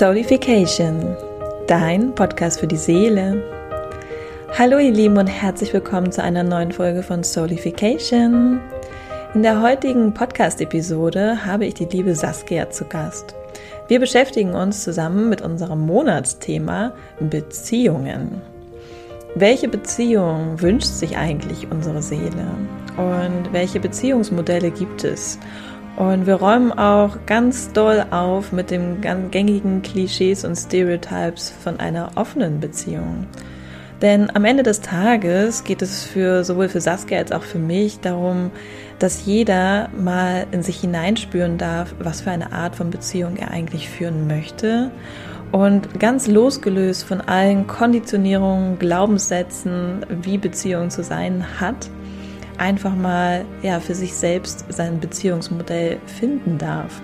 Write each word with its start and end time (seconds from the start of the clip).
Soulification, 0.00 1.14
dein 1.66 2.14
Podcast 2.14 2.60
für 2.60 2.66
die 2.66 2.78
Seele. 2.78 3.42
Hallo 4.58 4.78
ihr 4.78 4.92
Lieben 4.92 5.18
und 5.18 5.26
herzlich 5.26 5.74
willkommen 5.74 6.10
zu 6.10 6.22
einer 6.22 6.42
neuen 6.42 6.72
Folge 6.72 7.02
von 7.02 7.22
Soulification. 7.22 8.62
In 9.34 9.42
der 9.42 9.60
heutigen 9.60 10.14
Podcast-Episode 10.14 11.44
habe 11.44 11.66
ich 11.66 11.74
die 11.74 11.84
liebe 11.84 12.14
Saskia 12.14 12.70
zu 12.70 12.86
Gast. 12.86 13.34
Wir 13.88 14.00
beschäftigen 14.00 14.54
uns 14.54 14.84
zusammen 14.84 15.28
mit 15.28 15.42
unserem 15.42 15.80
Monatsthema 15.80 16.94
Beziehungen. 17.20 18.40
Welche 19.34 19.68
Beziehung 19.68 20.62
wünscht 20.62 20.88
sich 20.88 21.18
eigentlich 21.18 21.70
unsere 21.70 22.00
Seele? 22.00 22.48
Und 22.96 23.52
welche 23.52 23.80
Beziehungsmodelle 23.80 24.70
gibt 24.70 25.04
es? 25.04 25.38
Und 25.96 26.26
wir 26.26 26.36
räumen 26.36 26.72
auch 26.72 27.18
ganz 27.26 27.72
doll 27.72 28.06
auf 28.10 28.52
mit 28.52 28.70
den 28.70 29.00
gängigen 29.30 29.82
Klischees 29.82 30.44
und 30.44 30.56
Stereotypes 30.56 31.52
von 31.62 31.78
einer 31.78 32.12
offenen 32.14 32.60
Beziehung. 32.60 33.26
Denn 34.02 34.34
am 34.34 34.46
Ende 34.46 34.62
des 34.62 34.80
Tages 34.80 35.64
geht 35.64 35.82
es 35.82 36.04
für 36.04 36.42
sowohl 36.42 36.68
für 36.68 36.80
Saskia 36.80 37.18
als 37.18 37.32
auch 37.32 37.42
für 37.42 37.58
mich 37.58 38.00
darum, 38.00 38.50
dass 38.98 39.26
jeder 39.26 39.90
mal 39.98 40.46
in 40.52 40.62
sich 40.62 40.80
hineinspüren 40.80 41.58
darf, 41.58 41.94
was 41.98 42.22
für 42.22 42.30
eine 42.30 42.52
Art 42.52 42.76
von 42.76 42.90
Beziehung 42.90 43.36
er 43.36 43.50
eigentlich 43.50 43.88
führen 43.90 44.26
möchte. 44.26 44.90
Und 45.52 45.98
ganz 45.98 46.28
losgelöst 46.28 47.04
von 47.04 47.20
allen 47.20 47.66
Konditionierungen, 47.66 48.78
Glaubenssätzen, 48.78 50.06
wie 50.22 50.38
Beziehung 50.38 50.90
zu 50.90 51.02
sein 51.02 51.44
hat, 51.60 51.90
einfach 52.60 52.94
mal 52.94 53.44
ja, 53.62 53.80
für 53.80 53.94
sich 53.94 54.14
selbst 54.14 54.66
sein 54.68 55.00
Beziehungsmodell 55.00 55.98
finden 56.06 56.58
darf. 56.58 57.00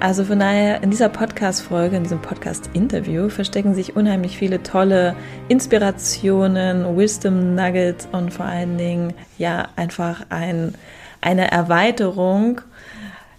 Also 0.00 0.24
von 0.24 0.38
daher, 0.38 0.82
in 0.82 0.90
dieser 0.90 1.08
Podcast-Folge, 1.08 1.96
in 1.96 2.04
diesem 2.04 2.22
Podcast-Interview 2.22 3.28
verstecken 3.30 3.74
sich 3.74 3.96
unheimlich 3.96 4.38
viele 4.38 4.62
tolle 4.62 5.16
Inspirationen, 5.48 6.96
Wisdom 6.96 7.56
Nuggets 7.56 8.08
und 8.12 8.32
vor 8.32 8.46
allen 8.46 8.78
Dingen, 8.78 9.12
ja, 9.38 9.68
einfach 9.74 10.26
ein, 10.28 10.74
eine 11.20 11.50
Erweiterung 11.50 12.60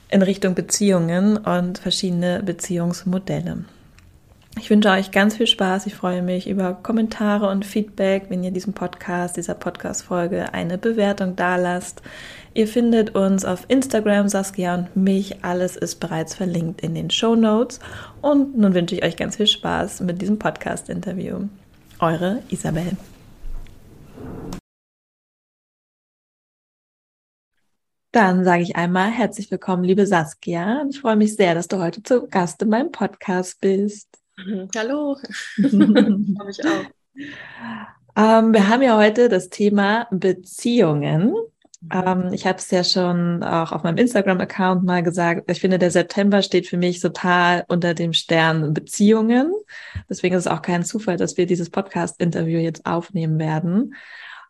in 0.10 0.22
Richtung 0.22 0.54
Beziehungen 0.54 1.38
und 1.38 1.78
verschiedene 1.78 2.44
Beziehungsmodelle. 2.44 3.60
Ich 4.60 4.70
wünsche 4.70 4.90
euch 4.90 5.12
ganz 5.12 5.38
viel 5.38 5.48
Spaß. 5.48 5.86
Ich 5.86 5.96
freue 5.96 6.22
mich 6.22 6.50
über 6.50 6.74
Kommentare 6.74 7.50
und 7.50 7.66
Feedback, 7.66 8.26
wenn 8.28 8.44
ihr 8.44 8.52
diesem 8.52 8.74
Podcast, 8.74 9.38
dieser 9.38 9.54
Podcast-Folge 9.54 10.54
eine 10.54 10.78
Bewertung 10.78 11.38
dalasst. 11.38 12.02
Ihr 12.54 12.68
findet 12.68 13.16
uns 13.16 13.46
auf 13.46 13.64
Instagram, 13.70 14.28
Saskia 14.28 14.76
und 14.76 14.98
mich. 14.98 15.46
Alles 15.46 15.78
ist 15.78 16.02
bereits 16.02 16.36
verlinkt 16.36 16.82
in 16.82 16.94
den 16.94 17.10
Show 17.10 17.36
Notes. 17.36 17.80
Und 18.22 18.58
nun 18.58 18.74
wünsche 18.74 18.96
ich 18.96 19.04
euch 19.04 19.16
ganz 19.16 19.38
viel 19.38 19.48
Spaß 19.48 20.02
mit 20.02 20.22
diesem 20.22 20.38
Podcast-Interview. 20.38 21.48
Eure 22.00 22.44
Isabel. 22.50 22.98
Dann 28.12 28.44
sage 28.44 28.64
ich 28.64 28.76
einmal 28.76 29.10
herzlich 29.10 29.50
willkommen, 29.52 29.86
liebe 29.86 30.06
Saskia. 30.06 30.84
Ich 30.90 31.00
freue 31.00 31.16
mich 31.16 31.38
sehr, 31.38 31.56
dass 31.56 31.70
du 31.70 31.78
heute 31.78 32.04
zu 32.04 32.28
Gast 32.28 32.62
in 32.62 32.70
meinem 32.70 32.92
Podcast 32.92 33.62
bist. 33.62 34.19
Hallo, 34.76 35.18
habe 35.58 36.52
ich 36.52 36.66
auch. 36.66 36.86
Ähm, 38.16 38.54
wir 38.54 38.68
haben 38.68 38.82
ja 38.82 38.98
heute 38.98 39.28
das 39.28 39.50
Thema 39.50 40.08
Beziehungen. 40.12 41.34
Mhm. 41.82 41.90
Ähm, 41.92 42.34
ich 42.34 42.46
habe 42.48 42.58
es 42.58 42.72
ja 42.72 42.84
schon 42.84 43.44
auch 43.44 43.72
auf 43.72 43.84
meinem 43.84 43.98
Instagram-Account 43.98 44.84
mal 44.84 45.04
gesagt. 45.04 45.50
Ich 45.52 45.60
finde, 45.60 45.78
der 45.78 45.92
September 45.92 46.42
steht 46.42 46.68
für 46.68 46.78
mich 46.78 47.00
total 47.00 47.66
unter 47.68 47.94
dem 47.94 48.14
Stern 48.14 48.74
Beziehungen. 48.74 49.54
Deswegen 50.10 50.36
ist 50.36 50.46
es 50.46 50.52
auch 50.52 50.62
kein 50.62 50.84
Zufall, 50.84 51.18
dass 51.18 51.38
wir 51.38 51.46
dieses 51.46 51.70
Podcast-Interview 51.70 52.60
jetzt 52.60 52.86
aufnehmen 52.86 53.40
werden. 53.40 53.96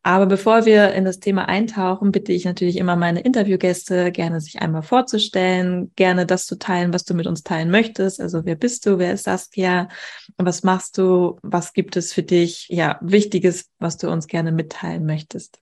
Aber 0.01 0.27
bevor 0.27 0.65
wir 0.65 0.93
in 0.93 1.03
das 1.03 1.19
Thema 1.19 1.49
eintauchen, 1.49 2.11
bitte 2.11 2.31
ich 2.31 2.45
natürlich 2.45 2.77
immer 2.77 2.95
meine 2.95 3.19
Interviewgäste 3.19 4.11
gerne 4.11 4.39
sich 4.39 4.61
einmal 4.61 4.81
vorzustellen, 4.81 5.91
gerne 5.95 6.25
das 6.25 6.45
zu 6.45 6.57
teilen, 6.57 6.93
was 6.93 7.03
du 7.03 7.13
mit 7.13 7.27
uns 7.27 7.43
teilen 7.43 7.69
möchtest. 7.69 8.21
Also 8.21 8.45
wer 8.45 8.55
bist 8.55 8.85
du, 8.85 8.97
wer 8.97 9.13
ist 9.13 9.25
Saskia, 9.25 9.89
was 10.37 10.63
machst 10.63 10.97
du, 10.97 11.37
was 11.41 11.73
gibt 11.73 11.97
es 11.97 12.13
für 12.13 12.23
dich, 12.23 12.67
ja, 12.69 12.97
Wichtiges, 13.01 13.69
was 13.77 13.97
du 13.97 14.09
uns 14.09 14.27
gerne 14.27 14.53
mitteilen 14.53 15.05
möchtest. 15.05 15.59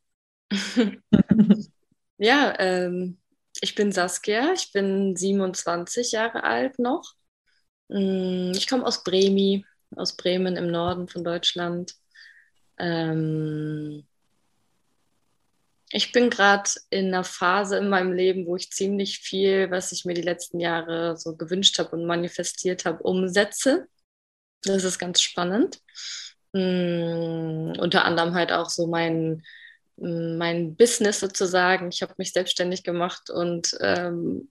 ja, 2.19 2.53
ähm, 2.59 3.17
ich 3.59 3.73
bin 3.73 3.91
Saskia, 3.91 4.53
ich 4.53 4.71
bin 4.71 5.15
27 5.15 6.11
Jahre 6.11 6.43
alt 6.43 6.77
noch. 6.77 7.15
Mm, 7.87 8.51
ich 8.55 8.67
komme 8.67 8.85
aus 8.85 9.03
Bremi, 9.03 9.65
aus 9.95 10.15
Bremen 10.15 10.57
im 10.57 10.69
Norden 10.69 11.07
von 11.07 11.23
Deutschland. 11.23 11.95
Ähm, 12.77 14.05
ich 15.89 16.11
bin 16.11 16.29
gerade 16.29 16.69
in 16.89 17.07
einer 17.07 17.23
Phase 17.23 17.77
in 17.77 17.89
meinem 17.89 18.11
Leben, 18.11 18.45
wo 18.45 18.55
ich 18.55 18.71
ziemlich 18.71 19.19
viel, 19.19 19.71
was 19.71 19.91
ich 19.91 20.05
mir 20.05 20.13
die 20.13 20.21
letzten 20.21 20.59
Jahre 20.59 21.17
so 21.17 21.35
gewünscht 21.35 21.79
habe 21.79 21.95
und 21.95 22.05
manifestiert 22.05 22.85
habe, 22.85 23.03
umsetze. 23.03 23.87
Das 24.63 24.83
ist 24.83 24.99
ganz 24.99 25.21
spannend. 25.21 25.79
Mm, 26.51 27.73
unter 27.79 28.03
anderem 28.05 28.33
halt 28.33 28.51
auch 28.51 28.69
so 28.69 28.87
mein, 28.87 29.43
mein 29.95 30.75
Business 30.75 31.21
sozusagen. 31.21 31.89
Ich 31.89 32.01
habe 32.01 32.13
mich 32.17 32.33
selbstständig 32.33 32.83
gemacht 32.83 33.29
und 33.29 33.77
ähm, 33.79 34.49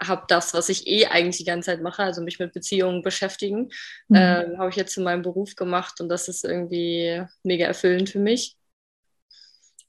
habe 0.00 0.24
das, 0.28 0.54
was 0.54 0.68
ich 0.68 0.86
eh 0.86 1.06
eigentlich 1.06 1.38
die 1.38 1.44
ganze 1.44 1.72
Zeit 1.72 1.82
mache, 1.82 2.02
also 2.04 2.22
mich 2.22 2.38
mit 2.38 2.52
Beziehungen 2.52 3.02
beschäftigen, 3.02 3.70
mhm. 4.08 4.16
äh, 4.16 4.56
habe 4.58 4.70
ich 4.70 4.76
jetzt 4.76 4.94
zu 4.94 5.00
meinem 5.00 5.22
Beruf 5.22 5.56
gemacht 5.56 6.00
und 6.00 6.08
das 6.08 6.28
ist 6.28 6.44
irgendwie 6.44 7.22
mega 7.42 7.66
erfüllend 7.66 8.10
für 8.10 8.20
mich. 8.20 8.57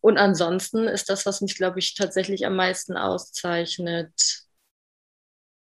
Und 0.02 0.18
ansonsten 0.18 0.88
ist 0.88 1.10
das, 1.10 1.26
was 1.26 1.42
mich, 1.42 1.56
glaube 1.56 1.80
ich, 1.80 1.96
tatsächlich 1.96 2.46
am 2.46 2.56
meisten 2.56 2.96
auszeichnet, 2.96 4.12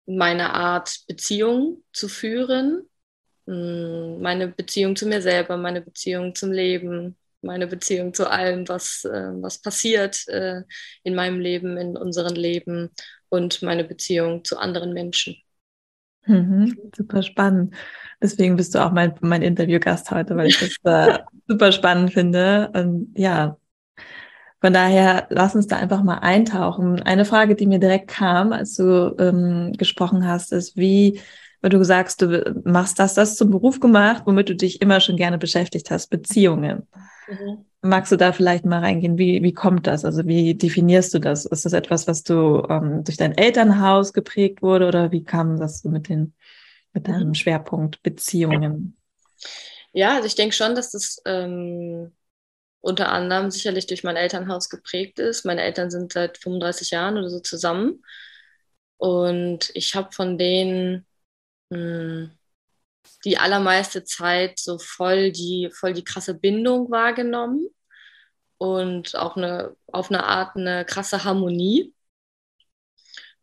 meine 0.06 0.54
Art, 0.54 1.02
Beziehung 1.08 1.84
zu 1.94 2.08
führen, 2.08 2.90
hm, 3.46 4.22
meine 4.22 4.48
Beziehung 4.48 4.96
zu 4.96 5.08
mir 5.08 5.22
selber, 5.22 5.58
meine 5.58 5.82
Beziehung 5.82 6.36
zum 6.36 6.52
Leben, 6.52 7.18
meine 7.42 7.68
Beziehung 7.68 8.14
zu 8.14 8.30
allem, 8.30 8.68
was, 8.68 9.06
äh, 9.06 9.32
was 9.42 9.62
passiert 9.62 10.28
äh, 10.28 10.64
in 11.04 11.16
meinem 11.16 11.40
Leben, 11.40 11.78
in 11.78 11.96
unserem 11.98 12.36
Leben 12.36 12.90
und 13.30 13.62
meine 13.62 13.84
Beziehung 13.84 14.44
zu 14.44 14.58
anderen 14.58 14.94
Menschen. 14.94 15.38
Mhm, 16.26 16.92
super 16.96 17.24
spannend. 17.24 17.74
Deswegen 18.22 18.56
bist 18.58 18.76
du 18.76 18.84
auch 18.84 18.92
mein, 18.92 19.14
mein 19.22 19.42
Interviewgast 19.42 20.12
heute, 20.12 20.36
weil 20.36 20.48
ich 20.48 20.59
das 20.59 20.76
äh, 20.84 21.20
super 21.48 21.72
spannend 21.72 22.14
finde. 22.14 22.70
Und 22.74 23.14
ja, 23.16 23.58
von 24.67 24.73
daher, 24.73 25.28
lass 25.29 25.55
uns 25.55 25.67
da 25.67 25.78
einfach 25.78 26.03
mal 26.03 26.17
eintauchen. 26.17 27.01
Eine 27.01 27.23
Frage, 27.23 27.55
die 27.55 27.67
mir 27.67 27.79
direkt 27.79 28.09
kam, 28.09 28.51
als 28.51 28.75
du 28.75 29.16
ähm, 29.17 29.72
gesprochen 29.78 30.28
hast, 30.28 30.51
ist, 30.51 30.75
wie, 30.75 31.22
weil 31.61 31.69
du 31.69 31.81
sagst, 31.85 32.22
du 32.22 32.61
machst 32.66 33.00
das, 33.00 33.13
das 33.13 33.38
zum 33.38 33.50
Beruf 33.50 33.79
gemacht, 33.79 34.23
womit 34.25 34.50
du 34.50 34.57
dich 34.57 34.81
immer 34.81 35.00
schon 35.00 35.16
gerne 35.16 35.38
beschäftigt 35.38 35.89
hast, 35.89 36.09
Beziehungen. 36.09 36.85
Mhm. 37.29 37.63
Magst 37.81 38.11
du 38.11 38.17
da 38.17 38.33
vielleicht 38.33 38.66
mal 38.66 38.79
reingehen? 38.79 39.17
Wie, 39.17 39.41
wie 39.41 39.53
kommt 39.53 39.88
das? 39.88 40.03
Also 40.03 40.28
wie 40.28 40.53
definierst 40.53 41.13
du 41.13 41.19
das? 41.19 41.45
Ist 41.45 41.63
das 41.63 41.72
etwas, 41.72 42.05
was 42.09 42.23
du 42.23 42.61
ähm, 42.69 43.05
durch 43.05 43.16
dein 43.16 43.38
Elternhaus 43.38 44.11
geprägt 44.11 44.61
wurde 44.61 44.89
oder 44.89 45.13
wie 45.13 45.23
kam 45.23 45.57
das 45.57 45.79
so 45.79 45.88
mit, 45.88 46.09
den, 46.09 46.34
mit 46.91 47.07
deinem 47.07 47.29
mhm. 47.29 47.35
Schwerpunkt 47.35 48.03
Beziehungen? 48.03 48.97
Ja, 49.94 50.16
also 50.16 50.28
ich 50.28 50.35
denke 50.35 50.53
schon, 50.53 50.75
dass 50.75 50.91
das 50.91 51.22
ähm, 51.25 52.11
unter 52.82 53.10
anderem 53.12 53.52
sicherlich 53.52 53.88
durch 53.88 54.04
mein 54.04 54.16
Elternhaus 54.16 54.70
geprägt 54.70 55.20
ist. 55.20 55.46
Meine 55.46 55.62
Eltern 55.64 55.92
sind 55.92 56.14
seit 56.14 56.38
35 56.38 56.92
Jahren 56.92 57.18
oder 57.18 57.30
so 57.30 57.40
zusammen. 57.40 58.04
Und 58.98 59.72
ich 59.74 59.96
habe 59.96 60.12
von 60.12 60.38
denen 60.38 61.06
mh, 61.70 61.78
hm, 61.78 62.32
die 63.26 63.38
allermeiste 63.38 64.03
Zeit 64.03 64.59
so 64.59 64.79
voll 64.79 65.32
die, 65.32 65.70
voll 65.74 65.94
die 65.94 66.03
krasse 66.03 66.34
Bindung 66.34 66.91
wahrgenommen 66.91 67.68
und 68.58 69.16
auch 69.16 69.38
eine, 69.38 69.76
auf 69.88 70.09
eine 70.09 70.23
Art 70.26 70.56
eine 70.56 70.85
krasse 70.85 71.23
Harmonie. 71.23 71.94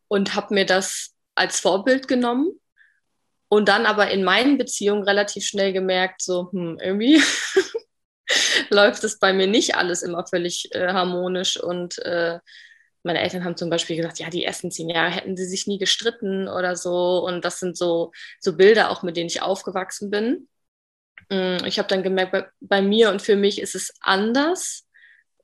Und 0.09 0.35
habe 0.35 0.55
mir 0.55 0.67
das 0.67 1.15
als 1.35 1.61
Vorbild 1.61 2.09
genommen 2.09 2.61
und 3.49 3.69
dann 3.69 3.87
aber 3.87 4.11
in 4.11 4.25
meinen 4.25 4.59
Beziehungen 4.59 5.03
relativ 5.05 5.45
schnell 5.47 5.73
gemerkt, 5.73 6.23
so, 6.23 6.51
hm, 6.53 6.79
irgendwie 6.81 7.21
läuft 8.71 9.05
es 9.05 9.19
bei 9.19 9.33
mir 9.33 9.47
nicht 9.47 9.77
alles 9.77 10.03
immer 10.03 10.27
völlig 10.27 10.75
äh, 10.75 10.89
harmonisch. 10.89 11.61
Und 11.61 11.99
äh, 11.99 12.39
meine 13.03 13.21
Eltern 13.21 13.45
haben 13.45 13.57
zum 13.57 13.71
Beispiel 13.71 13.97
gesagt, 13.97 14.19
ja, 14.19 14.31
die 14.31 14.45
ersten 14.45 14.71
zehn 14.71 14.89
Jahre 14.89 15.11
hätten 15.11 15.37
sie 15.37 15.47
sich 15.47 15.67
nie 15.67 15.79
gestritten 15.79 16.49
oder 16.49 16.77
so. 16.77 17.25
Und 17.25 17.45
das 17.45 17.61
sind 17.61 17.77
so, 17.77 18.13
so 18.41 18.57
Bilder 18.57 18.91
auch, 18.91 19.03
mit 19.03 19.17
denen 19.17 19.29
ich 19.29 19.43
aufgewachsen 19.43 20.11
bin. 20.11 20.49
Mm, 21.31 21.65
ich 21.67 21.79
habe 21.79 21.89
dann 21.89 22.03
gemerkt, 22.03 22.33
bei, 22.33 22.47
bei 22.61 22.83
mir 22.83 23.11
und 23.11 23.23
für 23.23 23.37
mich 23.37 23.61
ist 23.61 23.75
es 23.75 23.93
anders. 24.01 24.87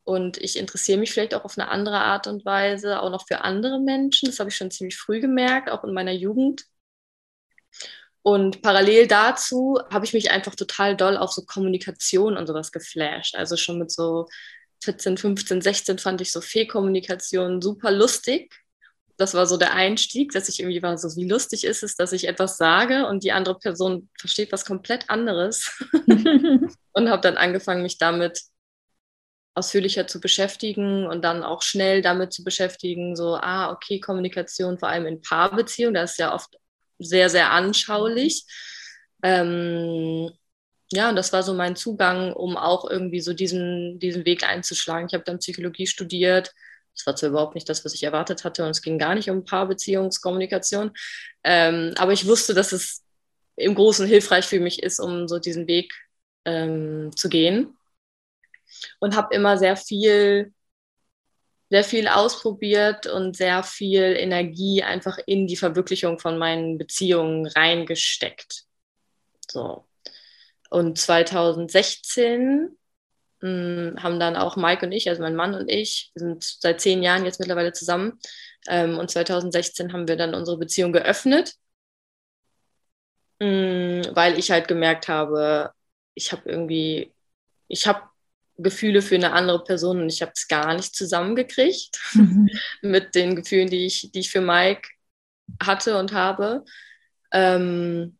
Und 0.04 0.38
ich 0.38 0.58
interessiere 0.58 0.98
mich 0.98 1.12
vielleicht 1.12 1.34
auch 1.34 1.44
auf 1.44 1.58
eine 1.58 1.68
andere 1.68 1.98
Art 1.98 2.26
und 2.26 2.44
Weise, 2.44 3.00
auch 3.00 3.10
noch 3.10 3.26
für 3.28 3.42
andere 3.42 3.78
Menschen. 3.78 4.26
Das 4.26 4.40
habe 4.40 4.50
ich 4.50 4.56
schon 4.56 4.70
ziemlich 4.70 4.96
früh 4.96 5.20
gemerkt, 5.20 5.70
auch 5.70 5.84
in 5.84 5.92
meiner 5.92 6.12
Jugend. 6.12 6.64
Und 8.22 8.60
parallel 8.62 9.06
dazu 9.06 9.80
habe 9.90 10.04
ich 10.04 10.12
mich 10.12 10.30
einfach 10.30 10.54
total 10.54 10.96
doll 10.96 11.16
auf 11.16 11.32
so 11.32 11.42
Kommunikation 11.42 12.36
und 12.36 12.46
sowas 12.46 12.70
geflasht. 12.70 13.34
Also 13.34 13.56
schon 13.56 13.78
mit 13.78 13.90
so 13.90 14.26
14, 14.82 15.16
15, 15.16 15.62
16 15.62 15.98
fand 15.98 16.20
ich 16.20 16.32
so 16.32 16.40
Fee-Kommunikation 16.40 17.62
super 17.62 17.90
lustig. 17.90 18.54
Das 19.16 19.34
war 19.34 19.46
so 19.46 19.56
der 19.56 19.74
Einstieg, 19.74 20.32
dass 20.32 20.48
ich 20.48 20.60
irgendwie 20.60 20.82
war, 20.82 20.96
so 20.96 21.14
wie 21.16 21.28
lustig 21.28 21.64
ist 21.64 21.82
es, 21.82 21.94
dass 21.94 22.12
ich 22.12 22.26
etwas 22.26 22.56
sage 22.56 23.06
und 23.06 23.22
die 23.22 23.32
andere 23.32 23.58
Person 23.58 24.08
versteht 24.18 24.52
was 24.52 24.64
komplett 24.64 25.08
anderes. 25.08 25.82
und 26.92 27.10
habe 27.10 27.22
dann 27.22 27.36
angefangen, 27.36 27.82
mich 27.82 27.98
damit 27.98 28.40
ausführlicher 29.54 30.06
zu 30.06 30.20
beschäftigen 30.20 31.06
und 31.06 31.22
dann 31.22 31.42
auch 31.42 31.62
schnell 31.62 32.02
damit 32.02 32.32
zu 32.32 32.44
beschäftigen, 32.44 33.16
so, 33.16 33.36
ah, 33.36 33.72
okay, 33.72 34.00
Kommunikation 34.00 34.78
vor 34.78 34.88
allem 34.88 35.06
in 35.06 35.20
Paarbeziehungen, 35.20 35.94
das 35.94 36.12
ist 36.12 36.18
ja 36.18 36.34
oft 36.34 36.56
sehr, 37.00 37.30
sehr 37.30 37.50
anschaulich. 37.50 38.44
Ähm, 39.22 40.30
ja, 40.92 41.08
und 41.08 41.16
das 41.16 41.32
war 41.32 41.42
so 41.42 41.54
mein 41.54 41.76
Zugang, 41.76 42.32
um 42.32 42.56
auch 42.56 42.88
irgendwie 42.88 43.20
so 43.20 43.32
diesen, 43.32 43.98
diesen 44.00 44.24
Weg 44.24 44.44
einzuschlagen. 44.44 45.06
Ich 45.06 45.14
habe 45.14 45.24
dann 45.24 45.38
Psychologie 45.38 45.86
studiert. 45.86 46.52
Das 46.94 47.06
war 47.06 47.16
zwar 47.16 47.30
überhaupt 47.30 47.54
nicht 47.54 47.68
das, 47.68 47.84
was 47.84 47.94
ich 47.94 48.02
erwartet 48.02 48.44
hatte, 48.44 48.64
und 48.64 48.70
es 48.70 48.82
ging 48.82 48.98
gar 48.98 49.14
nicht 49.14 49.30
um 49.30 49.44
Paarbeziehungskommunikation. 49.44 50.92
Ähm, 51.44 51.94
aber 51.96 52.12
ich 52.12 52.26
wusste, 52.26 52.54
dass 52.54 52.72
es 52.72 53.02
im 53.56 53.74
Großen 53.74 54.06
hilfreich 54.06 54.46
für 54.46 54.60
mich 54.60 54.82
ist, 54.82 54.98
um 54.98 55.28
so 55.28 55.38
diesen 55.38 55.66
Weg 55.68 55.92
ähm, 56.44 57.12
zu 57.16 57.28
gehen. 57.28 57.76
Und 58.98 59.16
habe 59.16 59.34
immer 59.34 59.58
sehr 59.58 59.76
viel, 59.76 60.52
sehr 61.70 61.84
viel 61.84 62.08
ausprobiert 62.08 63.06
und 63.06 63.36
sehr 63.36 63.62
viel 63.62 64.16
Energie 64.16 64.82
einfach 64.82 65.18
in 65.24 65.46
die 65.46 65.56
Verwirklichung 65.56 66.18
von 66.18 66.36
meinen 66.36 66.78
Beziehungen 66.78 67.46
reingesteckt. 67.46 68.64
So. 69.48 69.84
Und 70.68 70.98
2016 70.98 72.76
mh, 73.40 73.48
hm, 73.48 74.02
haben 74.02 74.20
dann 74.20 74.36
auch 74.36 74.56
Mike 74.56 74.84
und 74.84 74.92
ich, 74.92 75.08
also 75.08 75.22
mein 75.22 75.36
Mann 75.36 75.54
und 75.54 75.68
ich, 75.68 76.10
wir 76.14 76.20
sind 76.20 76.42
seit 76.44 76.80
zehn 76.80 77.02
Jahren 77.02 77.24
jetzt 77.24 77.40
mittlerweile 77.40 77.72
zusammen. 77.72 78.18
Ähm, 78.68 78.98
und 78.98 79.10
2016 79.10 79.92
haben 79.92 80.08
wir 80.08 80.16
dann 80.16 80.34
unsere 80.34 80.58
Beziehung 80.58 80.92
geöffnet, 80.92 81.54
mh, 83.38 83.46
hm, 84.06 84.16
weil 84.16 84.38
ich 84.38 84.50
halt 84.50 84.68
gemerkt 84.68 85.08
habe, 85.08 85.72
ich 86.14 86.32
habe 86.32 86.48
irgendwie, 86.50 87.14
ich 87.68 87.86
habe 87.86 88.09
Gefühle 88.62 89.02
für 89.02 89.14
eine 89.14 89.32
andere 89.32 89.64
Person 89.64 90.00
und 90.00 90.10
ich 90.10 90.22
habe 90.22 90.32
es 90.34 90.48
gar 90.48 90.74
nicht 90.74 90.94
zusammengekriegt 90.94 91.98
mhm. 92.14 92.48
mit 92.82 93.14
den 93.14 93.36
Gefühlen, 93.36 93.68
die 93.68 93.86
ich, 93.86 94.10
die 94.12 94.20
ich 94.20 94.30
für 94.30 94.40
Mike 94.40 94.88
hatte 95.62 95.98
und 95.98 96.12
habe. 96.12 96.64
Ähm, 97.32 98.16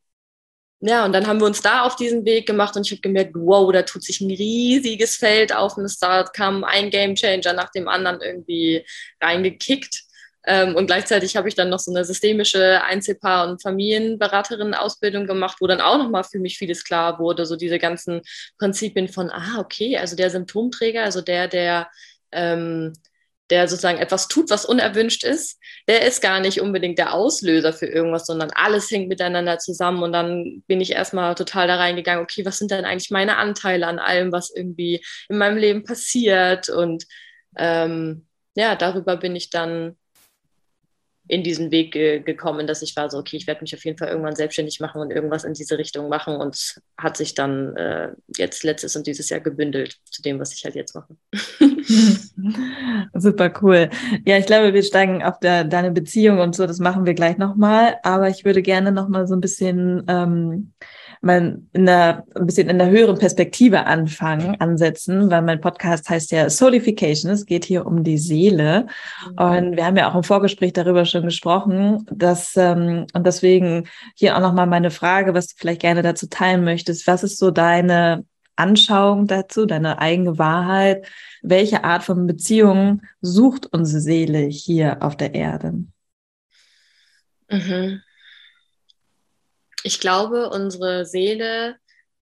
ja, 0.82 1.04
und 1.04 1.12
dann 1.12 1.26
haben 1.26 1.40
wir 1.40 1.46
uns 1.46 1.60
da 1.60 1.82
auf 1.82 1.96
diesen 1.96 2.24
Weg 2.24 2.46
gemacht 2.46 2.74
und 2.74 2.86
ich 2.86 2.92
habe 2.92 3.02
gemerkt, 3.02 3.34
wow, 3.34 3.70
da 3.70 3.82
tut 3.82 4.02
sich 4.02 4.20
ein 4.22 4.30
riesiges 4.30 5.16
Feld 5.16 5.54
auf 5.54 5.76
und 5.76 5.84
es 5.84 5.98
da 5.98 6.22
kam 6.24 6.64
ein 6.64 6.88
Game 6.90 7.14
Changer 7.14 7.52
nach 7.52 7.70
dem 7.70 7.86
anderen 7.86 8.22
irgendwie 8.22 8.86
reingekickt. 9.20 10.04
Ähm, 10.46 10.74
und 10.74 10.86
gleichzeitig 10.86 11.36
habe 11.36 11.48
ich 11.48 11.54
dann 11.54 11.68
noch 11.68 11.78
so 11.78 11.92
eine 11.92 12.04
systemische 12.04 12.82
Einzelpaar- 12.82 13.48
und 13.48 13.62
Familienberaterin-Ausbildung 13.62 15.26
gemacht, 15.26 15.58
wo 15.60 15.66
dann 15.66 15.80
auch 15.80 15.98
nochmal 15.98 16.24
für 16.24 16.38
mich 16.38 16.58
vieles 16.58 16.84
klar 16.84 17.18
wurde. 17.18 17.46
So 17.46 17.56
diese 17.56 17.78
ganzen 17.78 18.22
Prinzipien 18.58 19.08
von, 19.08 19.30
ah, 19.30 19.58
okay, 19.58 19.98
also 19.98 20.16
der 20.16 20.30
Symptomträger, 20.30 21.04
also 21.04 21.20
der, 21.20 21.48
der 21.48 21.88
ähm, 22.32 22.92
der 23.50 23.68
sozusagen 23.68 23.98
etwas 23.98 24.28
tut, 24.28 24.48
was 24.48 24.64
unerwünscht 24.64 25.24
ist, 25.24 25.58
der 25.88 26.06
ist 26.06 26.22
gar 26.22 26.40
nicht 26.40 26.60
unbedingt 26.60 26.98
der 26.98 27.12
Auslöser 27.12 27.72
für 27.72 27.86
irgendwas, 27.86 28.26
sondern 28.26 28.50
alles 28.54 28.90
hängt 28.90 29.08
miteinander 29.08 29.58
zusammen. 29.58 30.02
Und 30.02 30.12
dann 30.12 30.62
bin 30.66 30.80
ich 30.80 30.92
erstmal 30.92 31.34
total 31.34 31.66
da 31.66 31.76
reingegangen, 31.76 32.22
okay, 32.22 32.44
was 32.44 32.58
sind 32.58 32.70
denn 32.70 32.84
eigentlich 32.84 33.10
meine 33.10 33.36
Anteile 33.36 33.86
an 33.86 33.98
allem, 33.98 34.32
was 34.32 34.50
irgendwie 34.54 35.04
in 35.28 35.38
meinem 35.38 35.58
Leben 35.58 35.84
passiert? 35.84 36.68
Und 36.68 37.04
ähm, 37.56 38.26
ja, 38.54 38.76
darüber 38.76 39.16
bin 39.16 39.34
ich 39.34 39.50
dann 39.50 39.96
in 41.30 41.44
diesen 41.44 41.70
Weg 41.70 41.92
ge 41.92 42.20
gekommen, 42.20 42.66
dass 42.66 42.82
ich 42.82 42.96
war 42.96 43.08
so, 43.08 43.18
okay, 43.18 43.36
ich 43.36 43.46
werde 43.46 43.60
mich 43.60 43.72
auf 43.72 43.84
jeden 43.84 43.96
Fall 43.96 44.08
irgendwann 44.08 44.34
selbstständig 44.34 44.80
machen 44.80 45.00
und 45.00 45.12
irgendwas 45.12 45.44
in 45.44 45.54
diese 45.54 45.78
Richtung 45.78 46.08
machen 46.08 46.34
und 46.34 46.80
hat 46.98 47.16
sich 47.16 47.34
dann 47.34 47.76
äh, 47.76 48.08
jetzt 48.36 48.64
letztes 48.64 48.96
und 48.96 49.06
dieses 49.06 49.28
Jahr 49.28 49.38
gebündelt 49.38 49.96
zu 50.10 50.22
dem, 50.22 50.40
was 50.40 50.52
ich 50.52 50.64
halt 50.64 50.74
jetzt 50.74 50.96
mache. 50.96 51.14
Super 53.14 53.52
cool. 53.62 53.90
Ja, 54.26 54.38
ich 54.38 54.46
glaube, 54.46 54.74
wir 54.74 54.82
steigen 54.82 55.22
auf 55.22 55.38
der, 55.38 55.62
deine 55.62 55.92
Beziehung 55.92 56.40
und 56.40 56.56
so, 56.56 56.66
das 56.66 56.80
machen 56.80 57.06
wir 57.06 57.14
gleich 57.14 57.38
nochmal, 57.38 57.98
aber 58.02 58.28
ich 58.28 58.44
würde 58.44 58.60
gerne 58.60 58.90
nochmal 58.90 59.28
so 59.28 59.36
ein 59.36 59.40
bisschen 59.40 60.02
ähm, 60.08 60.72
mal 61.20 61.60
in 61.72 61.86
der, 61.86 62.24
ein 62.34 62.46
bisschen 62.46 62.70
in 62.70 62.78
der 62.78 62.88
höheren 62.88 63.18
Perspektive 63.18 63.84
anfangen, 63.86 64.58
ansetzen, 64.60 65.30
weil 65.30 65.42
mein 65.42 65.60
Podcast 65.60 66.08
heißt 66.08 66.32
ja 66.32 66.48
Soulification. 66.48 67.30
Es 67.30 67.44
geht 67.44 67.64
hier 67.64 67.86
um 67.86 68.04
die 68.04 68.18
Seele. 68.18 68.86
Mhm. 69.26 69.44
Und 69.44 69.76
wir 69.76 69.84
haben 69.84 69.96
ja 69.96 70.10
auch 70.10 70.14
im 70.14 70.22
Vorgespräch 70.22 70.72
darüber 70.72 71.04
schon 71.04 71.24
gesprochen, 71.24 72.06
dass, 72.10 72.56
ähm, 72.56 73.06
und 73.12 73.26
deswegen 73.26 73.88
hier 74.14 74.36
auch 74.36 74.40
nochmal 74.40 74.66
meine 74.66 74.90
Frage, 74.90 75.34
was 75.34 75.48
du 75.48 75.54
vielleicht 75.58 75.82
gerne 75.82 76.02
dazu 76.02 76.26
teilen 76.28 76.64
möchtest. 76.64 77.06
Was 77.06 77.22
ist 77.22 77.38
so 77.38 77.50
deine 77.50 78.24
Anschauung 78.56 79.26
dazu, 79.26 79.66
deine 79.66 79.98
eigene 79.98 80.38
Wahrheit? 80.38 81.06
Welche 81.42 81.84
Art 81.84 82.02
von 82.02 82.26
Beziehung 82.26 83.02
sucht 83.20 83.66
unsere 83.72 84.00
Seele 84.00 84.38
hier 84.38 85.02
auf 85.02 85.16
der 85.16 85.34
Erde? 85.34 85.84
Mhm 87.50 88.00
ich 89.84 90.00
glaube, 90.00 90.50
unsere 90.50 91.06
Seele 91.06 91.76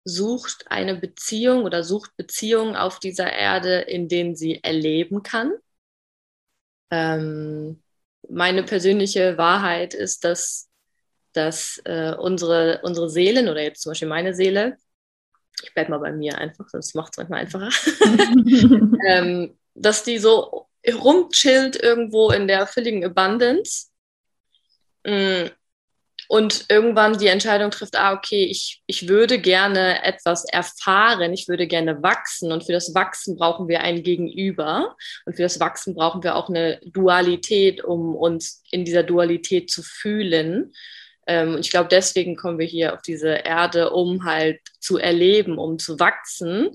sucht 0.04 0.64
eine 0.68 0.94
Beziehung 0.96 1.64
oder 1.64 1.84
sucht 1.84 2.16
Beziehungen 2.16 2.76
auf 2.76 2.98
dieser 2.98 3.30
Erde, 3.32 3.80
in 3.80 4.08
denen 4.08 4.34
sie 4.34 4.62
erleben 4.62 5.22
kann. 5.22 5.52
Ähm, 6.90 7.82
meine 8.28 8.62
persönliche 8.62 9.36
Wahrheit 9.36 9.94
ist, 9.94 10.24
dass, 10.24 10.68
dass 11.32 11.80
äh, 11.84 12.14
unsere, 12.14 12.80
unsere 12.82 13.10
Seelen 13.10 13.48
oder 13.48 13.62
jetzt 13.62 13.82
zum 13.82 13.90
Beispiel 13.90 14.08
meine 14.08 14.34
Seele, 14.34 14.78
ich 15.62 15.74
bleibe 15.74 15.90
mal 15.90 15.98
bei 15.98 16.12
mir 16.12 16.38
einfach, 16.38 16.68
sonst 16.68 16.94
macht 16.94 17.12
es 17.12 17.18
manchmal 17.18 17.40
einfacher, 17.40 17.70
ähm, 19.06 19.58
dass 19.74 20.04
die 20.04 20.18
so 20.18 20.68
rumchillt 20.86 21.76
irgendwo 21.76 22.30
in 22.30 22.48
der 22.48 22.66
völligen 22.66 23.04
Abundance. 23.04 23.88
Und 26.30 26.66
irgendwann 26.68 27.16
die 27.16 27.28
Entscheidung 27.28 27.70
trifft, 27.70 27.96
ah, 27.96 28.12
okay, 28.12 28.44
ich, 28.44 28.82
ich 28.86 29.08
würde 29.08 29.40
gerne 29.40 30.04
etwas 30.04 30.44
erfahren, 30.44 31.32
ich 31.32 31.48
würde 31.48 31.66
gerne 31.66 32.02
wachsen 32.02 32.52
und 32.52 32.64
für 32.64 32.72
das 32.72 32.94
Wachsen 32.94 33.36
brauchen 33.36 33.66
wir 33.66 33.80
ein 33.80 34.02
Gegenüber 34.02 34.94
und 35.24 35.36
für 35.36 35.42
das 35.42 35.58
Wachsen 35.58 35.94
brauchen 35.94 36.22
wir 36.22 36.36
auch 36.36 36.50
eine 36.50 36.80
Dualität, 36.84 37.82
um 37.82 38.14
uns 38.14 38.62
in 38.70 38.84
dieser 38.84 39.04
Dualität 39.04 39.70
zu 39.70 39.82
fühlen. 39.82 40.74
Ähm, 41.26 41.54
und 41.54 41.60
ich 41.60 41.70
glaube, 41.70 41.88
deswegen 41.88 42.36
kommen 42.36 42.58
wir 42.58 42.66
hier 42.66 42.92
auf 42.92 43.00
diese 43.00 43.30
Erde, 43.30 43.90
um 43.90 44.24
halt 44.24 44.60
zu 44.80 44.98
erleben, 44.98 45.56
um 45.56 45.78
zu 45.78 45.98
wachsen. 45.98 46.68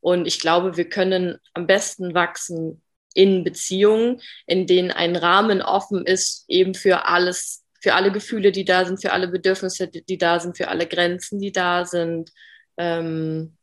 Und 0.00 0.26
ich 0.26 0.40
glaube, 0.40 0.78
wir 0.78 0.88
können 0.88 1.38
am 1.52 1.66
besten 1.66 2.14
wachsen 2.14 2.82
in 3.12 3.44
Beziehungen, 3.44 4.22
in 4.46 4.66
denen 4.66 4.90
ein 4.90 5.14
Rahmen 5.14 5.60
offen 5.60 6.06
ist, 6.06 6.46
eben 6.48 6.74
für 6.74 7.04
alles 7.04 7.63
für 7.84 7.92
alle 7.92 8.10
Gefühle, 8.10 8.50
die 8.50 8.64
da 8.64 8.86
sind, 8.86 9.02
für 9.02 9.12
alle 9.12 9.28
Bedürfnisse, 9.28 9.88
die 9.88 10.16
da 10.16 10.40
sind, 10.40 10.56
für 10.56 10.68
alle 10.68 10.86
Grenzen, 10.86 11.38
die 11.38 11.52
da 11.52 11.84
sind. 11.84 12.30
Ähm, 12.78 13.58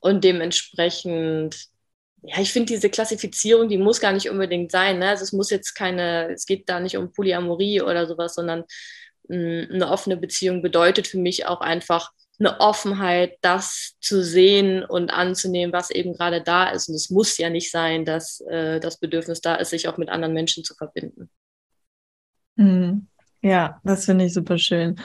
und 0.00 0.24
dementsprechend, 0.24 1.68
ja, 2.24 2.40
ich 2.40 2.52
finde 2.52 2.72
diese 2.72 2.90
Klassifizierung, 2.90 3.68
die 3.68 3.78
muss 3.78 4.00
gar 4.00 4.12
nicht 4.12 4.28
unbedingt 4.28 4.72
sein. 4.72 4.98
Ne? 4.98 5.10
Also 5.10 5.22
es 5.22 5.32
muss 5.32 5.50
jetzt 5.50 5.74
keine, 5.74 6.32
es 6.32 6.44
geht 6.44 6.68
da 6.68 6.80
nicht 6.80 6.96
um 6.96 7.12
Polyamorie 7.12 7.80
oder 7.80 8.08
sowas, 8.08 8.34
sondern 8.34 8.64
mh, 9.28 9.36
mm, 9.36 9.68
eine 9.74 9.88
offene 9.88 10.16
Beziehung 10.16 10.62
bedeutet 10.62 11.06
für 11.06 11.18
mich 11.18 11.46
auch 11.46 11.60
einfach 11.60 12.10
eine 12.40 12.58
Offenheit, 12.58 13.38
das 13.42 13.92
zu 14.00 14.24
sehen 14.24 14.84
und 14.84 15.10
anzunehmen, 15.10 15.72
was 15.72 15.90
eben 15.90 16.12
gerade 16.14 16.42
da 16.42 16.70
ist. 16.70 16.88
Und 16.88 16.96
es 16.96 17.08
muss 17.08 17.38
ja 17.38 17.50
nicht 17.50 17.70
sein, 17.70 18.04
dass 18.04 18.40
äh, 18.40 18.80
das 18.80 18.98
Bedürfnis 18.98 19.40
da 19.40 19.54
ist, 19.54 19.70
sich 19.70 19.86
auch 19.86 19.96
mit 19.96 20.08
anderen 20.08 20.34
Menschen 20.34 20.64
zu 20.64 20.74
verbinden. 20.74 21.30
Mhm. 22.56 23.06
Ja, 23.42 23.80
das 23.82 24.04
finde 24.04 24.24
ich 24.24 24.34
super 24.34 24.58
schön. 24.58 24.96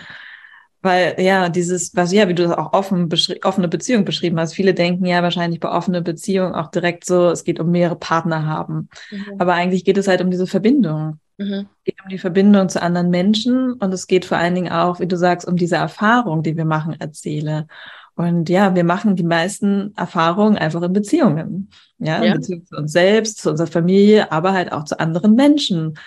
Weil 0.81 1.15
ja, 1.19 1.49
dieses, 1.49 1.95
was 1.95 2.13
ja, 2.13 2.27
wie 2.27 2.35
du 2.35 2.43
das 2.43 2.57
auch 2.57 2.73
offen 2.73 3.09
offene 3.43 3.67
Beziehung 3.67 4.05
beschrieben 4.05 4.39
hast, 4.39 4.53
viele 4.53 4.73
denken 4.73 5.05
ja 5.05 5.23
wahrscheinlich 5.23 5.59
bei 5.59 5.69
offene 5.69 6.01
Beziehung 6.01 6.53
auch 6.53 6.69
direkt 6.69 7.03
so, 7.03 7.29
es 7.29 7.43
geht 7.43 7.59
um 7.59 7.71
mehrere 7.71 7.97
Partner 7.97 8.45
haben. 8.45 8.89
Mhm. 9.11 9.25
Aber 9.39 9.53
eigentlich 9.53 9.85
geht 9.85 9.97
es 9.97 10.07
halt 10.07 10.21
um 10.21 10.29
diese 10.29 10.45
Verbindung. 10.45 11.19
Mhm. 11.37 11.67
Es 11.79 11.83
geht 11.83 12.03
um 12.03 12.09
die 12.09 12.19
Verbindung 12.19 12.69
zu 12.69 12.81
anderen 12.81 13.09
Menschen 13.09 13.73
und 13.73 13.93
es 13.93 14.07
geht 14.07 14.25
vor 14.25 14.37
allen 14.37 14.55
Dingen 14.55 14.71
auch, 14.71 14.99
wie 14.99 15.07
du 15.07 15.17
sagst, 15.17 15.47
um 15.47 15.55
diese 15.55 15.75
Erfahrung, 15.75 16.43
die 16.43 16.55
wir 16.55 16.65
machen 16.65 16.95
als 16.99 17.21
Seele. 17.21 17.67
Und 18.15 18.49
ja, 18.49 18.75
wir 18.75 18.83
machen 18.83 19.15
die 19.15 19.23
meisten 19.23 19.93
Erfahrungen 19.95 20.57
einfach 20.57 20.81
in 20.81 20.93
Beziehungen. 20.93 21.69
Ja, 21.99 22.23
ja. 22.23 22.31
in 22.31 22.33
Beziehung 22.39 22.65
zu 22.65 22.75
uns 22.75 22.91
selbst, 22.91 23.39
zu 23.39 23.49
unserer 23.49 23.67
Familie, 23.67 24.31
aber 24.31 24.53
halt 24.53 24.71
auch 24.71 24.85
zu 24.85 24.99
anderen 24.99 25.35
Menschen. 25.35 25.97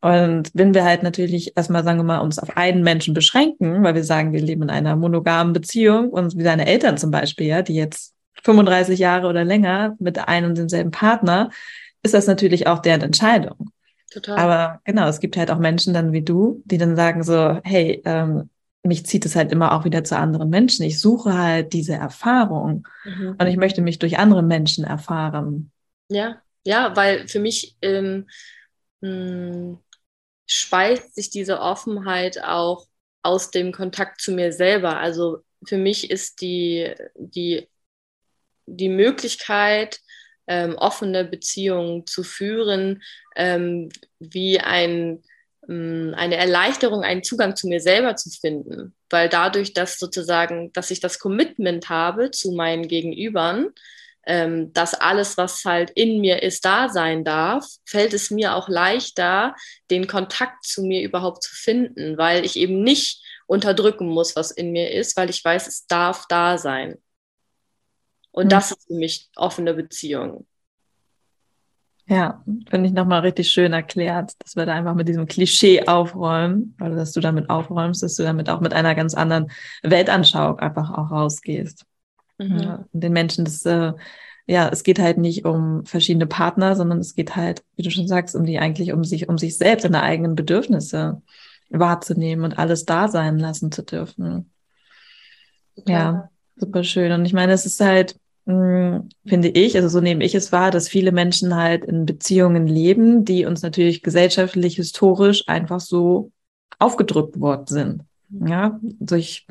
Und 0.00 0.50
wenn 0.54 0.72
wir 0.72 0.84
halt 0.84 1.02
natürlich 1.02 1.56
erstmal, 1.56 1.84
sagen 1.84 1.98
wir 1.98 2.04
mal, 2.04 2.18
uns 2.20 2.38
auf 2.38 2.56
einen 2.56 2.82
Menschen 2.82 3.12
beschränken, 3.12 3.82
weil 3.82 3.94
wir 3.94 4.04
sagen, 4.04 4.32
wir 4.32 4.40
leben 4.40 4.62
in 4.62 4.70
einer 4.70 4.96
monogamen 4.96 5.52
Beziehung 5.52 6.08
und 6.08 6.38
wie 6.38 6.42
deine 6.42 6.66
Eltern 6.66 6.96
zum 6.96 7.10
Beispiel, 7.10 7.46
ja, 7.46 7.62
die 7.62 7.74
jetzt 7.74 8.14
35 8.42 8.98
Jahre 8.98 9.26
oder 9.26 9.44
länger 9.44 9.96
mit 9.98 10.18
einem 10.18 10.50
und 10.50 10.58
demselben 10.58 10.90
Partner, 10.90 11.50
ist 12.02 12.14
das 12.14 12.26
natürlich 12.26 12.66
auch 12.66 12.78
deren 12.78 13.02
Entscheidung. 13.02 13.70
Total. 14.10 14.38
Aber 14.38 14.80
genau, 14.84 15.06
es 15.06 15.20
gibt 15.20 15.36
halt 15.36 15.50
auch 15.50 15.58
Menschen 15.58 15.92
dann 15.92 16.12
wie 16.12 16.22
du, 16.22 16.62
die 16.64 16.78
dann 16.78 16.96
sagen 16.96 17.22
so, 17.22 17.60
hey, 17.62 18.02
ähm, 18.06 18.48
mich 18.82 19.04
zieht 19.04 19.26
es 19.26 19.36
halt 19.36 19.52
immer 19.52 19.72
auch 19.72 19.84
wieder 19.84 20.04
zu 20.04 20.16
anderen 20.16 20.48
Menschen. 20.48 20.84
Ich 20.84 20.98
suche 20.98 21.36
halt 21.36 21.74
diese 21.74 21.94
Erfahrung 21.94 22.88
mhm. 23.04 23.36
und 23.38 23.46
ich 23.46 23.56
möchte 23.56 23.82
mich 23.82 23.98
durch 23.98 24.18
andere 24.18 24.42
Menschen 24.42 24.84
erfahren. 24.84 25.70
Ja, 26.08 26.38
ja, 26.64 26.96
weil 26.96 27.28
für 27.28 27.40
mich 27.40 27.76
ähm, 27.82 28.26
mh, 29.02 29.10
hm, 29.10 29.78
speist 30.50 31.14
sich 31.14 31.30
diese 31.30 31.60
Offenheit 31.60 32.42
auch 32.42 32.86
aus 33.22 33.50
dem 33.50 33.72
Kontakt 33.72 34.20
zu 34.20 34.32
mir 34.32 34.52
selber. 34.52 34.98
Also 34.98 35.44
für 35.64 35.78
mich 35.78 36.10
ist 36.10 36.40
die, 36.40 36.92
die, 37.14 37.68
die 38.66 38.88
Möglichkeit, 38.88 40.00
ähm, 40.46 40.74
offene 40.76 41.24
Beziehungen 41.24 42.06
zu 42.06 42.24
führen, 42.24 43.02
ähm, 43.36 43.90
wie 44.18 44.58
ein 44.58 45.22
ähm, 45.68 46.14
eine 46.16 46.36
Erleichterung, 46.36 47.04
einen 47.04 47.22
Zugang 47.22 47.54
zu 47.54 47.68
mir 47.68 47.80
selber 47.80 48.16
zu 48.16 48.30
finden. 48.30 48.94
Weil 49.08 49.28
dadurch, 49.28 49.72
dass 49.72 49.98
sozusagen, 49.98 50.72
dass 50.72 50.90
ich 50.90 51.00
das 51.00 51.20
Commitment 51.20 51.88
habe 51.88 52.32
zu 52.32 52.52
meinen 52.52 52.88
Gegenübern, 52.88 53.70
ähm, 54.26 54.72
dass 54.72 54.94
alles, 54.94 55.36
was 55.36 55.64
halt 55.64 55.90
in 55.90 56.20
mir 56.20 56.42
ist, 56.42 56.64
da 56.64 56.88
sein 56.88 57.24
darf, 57.24 57.66
fällt 57.84 58.12
es 58.14 58.30
mir 58.30 58.54
auch 58.54 58.68
leichter, 58.68 59.54
den 59.90 60.06
Kontakt 60.06 60.64
zu 60.64 60.82
mir 60.82 61.02
überhaupt 61.02 61.42
zu 61.42 61.54
finden, 61.54 62.18
weil 62.18 62.44
ich 62.44 62.56
eben 62.56 62.82
nicht 62.82 63.24
unterdrücken 63.46 64.08
muss, 64.08 64.36
was 64.36 64.50
in 64.50 64.72
mir 64.72 64.92
ist, 64.92 65.16
weil 65.16 65.30
ich 65.30 65.44
weiß, 65.44 65.66
es 65.66 65.86
darf 65.86 66.26
da 66.28 66.58
sein. 66.58 66.96
Und 68.30 68.46
mhm. 68.46 68.50
das 68.50 68.70
ist 68.70 68.86
für 68.86 68.94
mich 68.94 69.28
offene 69.36 69.74
Beziehung. 69.74 70.46
Ja, 72.06 72.44
finde 72.68 72.88
ich 72.88 72.92
nochmal 72.92 73.20
richtig 73.20 73.50
schön 73.50 73.72
erklärt, 73.72 74.32
dass 74.40 74.56
wir 74.56 74.66
da 74.66 74.74
einfach 74.74 74.94
mit 74.94 75.06
diesem 75.06 75.26
Klischee 75.26 75.86
aufräumen, 75.86 76.76
oder 76.80 76.96
dass 76.96 77.12
du 77.12 77.20
damit 77.20 77.48
aufräumst, 77.48 78.02
dass 78.02 78.16
du 78.16 78.24
damit 78.24 78.50
auch 78.50 78.60
mit 78.60 78.72
einer 78.72 78.96
ganz 78.96 79.14
anderen 79.14 79.50
Weltanschauung 79.82 80.58
einfach 80.58 80.90
auch 80.90 81.12
rausgehst. 81.12 81.84
Mhm. 82.40 82.58
Ja, 82.58 82.84
den 82.92 83.12
Menschen 83.12 83.44
das, 83.44 83.64
äh, 83.66 83.92
ja, 84.46 84.68
es 84.70 84.82
geht 84.82 84.98
halt 84.98 85.18
nicht 85.18 85.44
um 85.44 85.84
verschiedene 85.84 86.26
Partner, 86.26 86.74
sondern 86.74 86.98
es 86.98 87.14
geht 87.14 87.36
halt, 87.36 87.62
wie 87.76 87.82
du 87.82 87.90
schon 87.90 88.08
sagst, 88.08 88.34
um 88.34 88.44
die 88.44 88.58
eigentlich 88.58 88.92
um 88.92 89.04
sich, 89.04 89.28
um 89.28 89.36
sich 89.36 89.58
selbst, 89.58 89.82
seine 89.82 90.02
eigenen 90.02 90.34
Bedürfnisse 90.34 91.20
wahrzunehmen 91.68 92.44
und 92.44 92.58
alles 92.58 92.84
da 92.86 93.08
sein 93.08 93.38
lassen 93.38 93.70
zu 93.70 93.82
dürfen. 93.82 94.50
Ja, 95.86 95.94
ja 95.94 96.30
super 96.56 96.82
schön. 96.82 97.12
Und 97.12 97.26
ich 97.26 97.34
meine, 97.34 97.52
es 97.52 97.66
ist 97.66 97.80
halt, 97.80 98.16
hm, 98.46 99.10
finde 99.26 99.48
ich, 99.48 99.76
also 99.76 99.88
so 99.88 100.00
nehme 100.00 100.24
ich 100.24 100.34
es 100.34 100.50
wahr, 100.50 100.70
dass 100.70 100.88
viele 100.88 101.12
Menschen 101.12 101.54
halt 101.54 101.84
in 101.84 102.06
Beziehungen 102.06 102.66
leben, 102.66 103.24
die 103.26 103.44
uns 103.44 103.62
natürlich 103.62 104.02
gesellschaftlich, 104.02 104.76
historisch 104.76 105.46
einfach 105.46 105.80
so 105.80 106.32
aufgedrückt 106.78 107.38
worden 107.38 107.66
sind. 107.66 108.02
Ja, 108.30 108.80
durch 108.82 109.46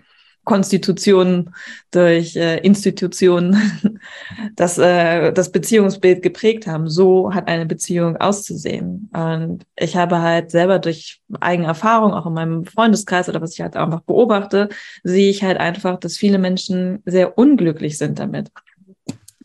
Konstitutionen, 0.50 1.54
durch 1.92 2.36
äh, 2.36 2.58
Institutionen, 2.58 4.00
das, 4.56 4.80
äh, 4.80 5.32
das 5.32 5.52
Beziehungsbild 5.52 6.24
geprägt 6.24 6.66
haben. 6.66 6.90
So 6.90 7.36
hat 7.36 7.48
eine 7.48 7.68
Beziehung 7.68 8.18
auszusehen. 8.18 9.12
Und 9.14 9.68
ich 9.76 9.96
habe 9.96 10.22
halt 10.22 10.50
selber 10.50 10.80
durch 10.80 11.22
eigene 11.40 11.68
Erfahrung, 11.68 12.14
auch 12.14 12.26
in 12.26 12.34
meinem 12.34 12.66
Freundeskreis 12.66 13.30
oder 13.30 13.42
was 13.42 13.54
ich 13.54 13.62
halt 13.62 13.78
einfach 13.78 14.02
beobachte, 14.02 14.70
sehe 15.04 15.30
ich 15.30 15.44
halt 15.44 15.60
einfach, 15.60 16.00
dass 16.00 16.18
viele 16.18 16.40
Menschen 16.40 17.04
sehr 17.06 17.38
unglücklich 17.38 18.00
sind 18.00 18.18
damit 18.18 18.50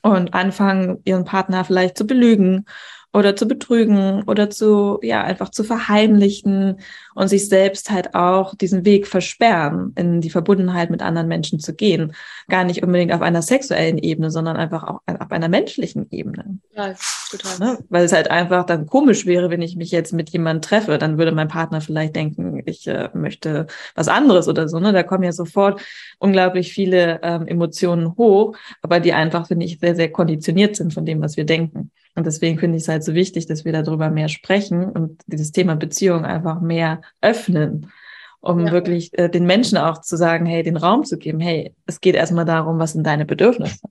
und 0.00 0.32
anfangen, 0.32 1.02
ihren 1.04 1.26
Partner 1.26 1.66
vielleicht 1.66 1.99
zu 1.99 2.06
belügen 2.06 2.64
oder 3.12 3.37
zu 3.37 3.46
betrügen 3.46 4.23
oder 4.23 4.49
zu, 4.49 5.00
ja, 5.02 5.23
einfach 5.23 5.50
zu 5.50 5.64
verheimlichen 5.64 6.78
und 7.14 7.28
sich 7.28 7.49
selbst 7.49 7.90
halt 7.90 8.14
auch 8.14 8.54
diesen 8.54 8.85
Weg 8.85 9.06
versperren, 9.06 9.92
in 9.97 10.21
die 10.21 10.30
Verbundenheit 10.30 10.90
mit 10.90 11.02
anderen 11.02 11.28
Menschen 11.28 11.61
zu 11.61 11.75
gehen. 11.75 12.14
Gar 12.49 12.64
nicht 12.64 12.83
unbedingt 12.83 13.12
auf 13.12 13.23
einer 13.23 13.42
sexuellen 13.42 13.99
Ebene, 13.99 14.30
sondern 14.30 14.56
einfach 14.56 14.85
auch 14.85 15.00
auf 15.06 15.30
einer 15.30 15.49
menschlichen 15.49 16.06
Ebene. 16.11 16.59
Ja, 16.75 16.94
total. 17.30 17.59
Ne? 17.59 17.78
Weil 17.88 18.04
es 18.04 18.12
halt 18.12 18.30
einfach 18.30 18.66
dann 18.66 18.87
komisch 18.87 19.26
wäre, 19.26 19.50
wenn 19.50 19.62
ich 19.62 19.76
mich 19.76 19.90
jetzt 19.90 20.12
mit 20.12 20.30
jemandem 20.30 20.62
treffe, 20.62 20.99
dann 20.99 21.18
würde 21.18 21.33
mein 21.33 21.49
Partner 21.49 21.80
vielleicht 21.80 22.16
denken, 22.16 22.62
ich 22.66 22.87
äh, 22.87 23.11
möchte 23.14 23.66
was 23.94 24.09
anderes 24.09 24.49
oder 24.49 24.68
so. 24.68 24.80
Ne? 24.80 24.92
Da 24.92 25.02
kommen 25.02 25.25
ja 25.25 25.33
sofort 25.33 25.80
unglaublich 26.18 26.73
viele 26.73 27.21
ähm, 27.23 27.47
Emotionen 27.47 28.16
hoch, 28.16 28.56
aber 28.83 29.00
die 29.00 29.12
einfach, 29.12 29.47
finde 29.47 29.66
ich, 29.66 29.78
sehr, 29.78 29.94
sehr 29.94 30.11
konditioniert 30.11 30.76
sind 30.76 30.92
von 30.92 31.06
dem, 31.06 31.21
was 31.21 31.37
wir 31.37 31.44
denken. 31.44 31.90
Und 32.16 32.26
deswegen 32.26 32.59
finde 32.59 32.76
ich 32.76 32.85
es 32.85 32.88
halt 32.88 33.02
so 33.02 33.14
wichtig, 33.14 33.47
dass 33.47 33.64
wir 33.64 33.73
darüber 33.73 34.09
mehr 34.09 34.28
sprechen 34.28 34.85
und 34.85 35.21
dieses 35.26 35.50
Thema 35.50 35.75
Beziehung 35.75 36.25
einfach 36.25 36.61
mehr 36.61 37.00
öffnen, 37.20 37.92
um 38.40 38.66
ja. 38.66 38.73
wirklich 38.73 39.16
äh, 39.18 39.28
den 39.28 39.46
Menschen 39.46 39.78
auch 39.78 40.00
zu 40.00 40.16
sagen, 40.16 40.46
hey, 40.46 40.62
den 40.62 40.76
Raum 40.76 41.04
zu 41.04 41.18
geben, 41.18 41.40
hey, 41.40 41.75
es 41.87 42.00
geht 42.00 42.14
erstmal 42.14 42.44
darum, 42.44 42.78
was 42.78 42.92
sind 42.92 43.06
deine 43.06 43.25
Bedürfnisse? 43.25 43.88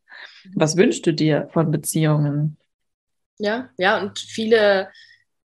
Was 0.56 0.78
wünschst 0.78 1.06
du 1.06 1.14
dir 1.14 1.50
von 1.52 1.72
Beziehungen? 1.72 2.58
Ja, 3.40 3.70
ja, 3.78 4.00
und 4.00 4.20
viele 4.20 4.90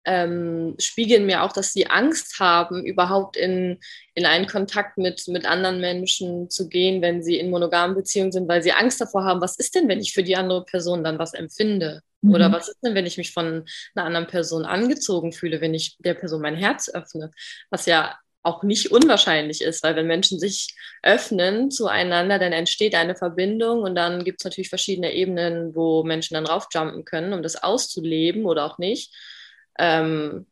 ähm, 0.08 0.76
spiegeln 0.80 1.26
mir 1.26 1.44
auch, 1.44 1.52
dass 1.52 1.74
sie 1.74 1.88
Angst 1.88 2.40
haben, 2.40 2.86
überhaupt 2.86 3.36
in, 3.36 3.80
in 4.16 4.26
einen 4.26 4.48
Kontakt 4.48 4.98
mit, 4.98 5.28
mit 5.28 5.46
anderen 5.46 5.82
Menschen 5.82 6.50
zu 6.50 6.70
gehen, 6.70 7.02
wenn 7.02 7.22
sie 7.22 7.38
in 7.38 7.50
monogamen 7.50 7.96
Beziehungen 7.96 8.32
sind, 8.32 8.48
weil 8.48 8.64
sie 8.64 8.72
Angst 8.72 9.02
davor 9.02 9.26
haben, 9.26 9.42
was 9.42 9.58
ist 9.58 9.76
denn, 9.76 9.90
wenn 9.90 10.00
ich 10.00 10.14
für 10.14 10.24
die 10.24 10.38
andere 10.38 10.64
Person 10.64 11.04
dann 11.04 11.20
was 11.20 11.34
empfinde? 11.34 12.02
Mhm. 12.22 12.34
Oder 12.34 12.52
was 12.52 12.70
ist 12.70 12.80
denn, 12.84 12.96
wenn 12.96 13.06
ich 13.06 13.18
mich 13.18 13.34
von 13.34 13.66
einer 13.96 14.06
anderen 14.06 14.28
Person 14.28 14.66
angezogen 14.66 15.32
fühle, 15.32 15.62
wenn 15.62 15.74
ich 15.74 15.98
der 16.00 16.14
Person 16.14 16.42
mein 16.42 16.56
Herz 16.56 16.90
öffne? 16.90 17.32
Was 17.70 17.86
ja 17.86 18.18
auch 18.44 18.64
nicht 18.64 18.92
unwahrscheinlich 18.92 19.62
ist, 19.62 19.84
weil 19.84 19.96
wenn 19.96 20.08
Menschen 20.08 20.40
sich 20.40 20.74
öffnen 21.04 21.70
zueinander, 21.70 22.40
dann 22.40 22.54
entsteht 22.54 22.96
eine 22.96 23.16
Verbindung 23.16 23.82
und 23.82 23.96
dann 23.96 24.24
gibt 24.24 24.40
es 24.40 24.46
natürlich 24.46 24.70
verschiedene 24.70 25.14
Ebenen, 25.14 25.76
wo 25.76 26.04
Menschen 26.04 26.36
dann 26.36 26.46
raufjumpen 26.46 27.04
können, 27.04 27.34
um 27.34 27.44
das 27.44 27.62
auszuleben 27.62 28.46
oder 28.46 28.66
auch 28.66 28.78
nicht. 28.78 29.14
Ähm, 29.78 30.48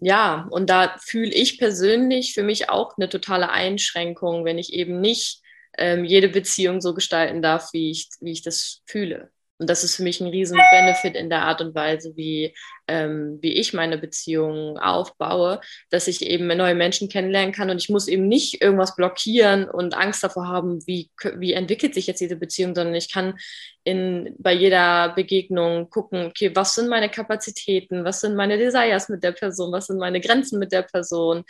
ja, 0.00 0.48
und 0.50 0.68
da 0.70 0.96
fühle 0.98 1.32
ich 1.32 1.58
persönlich 1.58 2.34
für 2.34 2.42
mich 2.42 2.70
auch 2.70 2.96
eine 2.96 3.08
totale 3.08 3.50
Einschränkung, 3.50 4.44
wenn 4.44 4.58
ich 4.58 4.72
eben 4.72 5.00
nicht 5.00 5.42
ähm, 5.76 6.04
jede 6.04 6.28
Beziehung 6.28 6.80
so 6.80 6.94
gestalten 6.94 7.42
darf, 7.42 7.72
wie 7.72 7.90
ich, 7.90 8.08
wie 8.20 8.32
ich 8.32 8.42
das 8.42 8.82
fühle. 8.84 9.30
Und 9.58 9.68
das 9.68 9.82
ist 9.82 9.96
für 9.96 10.04
mich 10.04 10.20
ein 10.20 10.28
riesen 10.28 10.58
Benefit 10.70 11.16
in 11.16 11.28
der 11.28 11.42
Art 11.42 11.60
und 11.60 11.74
Weise, 11.74 12.16
wie, 12.16 12.54
ähm, 12.86 13.38
wie 13.42 13.54
ich 13.54 13.72
meine 13.74 13.98
Beziehungen 13.98 14.78
aufbaue, 14.78 15.60
dass 15.90 16.06
ich 16.06 16.22
eben 16.22 16.46
neue 16.46 16.76
Menschen 16.76 17.08
kennenlernen 17.08 17.52
kann. 17.52 17.68
Und 17.68 17.78
ich 17.78 17.88
muss 17.88 18.06
eben 18.06 18.28
nicht 18.28 18.62
irgendwas 18.62 18.94
blockieren 18.94 19.68
und 19.68 19.96
Angst 19.96 20.22
davor 20.22 20.46
haben, 20.46 20.86
wie, 20.86 21.10
wie 21.36 21.54
entwickelt 21.54 21.94
sich 21.94 22.06
jetzt 22.06 22.20
diese 22.20 22.36
Beziehung, 22.36 22.74
sondern 22.74 22.94
ich 22.94 23.12
kann 23.12 23.34
in, 23.82 24.34
bei 24.38 24.52
jeder 24.52 25.10
Begegnung 25.14 25.90
gucken, 25.90 26.26
okay, 26.26 26.54
was 26.54 26.74
sind 26.74 26.88
meine 26.88 27.08
Kapazitäten, 27.08 28.04
was 28.04 28.20
sind 28.20 28.36
meine 28.36 28.58
Desires 28.58 29.08
mit 29.08 29.24
der 29.24 29.32
Person, 29.32 29.72
was 29.72 29.86
sind 29.86 29.98
meine 29.98 30.20
Grenzen 30.20 30.58
mit 30.58 30.72
der 30.72 30.82
Person, 30.82 31.44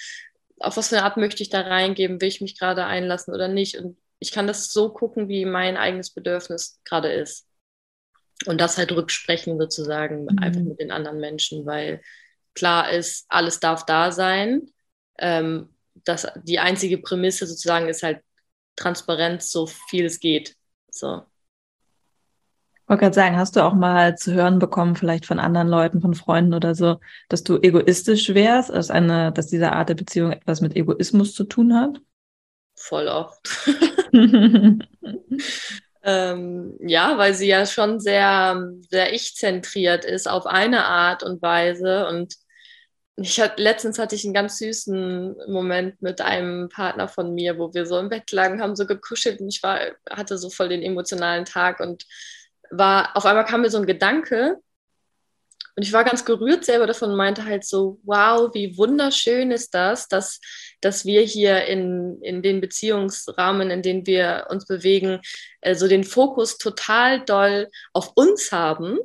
auf 0.60 0.76
was 0.76 0.88
für 0.88 0.96
eine 0.96 1.04
Art 1.04 1.16
möchte 1.16 1.42
ich 1.42 1.50
da 1.50 1.60
reingeben, 1.60 2.20
will 2.20 2.28
ich 2.28 2.40
mich 2.40 2.58
gerade 2.58 2.84
einlassen 2.84 3.34
oder 3.34 3.48
nicht. 3.48 3.76
Und 3.78 3.96
ich 4.18 4.32
kann 4.32 4.46
das 4.46 4.72
so 4.72 4.90
gucken, 4.90 5.28
wie 5.28 5.44
mein 5.44 5.76
eigenes 5.76 6.10
Bedürfnis 6.10 6.80
gerade 6.84 7.12
ist. 7.12 7.47
Und 8.46 8.60
das 8.60 8.78
halt 8.78 8.92
rücksprechen 8.92 9.58
sozusagen 9.58 10.24
mhm. 10.24 10.38
einfach 10.38 10.60
mit 10.60 10.80
den 10.80 10.90
anderen 10.90 11.20
Menschen, 11.20 11.66
weil 11.66 12.00
klar 12.54 12.90
ist, 12.90 13.26
alles 13.28 13.60
darf 13.60 13.84
da 13.84 14.12
sein. 14.12 14.70
Ähm, 15.18 15.70
das, 16.04 16.26
die 16.44 16.58
einzige 16.58 16.98
Prämisse 16.98 17.46
sozusagen 17.46 17.88
ist 17.88 18.02
halt 18.02 18.20
Transparenz, 18.76 19.50
so 19.50 19.66
viel 19.66 20.04
es 20.04 20.20
geht. 20.20 20.56
So. 20.90 21.22
Ich 22.74 22.88
wollte 22.88 23.02
gerade 23.02 23.14
sagen, 23.14 23.36
hast 23.36 23.56
du 23.56 23.64
auch 23.64 23.74
mal 23.74 24.16
zu 24.16 24.32
hören 24.32 24.58
bekommen, 24.58 24.96
vielleicht 24.96 25.26
von 25.26 25.38
anderen 25.38 25.68
Leuten, 25.68 26.00
von 26.00 26.14
Freunden 26.14 26.54
oder 26.54 26.74
so, 26.74 27.00
dass 27.28 27.42
du 27.42 27.58
egoistisch 27.60 28.32
wärst, 28.32 28.70
dass, 28.70 28.90
eine, 28.90 29.30
dass 29.32 29.48
diese 29.48 29.72
Art 29.72 29.90
der 29.90 29.94
Beziehung 29.94 30.32
etwas 30.32 30.60
mit 30.60 30.74
Egoismus 30.74 31.34
zu 31.34 31.44
tun 31.44 31.74
hat? 31.74 32.00
Voll 32.76 33.08
oft. 33.08 33.40
Ähm, 36.08 36.78
ja, 36.80 37.18
weil 37.18 37.34
sie 37.34 37.48
ja 37.48 37.66
schon 37.66 38.00
sehr, 38.00 38.66
sehr 38.88 39.12
ich-zentriert 39.12 40.06
ist 40.06 40.26
auf 40.26 40.46
eine 40.46 40.86
Art 40.86 41.22
und 41.22 41.42
Weise. 41.42 42.06
Und 42.08 42.34
ich 43.16 43.38
hatte, 43.38 43.62
letztens 43.62 43.98
hatte 43.98 44.14
ich 44.14 44.24
einen 44.24 44.32
ganz 44.32 44.56
süßen 44.58 45.36
Moment 45.48 46.00
mit 46.00 46.22
einem 46.22 46.70
Partner 46.70 47.08
von 47.08 47.34
mir, 47.34 47.58
wo 47.58 47.74
wir 47.74 47.84
so 47.84 47.98
im 47.98 48.08
Bett 48.08 48.32
lagen, 48.32 48.62
haben 48.62 48.74
so 48.74 48.86
gekuschelt 48.86 49.40
und 49.40 49.48
ich 49.48 49.62
war, 49.62 49.80
hatte 50.08 50.38
so 50.38 50.48
voll 50.48 50.70
den 50.70 50.82
emotionalen 50.82 51.44
Tag 51.44 51.80
und 51.80 52.06
war, 52.70 53.14
auf 53.14 53.26
einmal 53.26 53.44
kam 53.44 53.60
mir 53.60 53.70
so 53.70 53.78
ein 53.78 53.86
Gedanke, 53.86 54.56
Und 55.78 55.84
ich 55.84 55.92
war 55.92 56.02
ganz 56.02 56.24
gerührt 56.24 56.64
selber 56.64 56.88
davon 56.88 57.10
und 57.10 57.16
meinte 57.16 57.44
halt 57.44 57.64
so, 57.64 58.00
wow, 58.02 58.52
wie 58.52 58.76
wunderschön 58.76 59.52
ist 59.52 59.74
das, 59.74 60.08
dass, 60.08 60.40
dass 60.80 61.04
wir 61.04 61.20
hier 61.20 61.66
in, 61.66 62.20
in 62.20 62.42
den 62.42 62.60
Beziehungsrahmen, 62.60 63.70
in 63.70 63.82
denen 63.82 64.04
wir 64.04 64.48
uns 64.50 64.66
bewegen, 64.66 65.20
äh, 65.60 65.76
so 65.76 65.86
den 65.86 66.02
Fokus 66.02 66.58
total 66.58 67.24
doll 67.24 67.68
auf 67.92 68.10
uns 68.16 68.50
haben, 68.50 68.98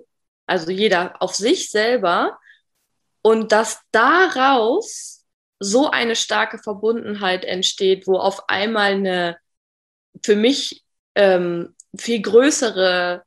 also 0.47 0.71
jeder 0.71 1.21
auf 1.21 1.35
sich 1.35 1.69
selber 1.69 2.39
und 3.21 3.51
dass 3.51 3.79
daraus 3.91 5.27
so 5.59 5.91
eine 5.91 6.15
starke 6.15 6.57
Verbundenheit 6.57 7.45
entsteht, 7.45 8.07
wo 8.07 8.17
auf 8.17 8.49
einmal 8.49 8.93
eine 8.93 9.37
für 10.25 10.35
mich 10.35 10.83
ähm, 11.13 11.75
viel 11.95 12.23
größere 12.23 13.21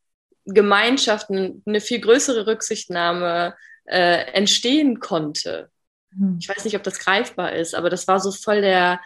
Gemeinschaften, 0.46 1.62
eine 1.66 1.80
viel 1.80 2.00
größere 2.00 2.46
Rücksichtnahme 2.46 3.54
äh, 3.84 4.32
entstehen 4.32 5.00
konnte. 5.00 5.70
Hm. 6.10 6.38
Ich 6.40 6.48
weiß 6.48 6.64
nicht, 6.64 6.76
ob 6.76 6.82
das 6.82 6.98
greifbar 6.98 7.52
ist, 7.52 7.74
aber 7.74 7.90
das 7.90 8.06
war 8.08 8.20
so 8.20 8.30
voll 8.30 8.60
der, 8.60 9.00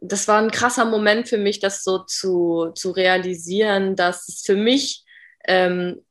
das 0.00 0.28
war 0.28 0.40
ein 0.40 0.50
krasser 0.50 0.84
Moment 0.84 1.28
für 1.28 1.38
mich, 1.38 1.60
das 1.60 1.84
so 1.84 1.98
zu, 1.98 2.72
zu 2.74 2.90
realisieren, 2.90 3.96
dass 3.96 4.28
es 4.28 4.42
für 4.42 4.56
mich 4.56 5.04
ähm, 5.46 6.04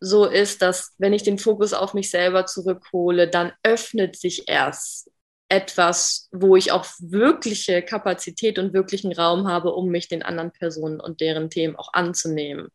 so 0.00 0.24
ist, 0.24 0.62
dass 0.62 0.94
wenn 0.98 1.12
ich 1.12 1.22
den 1.22 1.38
Fokus 1.38 1.74
auf 1.74 1.92
mich 1.92 2.10
selber 2.10 2.46
zurückhole, 2.46 3.28
dann 3.28 3.52
öffnet 3.62 4.16
sich 4.16 4.48
erst 4.48 5.10
etwas, 5.50 6.28
wo 6.30 6.56
ich 6.56 6.72
auch 6.72 6.86
wirkliche 7.00 7.82
Kapazität 7.82 8.58
und 8.58 8.72
wirklichen 8.72 9.12
Raum 9.12 9.48
habe, 9.48 9.72
um 9.74 9.88
mich 9.88 10.08
den 10.08 10.22
anderen 10.22 10.52
Personen 10.52 11.00
und 11.00 11.20
deren 11.20 11.50
Themen 11.50 11.76
auch 11.76 11.92
anzunehmen. 11.92 12.68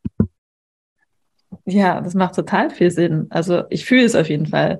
Ja, 1.68 2.00
das 2.00 2.14
macht 2.14 2.36
total 2.36 2.70
viel 2.70 2.92
Sinn. 2.92 3.26
Also 3.32 3.64
ich 3.72 3.86
fühle 3.86 4.06
es 4.06 4.14
auf 4.14 4.30
jeden 4.30 4.46
Fall. 4.46 4.80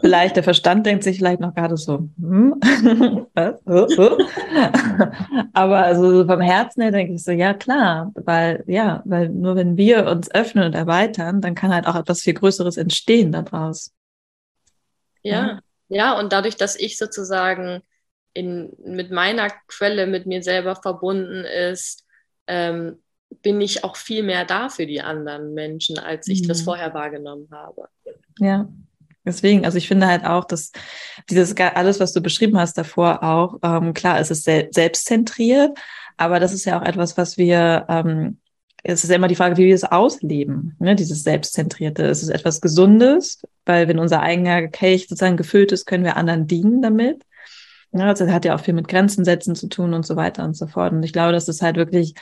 Vielleicht 0.00 0.34
der 0.34 0.42
Verstand 0.42 0.84
denkt 0.84 1.04
sich 1.04 1.18
vielleicht 1.18 1.40
noch 1.40 1.54
gerade 1.54 1.76
so, 1.76 2.08
hm? 2.18 2.60
was? 3.34 3.96
Aber 5.52 5.78
also 5.78 6.26
vom 6.26 6.40
Herzen 6.40 6.82
her 6.82 6.90
denke 6.90 7.14
ich 7.14 7.22
so, 7.22 7.30
ja 7.30 7.54
klar, 7.54 8.12
weil 8.14 8.64
ja, 8.66 9.02
weil 9.04 9.28
nur 9.28 9.54
wenn 9.54 9.76
wir 9.76 10.06
uns 10.06 10.28
öffnen 10.34 10.64
und 10.64 10.74
erweitern, 10.74 11.40
dann 11.40 11.54
kann 11.54 11.72
halt 11.72 11.86
auch 11.86 11.94
etwas 11.94 12.22
viel 12.22 12.34
Größeres 12.34 12.76
entstehen 12.76 13.30
daraus. 13.30 13.92
Ja, 15.22 15.46
ja, 15.46 15.60
ja 15.88 16.18
und 16.18 16.32
dadurch, 16.32 16.56
dass 16.56 16.74
ich 16.74 16.98
sozusagen 16.98 17.82
in, 18.32 18.72
mit 18.84 19.12
meiner 19.12 19.50
Quelle 19.68 20.08
mit 20.08 20.26
mir 20.26 20.42
selber 20.42 20.74
verbunden 20.74 21.44
ist, 21.44 22.04
ähm, 22.48 23.00
bin 23.42 23.60
ich 23.60 23.84
auch 23.84 23.96
viel 23.96 24.22
mehr 24.22 24.44
da 24.44 24.68
für 24.68 24.86
die 24.86 25.00
anderen 25.00 25.54
Menschen, 25.54 25.98
als 25.98 26.28
ich 26.28 26.42
mhm. 26.42 26.48
das 26.48 26.62
vorher 26.62 26.94
wahrgenommen 26.94 27.48
habe. 27.50 27.88
Ja, 28.38 28.68
deswegen, 29.24 29.64
also 29.64 29.78
ich 29.78 29.88
finde 29.88 30.06
halt 30.06 30.24
auch, 30.24 30.44
dass 30.44 30.72
dieses 31.30 31.54
alles, 31.56 32.00
was 32.00 32.12
du 32.12 32.20
beschrieben 32.20 32.58
hast 32.58 32.78
davor 32.78 33.22
auch, 33.22 33.58
ähm, 33.62 33.94
klar, 33.94 34.20
es 34.20 34.30
ist 34.30 34.44
sel 34.44 34.68
selbstzentriert, 34.72 35.76
aber 36.16 36.40
das 36.40 36.52
ist 36.52 36.64
ja 36.64 36.80
auch 36.80 36.84
etwas, 36.84 37.16
was 37.16 37.36
wir, 37.36 37.86
ähm, 37.88 38.38
es 38.82 39.04
ist 39.04 39.10
ja 39.10 39.16
immer 39.16 39.28
die 39.28 39.34
Frage, 39.34 39.56
wie 39.56 39.66
wir 39.66 39.74
es 39.74 39.84
ausleben, 39.84 40.76
ne? 40.78 40.94
dieses 40.94 41.24
Selbstzentrierte. 41.24 42.04
Es 42.04 42.22
ist 42.22 42.28
etwas 42.28 42.60
Gesundes, 42.60 43.42
weil 43.64 43.88
wenn 43.88 43.98
unser 43.98 44.22
eigener 44.22 44.68
Kelch 44.68 45.08
sozusagen 45.08 45.36
gefüllt 45.36 45.72
ist, 45.72 45.86
können 45.86 46.04
wir 46.04 46.16
anderen 46.16 46.46
dienen 46.46 46.82
damit. 46.82 47.22
Ja, 47.92 48.06
also 48.06 48.24
das 48.24 48.34
hat 48.34 48.44
ja 48.44 48.54
auch 48.54 48.60
viel 48.60 48.74
mit 48.74 48.88
Grenzen 48.88 49.24
setzen 49.24 49.54
zu 49.54 49.68
tun 49.68 49.94
und 49.94 50.04
so 50.04 50.16
weiter 50.16 50.44
und 50.44 50.54
so 50.54 50.66
fort. 50.66 50.92
Und 50.92 51.02
ich 51.02 51.12
glaube, 51.12 51.32
dass 51.32 51.48
es 51.48 51.62
halt 51.62 51.76
wirklich 51.76 52.14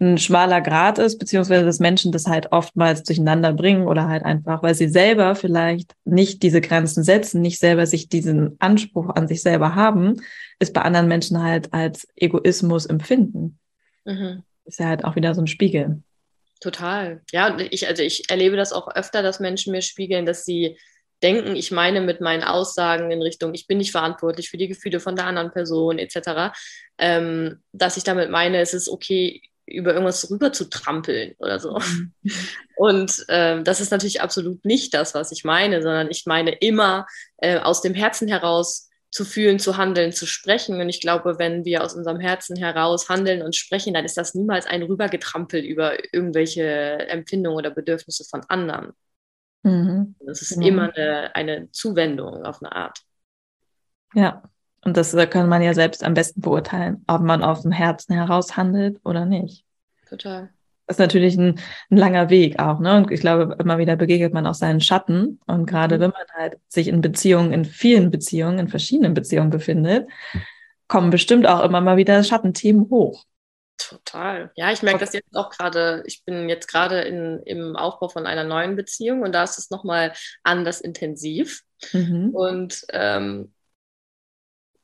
ein 0.00 0.18
schmaler 0.18 0.60
Grad 0.60 0.98
ist, 0.98 1.18
beziehungsweise 1.18 1.64
dass 1.64 1.78
Menschen 1.78 2.12
das 2.12 2.26
halt 2.26 2.52
oftmals 2.52 3.02
durcheinander 3.04 3.52
bringen 3.52 3.86
oder 3.86 4.08
halt 4.08 4.24
einfach, 4.24 4.62
weil 4.62 4.74
sie 4.74 4.88
selber 4.88 5.34
vielleicht 5.34 5.94
nicht 6.04 6.42
diese 6.42 6.60
Grenzen 6.60 7.04
setzen, 7.04 7.40
nicht 7.40 7.58
selber 7.58 7.86
sich 7.86 8.08
diesen 8.08 8.56
Anspruch 8.58 9.10
an 9.10 9.28
sich 9.28 9.42
selber 9.42 9.74
haben, 9.74 10.20
ist 10.58 10.74
bei 10.74 10.82
anderen 10.82 11.08
Menschen 11.08 11.42
halt 11.42 11.72
als 11.72 12.08
Egoismus 12.16 12.86
empfinden. 12.86 13.58
Mhm. 14.04 14.42
Ist 14.64 14.80
ja 14.80 14.86
halt 14.86 15.04
auch 15.04 15.16
wieder 15.16 15.34
so 15.34 15.40
ein 15.40 15.46
Spiegel. 15.46 16.02
Total. 16.60 17.22
Ja, 17.32 17.58
ich, 17.58 17.88
also 17.88 18.02
ich 18.02 18.30
erlebe 18.30 18.56
das 18.56 18.72
auch 18.72 18.88
öfter, 18.94 19.22
dass 19.22 19.40
Menschen 19.40 19.72
mir 19.72 19.82
spiegeln, 19.82 20.26
dass 20.26 20.44
sie 20.44 20.76
denken, 21.22 21.56
ich 21.56 21.70
meine 21.70 22.00
mit 22.00 22.20
meinen 22.20 22.42
Aussagen 22.42 23.10
in 23.10 23.22
Richtung, 23.22 23.54
ich 23.54 23.66
bin 23.66 23.78
nicht 23.78 23.92
verantwortlich 23.92 24.50
für 24.50 24.56
die 24.56 24.68
Gefühle 24.68 25.00
von 25.00 25.16
der 25.16 25.26
anderen 25.26 25.52
Person 25.52 25.98
etc., 25.98 26.54
ähm, 26.98 27.62
dass 27.72 27.96
ich 27.96 28.04
damit 28.04 28.30
meine, 28.30 28.60
es 28.60 28.74
ist 28.74 28.88
okay, 28.88 29.42
über 29.66 29.92
irgendwas 29.92 30.30
rüber 30.30 30.52
zu 30.52 30.68
trampeln 30.68 31.34
oder 31.38 31.58
so. 31.58 31.78
Mhm. 31.78 32.12
Und 32.76 33.24
ähm, 33.28 33.64
das 33.64 33.80
ist 33.80 33.90
natürlich 33.90 34.20
absolut 34.20 34.64
nicht 34.64 34.92
das, 34.94 35.14
was 35.14 35.32
ich 35.32 35.44
meine, 35.44 35.82
sondern 35.82 36.10
ich 36.10 36.26
meine 36.26 36.52
immer 36.52 37.06
äh, 37.38 37.58
aus 37.58 37.80
dem 37.80 37.94
Herzen 37.94 38.28
heraus 38.28 38.88
zu 39.10 39.24
fühlen, 39.24 39.58
zu 39.58 39.76
handeln, 39.76 40.12
zu 40.12 40.26
sprechen. 40.26 40.80
Und 40.80 40.88
ich 40.88 41.00
glaube, 41.00 41.38
wenn 41.38 41.64
wir 41.64 41.84
aus 41.84 41.94
unserem 41.94 42.18
Herzen 42.18 42.56
heraus 42.56 43.08
handeln 43.08 43.42
und 43.42 43.54
sprechen, 43.54 43.94
dann 43.94 44.06
ist 44.06 44.16
das 44.16 44.34
niemals 44.34 44.66
ein 44.66 44.82
Rübergetrampel 44.82 45.60
über 45.60 46.02
irgendwelche 46.14 46.62
Empfindungen 47.08 47.58
oder 47.58 47.70
Bedürfnisse 47.70 48.24
von 48.24 48.42
anderen. 48.48 48.94
Mhm. 49.62 50.14
Das 50.20 50.42
ist 50.42 50.54
genau. 50.54 50.66
immer 50.66 50.92
eine, 50.94 51.34
eine 51.34 51.70
Zuwendung 51.70 52.44
auf 52.44 52.62
eine 52.62 52.72
Art. 52.72 53.00
Ja, 54.14 54.42
und 54.84 54.96
das 54.96 55.16
kann 55.30 55.48
man 55.48 55.62
ja 55.62 55.74
selbst 55.74 56.04
am 56.04 56.14
besten 56.14 56.40
beurteilen, 56.40 57.04
ob 57.06 57.22
man 57.22 57.42
aus 57.42 57.62
dem 57.62 57.72
Herzen 57.72 58.14
heraus 58.14 58.56
handelt 58.56 59.00
oder 59.04 59.24
nicht. 59.24 59.64
Total. 60.08 60.50
Das 60.86 60.96
ist 60.96 61.00
natürlich 61.00 61.36
ein, 61.36 61.60
ein 61.90 61.96
langer 61.96 62.28
Weg 62.28 62.58
auch, 62.58 62.80
ne? 62.80 62.96
Und 62.96 63.10
ich 63.12 63.20
glaube, 63.20 63.56
immer 63.60 63.78
wieder 63.78 63.96
begegnet 63.96 64.34
man 64.34 64.46
auch 64.46 64.54
seinen 64.54 64.80
Schatten. 64.80 65.40
Und 65.46 65.66
gerade 65.66 65.96
mhm. 65.96 66.00
wenn 66.00 66.10
man 66.10 66.26
halt 66.34 66.58
sich 66.68 66.88
in 66.88 67.00
Beziehungen, 67.00 67.52
in 67.52 67.64
vielen 67.64 68.10
Beziehungen, 68.10 68.58
in 68.58 68.68
verschiedenen 68.68 69.14
Beziehungen 69.14 69.50
befindet, 69.50 70.08
kommen 70.88 71.10
bestimmt 71.10 71.46
auch 71.46 71.64
immer 71.64 71.80
mal 71.80 71.96
wieder 71.96 72.22
Schattenthemen 72.24 72.90
hoch. 72.90 73.24
Total. 73.92 74.50
Ja, 74.56 74.72
ich 74.72 74.82
merke 74.82 75.00
das 75.00 75.12
jetzt 75.12 75.34
auch 75.36 75.50
gerade. 75.50 76.02
Ich 76.06 76.24
bin 76.24 76.48
jetzt 76.48 76.66
gerade 76.66 77.00
im 77.02 77.76
Aufbau 77.76 78.08
von 78.08 78.26
einer 78.26 78.44
neuen 78.44 78.76
Beziehung 78.76 79.22
und 79.22 79.32
da 79.32 79.44
ist 79.44 79.58
es 79.58 79.70
nochmal 79.70 80.12
anders 80.42 80.80
intensiv. 80.80 81.62
Mhm. 81.92 82.30
Und 82.30 82.84
ähm, 82.90 83.52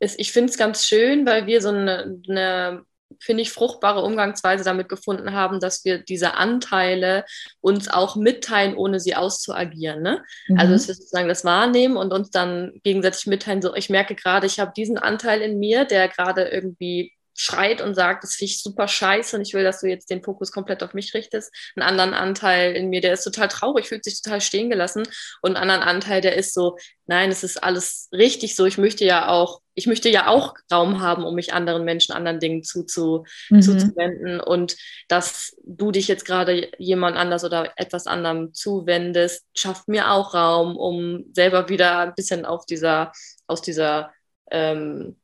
ist, 0.01 0.18
ich 0.18 0.33
finde 0.33 0.51
es 0.51 0.59
ganz 0.59 0.87
schön, 0.87 1.27
weil 1.27 1.47
wir 1.47 1.61
so 1.61 1.71
eine, 1.71 2.21
eine 2.29 2.85
finde 3.21 3.42
ich, 3.42 3.53
fruchtbare 3.53 4.03
Umgangsweise 4.03 4.64
damit 4.64 4.88
gefunden 4.88 5.33
haben, 5.33 5.61
dass 5.61 5.85
wir 5.85 5.99
diese 5.99 6.35
Anteile 6.35 7.25
uns 7.61 7.88
auch 7.88 8.16
mitteilen, 8.16 8.77
ohne 8.77 9.01
sie 9.01 9.14
auszuagieren. 9.14 10.03
Ne? 10.03 10.23
Also, 10.49 10.53
mhm. 10.53 10.59
Also, 10.59 10.73
dass 10.75 10.88
wir 10.88 10.94
sozusagen 10.94 11.29
das 11.29 11.44
wahrnehmen 11.44 11.97
und 11.97 12.12
uns 12.12 12.31
dann 12.31 12.81
gegenseitig 12.85 13.27
mitteilen, 13.27 13.62
so, 13.62 13.75
ich 13.75 13.90
merke 13.90 14.14
gerade, 14.14 14.47
ich 14.47 14.61
habe 14.61 14.73
diesen 14.77 14.99
Anteil 14.99 15.40
in 15.40 15.59
mir, 15.59 15.85
der 15.85 16.09
gerade 16.09 16.49
irgendwie 16.49 17.12
schreit 17.38 17.81
und 17.81 17.94
sagt, 17.94 18.24
das 18.24 18.35
finde 18.35 18.51
ich 18.51 18.62
super 18.62 18.88
scheiße 18.88 19.37
und 19.37 19.42
ich 19.42 19.55
will, 19.55 19.62
dass 19.62 19.81
du 19.81 19.87
jetzt 19.87 20.11
den 20.11 20.24
Fokus 20.24 20.51
komplett 20.51 20.83
auf 20.83 20.92
mich 20.92 21.14
richtest. 21.14 21.55
Einen 21.77 21.87
anderen 21.87 22.12
Anteil 22.12 22.74
in 22.74 22.90
mir, 22.90 23.01
der 23.01 23.12
ist 23.12 23.22
total 23.22 23.46
traurig, 23.46 23.87
fühlt 23.87 24.03
sich 24.03 24.20
total 24.20 24.40
stehen 24.40 24.68
gelassen 24.68 25.05
und 25.40 25.55
einen 25.57 25.70
anderen 25.70 25.88
Anteil, 25.88 26.20
der 26.20 26.37
ist 26.37 26.53
so, 26.53 26.77
nein, 27.07 27.31
es 27.31 27.44
ist 27.44 27.62
alles 27.62 28.09
richtig 28.12 28.57
so. 28.57 28.66
Ich 28.66 28.77
möchte 28.77 29.05
ja 29.05 29.29
auch, 29.29 29.61
ich 29.74 29.87
möchte 29.87 30.09
ja 30.09 30.27
auch 30.27 30.55
Raum 30.72 31.01
haben, 31.01 31.22
um 31.22 31.37
mich 31.37 31.53
anderen 31.53 31.85
Menschen, 31.85 32.12
anderen 32.12 32.40
Dingen 32.40 32.64
zuzu, 32.64 33.24
mhm. 33.51 33.62
zuzuwenden 33.62 34.40
und 34.40 34.77
dass 35.07 35.57
du 35.64 35.92
dich 35.92 36.09
jetzt 36.09 36.24
gerade 36.24 36.72
jemand 36.79 37.16
anders 37.16 37.44
oder 37.44 37.72
etwas 37.77 38.09
anderem 38.09 38.53
zuwendest, 38.53 39.46
schafft 39.55 39.87
mir 39.87 40.11
auch 40.11 40.35
Raum, 40.35 40.77
um 40.77 41.27
selber 41.33 41.68
wieder 41.68 42.01
ein 42.01 42.14
bisschen 42.16 42.44
auf 42.44 42.66
dieser, 42.66 43.12
aus 43.46 43.62
dieser 43.62 44.12
ähm, 44.51 45.16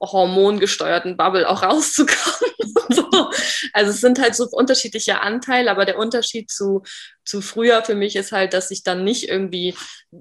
hormongesteuerten 0.00 1.16
Bubble 1.16 1.48
auch 1.48 1.62
rauszukommen. 1.62 2.50
so. 2.88 3.30
Also 3.72 3.90
es 3.90 4.00
sind 4.00 4.20
halt 4.20 4.34
so 4.34 4.48
unterschiedliche 4.50 5.20
Anteile, 5.20 5.70
aber 5.70 5.84
der 5.84 5.98
Unterschied 5.98 6.50
zu, 6.50 6.82
zu 7.24 7.40
früher 7.40 7.82
für 7.84 7.94
mich 7.94 8.16
ist 8.16 8.32
halt, 8.32 8.54
dass 8.54 8.70
ich 8.70 8.82
dann 8.82 9.04
nicht 9.04 9.28
irgendwie 9.28 9.74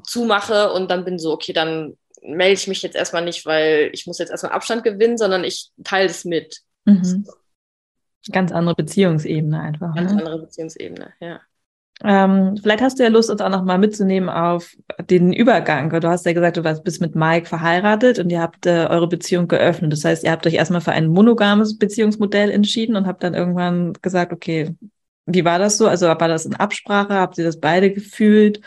zumache 0.04 0.72
und 0.74 0.92
dann 0.92 1.06
bin 1.06 1.18
so, 1.18 1.32
okay, 1.32 1.54
dann 1.54 1.98
melde 2.22 2.54
ich 2.54 2.68
mich 2.68 2.82
jetzt 2.82 2.96
erstmal 2.96 3.24
nicht, 3.24 3.46
weil 3.46 3.90
ich 3.94 4.06
muss 4.06 4.20
jetzt 4.20 4.32
erstmal 4.32 4.52
Abstand 4.52 4.84
gewinnen, 4.84 5.18
sondern 5.18 5.44
ich 5.44 5.72
teile 5.84 6.10
es 6.10 6.26
mit. 6.26 6.60
Mhm. 6.86 7.26
Ganz 8.32 8.52
andere 8.52 8.76
Beziehungsebene 8.76 9.60
einfach. 9.60 9.96
Ganz 9.96 10.12
ne? 10.12 10.18
andere 10.20 10.40
Beziehungsebene, 10.40 11.14
ja. 11.22 11.40
Ähm, 12.02 12.56
vielleicht 12.62 12.82
hast 12.82 12.98
du 12.98 13.04
ja 13.04 13.10
Lust, 13.10 13.30
uns 13.30 13.42
auch 13.42 13.50
noch 13.50 13.64
mal 13.64 13.78
mitzunehmen 13.78 14.30
auf 14.30 14.76
den 15.10 15.34
Übergang. 15.34 15.90
Du 15.90 16.08
hast 16.08 16.26
ja 16.26 16.32
gesagt, 16.32 16.56
du 16.56 16.64
warst, 16.64 16.84
bist 16.84 17.02
mit 17.02 17.16
Mike 17.16 17.46
verheiratet 17.46 18.20
und 18.20 18.30
ihr 18.30 18.42
habt 18.42 18.66
äh, 18.66 18.88
eure 18.90 19.10
Beziehung 19.10 19.50
geöffnet. 19.50 19.92
Das 19.92 20.06
heißt, 20.06 20.24
ihr 20.24 20.32
habt 20.32 20.48
euch 20.48 20.54
erstmal 20.54 20.82
für 20.82 20.94
ein 20.94 21.08
monogames 21.08 21.78
Beziehungsmodell 21.78 22.52
entschieden 22.52 22.96
und 22.96 23.06
habt 23.06 23.24
dann 23.24 23.34
irgendwann 23.34 23.94
gesagt, 24.02 24.32
okay, 24.32 24.76
wie 25.26 25.44
war 25.44 25.60
das 25.60 25.78
so? 25.78 25.88
Also 25.88 26.08
war 26.08 26.16
das 26.16 26.46
in 26.46 26.56
Absprache? 26.56 27.16
Habt 27.16 27.38
ihr 27.38 27.44
das 27.44 27.60
beide 27.60 27.92
gefühlt? 27.92 28.62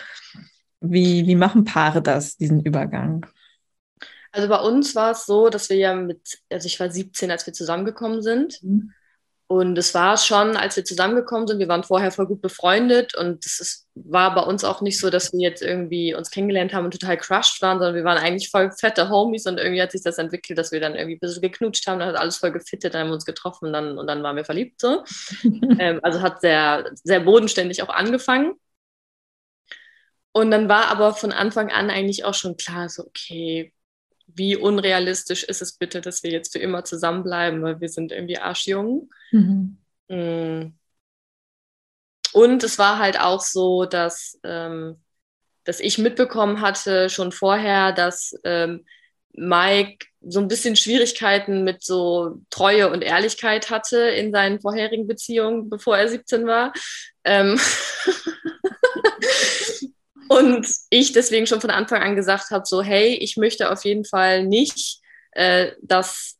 Wie, 0.80 1.26
wie 1.26 1.36
machen 1.36 1.64
Paare 1.64 2.02
das, 2.02 2.36
diesen 2.36 2.60
Übergang? 2.60 3.24
Also 4.30 4.48
bei 4.48 4.60
uns 4.60 4.94
war 4.94 5.12
es 5.12 5.24
so, 5.24 5.48
dass 5.48 5.70
wir 5.70 5.76
ja 5.76 5.94
mit, 5.94 6.38
also 6.50 6.66
ich 6.66 6.78
war 6.80 6.90
17, 6.90 7.30
als 7.30 7.46
wir 7.46 7.52
zusammengekommen 7.52 8.20
sind. 8.20 8.62
Mhm. 8.62 8.92
Und 9.52 9.76
es 9.76 9.92
war 9.92 10.16
schon, 10.16 10.56
als 10.56 10.76
wir 10.76 10.84
zusammengekommen 10.86 11.46
sind, 11.46 11.58
wir 11.58 11.68
waren 11.68 11.84
vorher 11.84 12.10
voll 12.10 12.26
gut 12.26 12.40
befreundet 12.40 13.14
und 13.14 13.44
es 13.44 13.60
ist, 13.60 13.86
war 13.94 14.34
bei 14.34 14.40
uns 14.40 14.64
auch 14.64 14.80
nicht 14.80 14.98
so, 14.98 15.10
dass 15.10 15.30
wir 15.34 15.40
jetzt 15.40 15.60
irgendwie 15.60 16.14
uns 16.14 16.30
kennengelernt 16.30 16.72
haben 16.72 16.86
und 16.86 16.92
total 16.92 17.18
crushed 17.18 17.60
waren, 17.60 17.78
sondern 17.78 17.94
wir 17.94 18.04
waren 18.04 18.16
eigentlich 18.16 18.48
voll 18.48 18.72
fette 18.72 19.10
Homies 19.10 19.44
und 19.44 19.58
irgendwie 19.58 19.82
hat 19.82 19.92
sich 19.92 20.02
das 20.02 20.16
entwickelt, 20.16 20.58
dass 20.58 20.72
wir 20.72 20.80
dann 20.80 20.94
irgendwie 20.94 21.16
ein 21.16 21.20
bisschen 21.20 21.42
geknutscht 21.42 21.86
haben, 21.86 21.98
dann 21.98 22.08
hat 22.08 22.16
alles 22.16 22.38
voll 22.38 22.50
gefittet, 22.50 22.94
dann 22.94 23.02
haben 23.02 23.08
wir 23.08 23.14
uns 23.14 23.26
getroffen 23.26 23.66
und 23.66 23.74
dann, 23.74 23.98
und 23.98 24.06
dann 24.06 24.22
waren 24.22 24.36
wir 24.36 24.46
verliebt 24.46 24.80
so. 24.80 25.04
ähm, 25.78 26.00
also 26.02 26.22
hat 26.22 26.40
sehr, 26.40 26.90
sehr 27.04 27.20
bodenständig 27.20 27.82
auch 27.82 27.90
angefangen. 27.90 28.54
Und 30.32 30.50
dann 30.50 30.70
war 30.70 30.86
aber 30.86 31.12
von 31.12 31.30
Anfang 31.30 31.70
an 31.70 31.90
eigentlich 31.90 32.24
auch 32.24 32.32
schon 32.32 32.56
klar, 32.56 32.88
so, 32.88 33.04
okay, 33.04 33.74
wie 34.34 34.56
unrealistisch 34.56 35.44
ist 35.44 35.62
es 35.62 35.72
bitte, 35.72 36.00
dass 36.00 36.22
wir 36.22 36.30
jetzt 36.30 36.52
für 36.52 36.58
immer 36.58 36.84
zusammenbleiben, 36.84 37.62
weil 37.62 37.80
wir 37.80 37.88
sind 37.88 38.12
irgendwie 38.12 38.38
arschjung. 38.38 39.10
Mhm. 39.30 39.78
Mm. 40.08 40.74
Und 42.32 42.64
es 42.64 42.78
war 42.78 42.98
halt 42.98 43.20
auch 43.20 43.42
so, 43.42 43.84
dass, 43.84 44.38
ähm, 44.42 45.02
dass 45.64 45.80
ich 45.80 45.98
mitbekommen 45.98 46.60
hatte 46.60 47.10
schon 47.10 47.30
vorher, 47.30 47.92
dass 47.92 48.34
ähm, 48.44 48.84
Mike 49.34 50.06
so 50.20 50.40
ein 50.40 50.48
bisschen 50.48 50.76
Schwierigkeiten 50.76 51.64
mit 51.64 51.82
so 51.82 52.40
Treue 52.50 52.90
und 52.90 53.02
Ehrlichkeit 53.02 53.70
hatte 53.70 53.98
in 53.98 54.32
seinen 54.32 54.60
vorherigen 54.60 55.06
Beziehungen, 55.06 55.68
bevor 55.68 55.98
er 55.98 56.08
17 56.08 56.46
war. 56.46 56.72
Ähm 57.24 57.58
Und 60.32 60.66
ich 60.88 61.12
deswegen 61.12 61.46
schon 61.46 61.60
von 61.60 61.70
Anfang 61.70 62.00
an 62.00 62.16
gesagt 62.16 62.50
habe, 62.50 62.64
so, 62.64 62.82
hey, 62.82 63.14
ich 63.14 63.36
möchte 63.36 63.70
auf 63.70 63.84
jeden 63.84 64.06
Fall 64.06 64.46
nicht, 64.46 65.00
äh, 65.32 65.72
dass, 65.82 66.38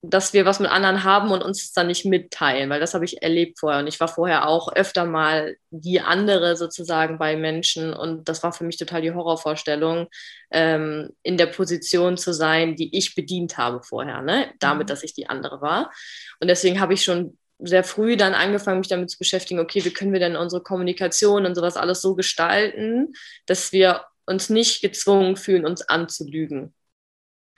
dass 0.00 0.32
wir 0.32 0.46
was 0.46 0.60
mit 0.60 0.70
anderen 0.70 1.04
haben 1.04 1.30
und 1.30 1.42
uns 1.42 1.72
dann 1.72 1.88
nicht 1.88 2.06
mitteilen, 2.06 2.70
weil 2.70 2.80
das 2.80 2.94
habe 2.94 3.04
ich 3.04 3.22
erlebt 3.22 3.58
vorher. 3.58 3.80
Und 3.80 3.86
ich 3.86 4.00
war 4.00 4.08
vorher 4.08 4.48
auch 4.48 4.72
öfter 4.72 5.04
mal 5.04 5.56
die 5.68 6.00
andere 6.00 6.56
sozusagen 6.56 7.18
bei 7.18 7.36
Menschen 7.36 7.92
und 7.92 8.28
das 8.30 8.42
war 8.42 8.52
für 8.52 8.64
mich 8.64 8.78
total 8.78 9.02
die 9.02 9.12
Horrorvorstellung, 9.12 10.06
ähm, 10.50 11.10
in 11.22 11.36
der 11.36 11.46
Position 11.46 12.16
zu 12.16 12.32
sein, 12.32 12.76
die 12.76 12.96
ich 12.96 13.14
bedient 13.14 13.58
habe 13.58 13.82
vorher, 13.82 14.22
ne? 14.22 14.50
damit, 14.58 14.86
mhm. 14.86 14.88
dass 14.88 15.02
ich 15.02 15.12
die 15.12 15.28
andere 15.28 15.60
war. 15.60 15.92
Und 16.40 16.48
deswegen 16.48 16.80
habe 16.80 16.94
ich 16.94 17.04
schon 17.04 17.36
sehr 17.58 17.84
früh 17.84 18.16
dann 18.16 18.34
angefangen, 18.34 18.78
mich 18.78 18.88
damit 18.88 19.10
zu 19.10 19.18
beschäftigen, 19.18 19.60
okay, 19.60 19.84
wie 19.84 19.92
können 19.92 20.12
wir 20.12 20.20
denn 20.20 20.36
unsere 20.36 20.62
Kommunikation 20.62 21.44
und 21.44 21.54
sowas 21.54 21.76
alles 21.76 22.00
so 22.00 22.14
gestalten, 22.14 23.14
dass 23.46 23.72
wir 23.72 24.04
uns 24.26 24.50
nicht 24.50 24.80
gezwungen 24.80 25.36
fühlen, 25.36 25.66
uns 25.66 25.82
anzulügen. 25.82 26.74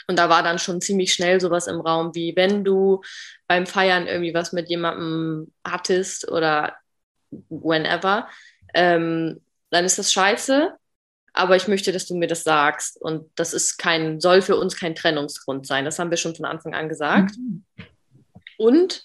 Und 0.07 0.19
da 0.19 0.29
war 0.29 0.43
dann 0.43 0.59
schon 0.59 0.81
ziemlich 0.81 1.13
schnell 1.13 1.41
sowas 1.41 1.67
im 1.67 1.81
Raum, 1.81 2.15
wie 2.15 2.35
wenn 2.35 2.65
du 2.65 3.03
beim 3.47 3.67
Feiern 3.67 4.07
irgendwie 4.07 4.35
was 4.35 4.53
mit 4.53 4.69
jemandem 4.69 5.53
hattest 5.65 6.31
oder 6.31 6.75
whenever, 7.49 8.29
ähm, 8.75 9.41
dann 9.71 9.85
ist 9.85 9.99
das 9.99 10.13
scheiße, 10.13 10.73
aber 11.33 11.57
ich 11.57 11.69
möchte, 11.69 11.93
dass 11.93 12.07
du 12.07 12.17
mir 12.17 12.27
das 12.27 12.43
sagst. 12.43 13.01
Und 13.01 13.31
das 13.37 13.53
ist 13.53 13.77
kein, 13.77 14.21
soll 14.21 14.43
für 14.43 14.57
uns 14.57 14.77
kein 14.77 14.95
Trennungsgrund 14.95 15.67
sein. 15.67 15.85
Das 15.85 15.99
haben 15.99 16.11
wir 16.11 16.17
schon 16.17 16.35
von 16.35 16.45
Anfang 16.45 16.75
an 16.75 16.89
gesagt. 16.89 17.37
Mhm. 17.37 17.65
Und 18.59 19.05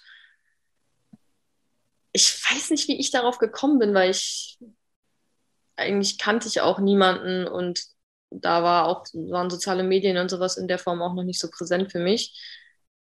ich 2.16 2.34
weiß 2.50 2.70
nicht, 2.70 2.88
wie 2.88 2.98
ich 2.98 3.12
darauf 3.12 3.40
gekommen 3.40 3.78
bin, 3.78 3.94
weil 3.94 4.10
ich 4.10 4.58
eigentlich 5.76 6.18
kannte 6.18 6.48
ich 6.48 6.62
auch 6.62 6.80
niemanden 6.80 7.46
und 7.46 7.84
da 8.30 8.64
war 8.64 8.88
auch, 8.88 9.04
waren 9.14 9.50
soziale 9.50 9.84
Medien 9.84 10.18
und 10.18 10.30
sowas 10.30 10.56
in 10.56 10.70
der 10.70 10.80
Form 10.80 11.02
auch 11.02 11.14
noch 11.14 11.24
nicht 11.24 11.42
so 11.42 11.50
präsent 11.50 11.92
für 11.92 12.00
mich. 12.00 12.40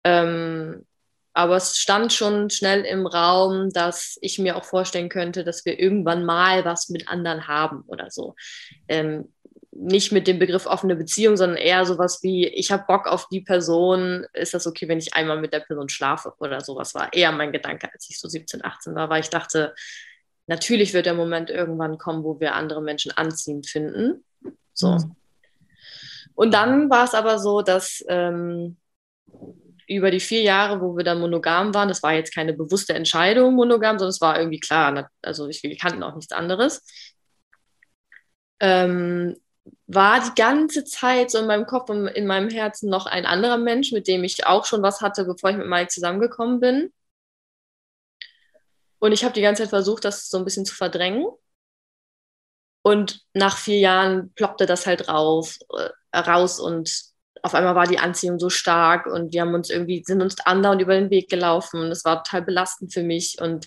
Ähm, 0.05 0.87
aber 1.33 1.57
es 1.57 1.77
stand 1.77 2.13
schon 2.13 2.51
schnell 2.51 2.83
im 2.85 3.05
Raum, 3.05 3.71
dass 3.73 4.17
ich 4.21 4.39
mir 4.39 4.57
auch 4.57 4.65
vorstellen 4.65 5.09
könnte, 5.09 5.43
dass 5.43 5.65
wir 5.65 5.81
irgendwann 5.81 6.25
mal 6.25 6.65
was 6.65 6.89
mit 6.89 7.09
anderen 7.09 7.49
haben 7.49 7.83
oder 7.89 8.11
so. 8.13 8.37
Ähm, 8.87 9.33
nicht 9.81 10.13
mit 10.13 10.27
dem 10.27 10.39
Begriff 10.39 10.67
offene 10.67 10.95
Beziehung, 10.95 11.37
sondern 11.37 11.57
eher 11.57 11.87
sowas 11.87 12.23
wie, 12.23 12.47
ich 12.47 12.71
habe 12.71 12.85
Bock 12.87 13.07
auf 13.07 13.29
die 13.29 13.41
Person, 13.41 14.27
ist 14.35 14.53
das 14.53 14.67
okay, 14.67 14.89
wenn 14.89 14.99
ich 14.99 15.15
einmal 15.15 15.41
mit 15.41 15.55
der 15.55 15.61
Person 15.61 15.89
schlafe 15.89 16.35
oder 16.39 16.61
sowas 16.61 16.95
war 16.95 17.13
eher 17.13 17.33
mein 17.33 17.51
Gedanke, 17.51 17.91
als 17.93 18.09
ich 18.11 18.21
so 18.21 18.29
17, 18.29 18.63
18 18.63 18.95
war, 18.95 19.09
weil 19.09 19.23
ich 19.23 19.31
dachte, 19.31 19.75
natürlich 20.47 20.93
wird 20.93 21.07
der 21.07 21.15
Moment 21.15 21.49
irgendwann 21.49 21.97
kommen, 21.97 22.25
wo 22.25 22.39
wir 22.41 22.55
andere 22.55 22.83
Menschen 22.83 23.11
anziehend 23.13 23.67
finden. 23.67 24.23
So. 24.75 24.99
Mhm. 24.99 25.17
Und 26.35 26.53
dann 26.53 26.91
war 26.91 27.05
es 27.05 27.15
aber 27.15 27.39
so, 27.39 27.63
dass 27.63 28.05
ähm, 28.09 28.77
über 29.87 30.11
die 30.11 30.21
vier 30.21 30.43
Jahre, 30.43 30.81
wo 30.81 30.97
wir 30.97 31.05
dann 31.05 31.21
monogam 31.21 31.75
waren, 31.75 31.89
das 31.89 32.03
war 32.03 32.13
jetzt 32.13 32.35
keine 32.35 32.53
bewusste 32.53 32.93
Entscheidung 32.93 33.55
monogam, 33.55 33.99
sondern 33.99 34.11
es 34.11 34.21
war 34.21 34.39
irgendwie 34.39 34.61
klar, 34.61 35.11
also 35.23 35.49
ich, 35.49 35.63
wir 35.63 35.77
kannten 35.77 36.03
auch 36.03 36.15
nichts 36.15 36.33
anderes. 36.33 36.85
Ähm, 38.61 39.37
war 39.87 40.21
die 40.21 40.35
ganze 40.41 40.85
Zeit 40.85 41.31
so 41.31 41.39
in 41.39 41.47
meinem 41.47 41.67
Kopf 41.67 41.91
und 41.91 42.07
in 42.07 42.27
meinem 42.27 42.49
Herzen 42.49 42.89
noch 42.89 43.07
ein 43.07 43.27
anderer 43.27 43.59
Mensch, 43.59 43.93
mit 43.93 44.07
dem 44.07 44.25
ich 44.25 44.47
auch 44.47 44.65
schon 44.65 44.83
was 44.83 45.01
hatte, 45.01 45.25
bevor 45.25 45.51
ich 45.51 45.57
mit 45.57 45.67
Mike 45.67 45.89
zusammengekommen 45.89 46.61
bin. 46.61 46.93
Und 48.99 49.13
ich 49.13 49.25
habe 49.25 49.35
die 49.35 49.41
ganze 49.41 49.63
Zeit 49.63 49.71
versucht, 49.71 50.05
das 50.05 50.29
so 50.29 50.39
ein 50.39 50.45
bisschen 50.45 50.65
zu 50.67 50.75
verdrängen. 50.75 51.27
Und 52.83 53.23
nach 53.35 53.57
vier 53.57 53.79
Jahren 53.79 54.33
ploppte 54.35 54.67
das 54.67 54.87
halt 54.87 55.09
raus, 55.09 55.59
äh, 56.13 56.19
raus 56.19 56.61
und 56.61 57.11
auf 57.43 57.55
einmal 57.55 57.75
war 57.75 57.87
die 57.87 57.99
Anziehung 57.99 58.39
so 58.39 58.51
stark 58.51 59.07
und 59.07 59.33
wir 59.33 59.43
haben 59.43 59.55
uns 59.55 59.71
irgendwie, 59.71 60.03
sind 60.05 60.23
uns 60.23 60.39
andauernd 60.41 60.83
über 60.83 60.95
den 60.95 61.11
Weg 61.11 61.31
gelaufen 61.31 61.81
und 61.81 61.91
es 61.91 62.05
war 62.05 62.23
total 62.23 62.43
belastend 62.43 62.93
für 62.93 63.03
mich 63.03 63.41
und 63.41 63.67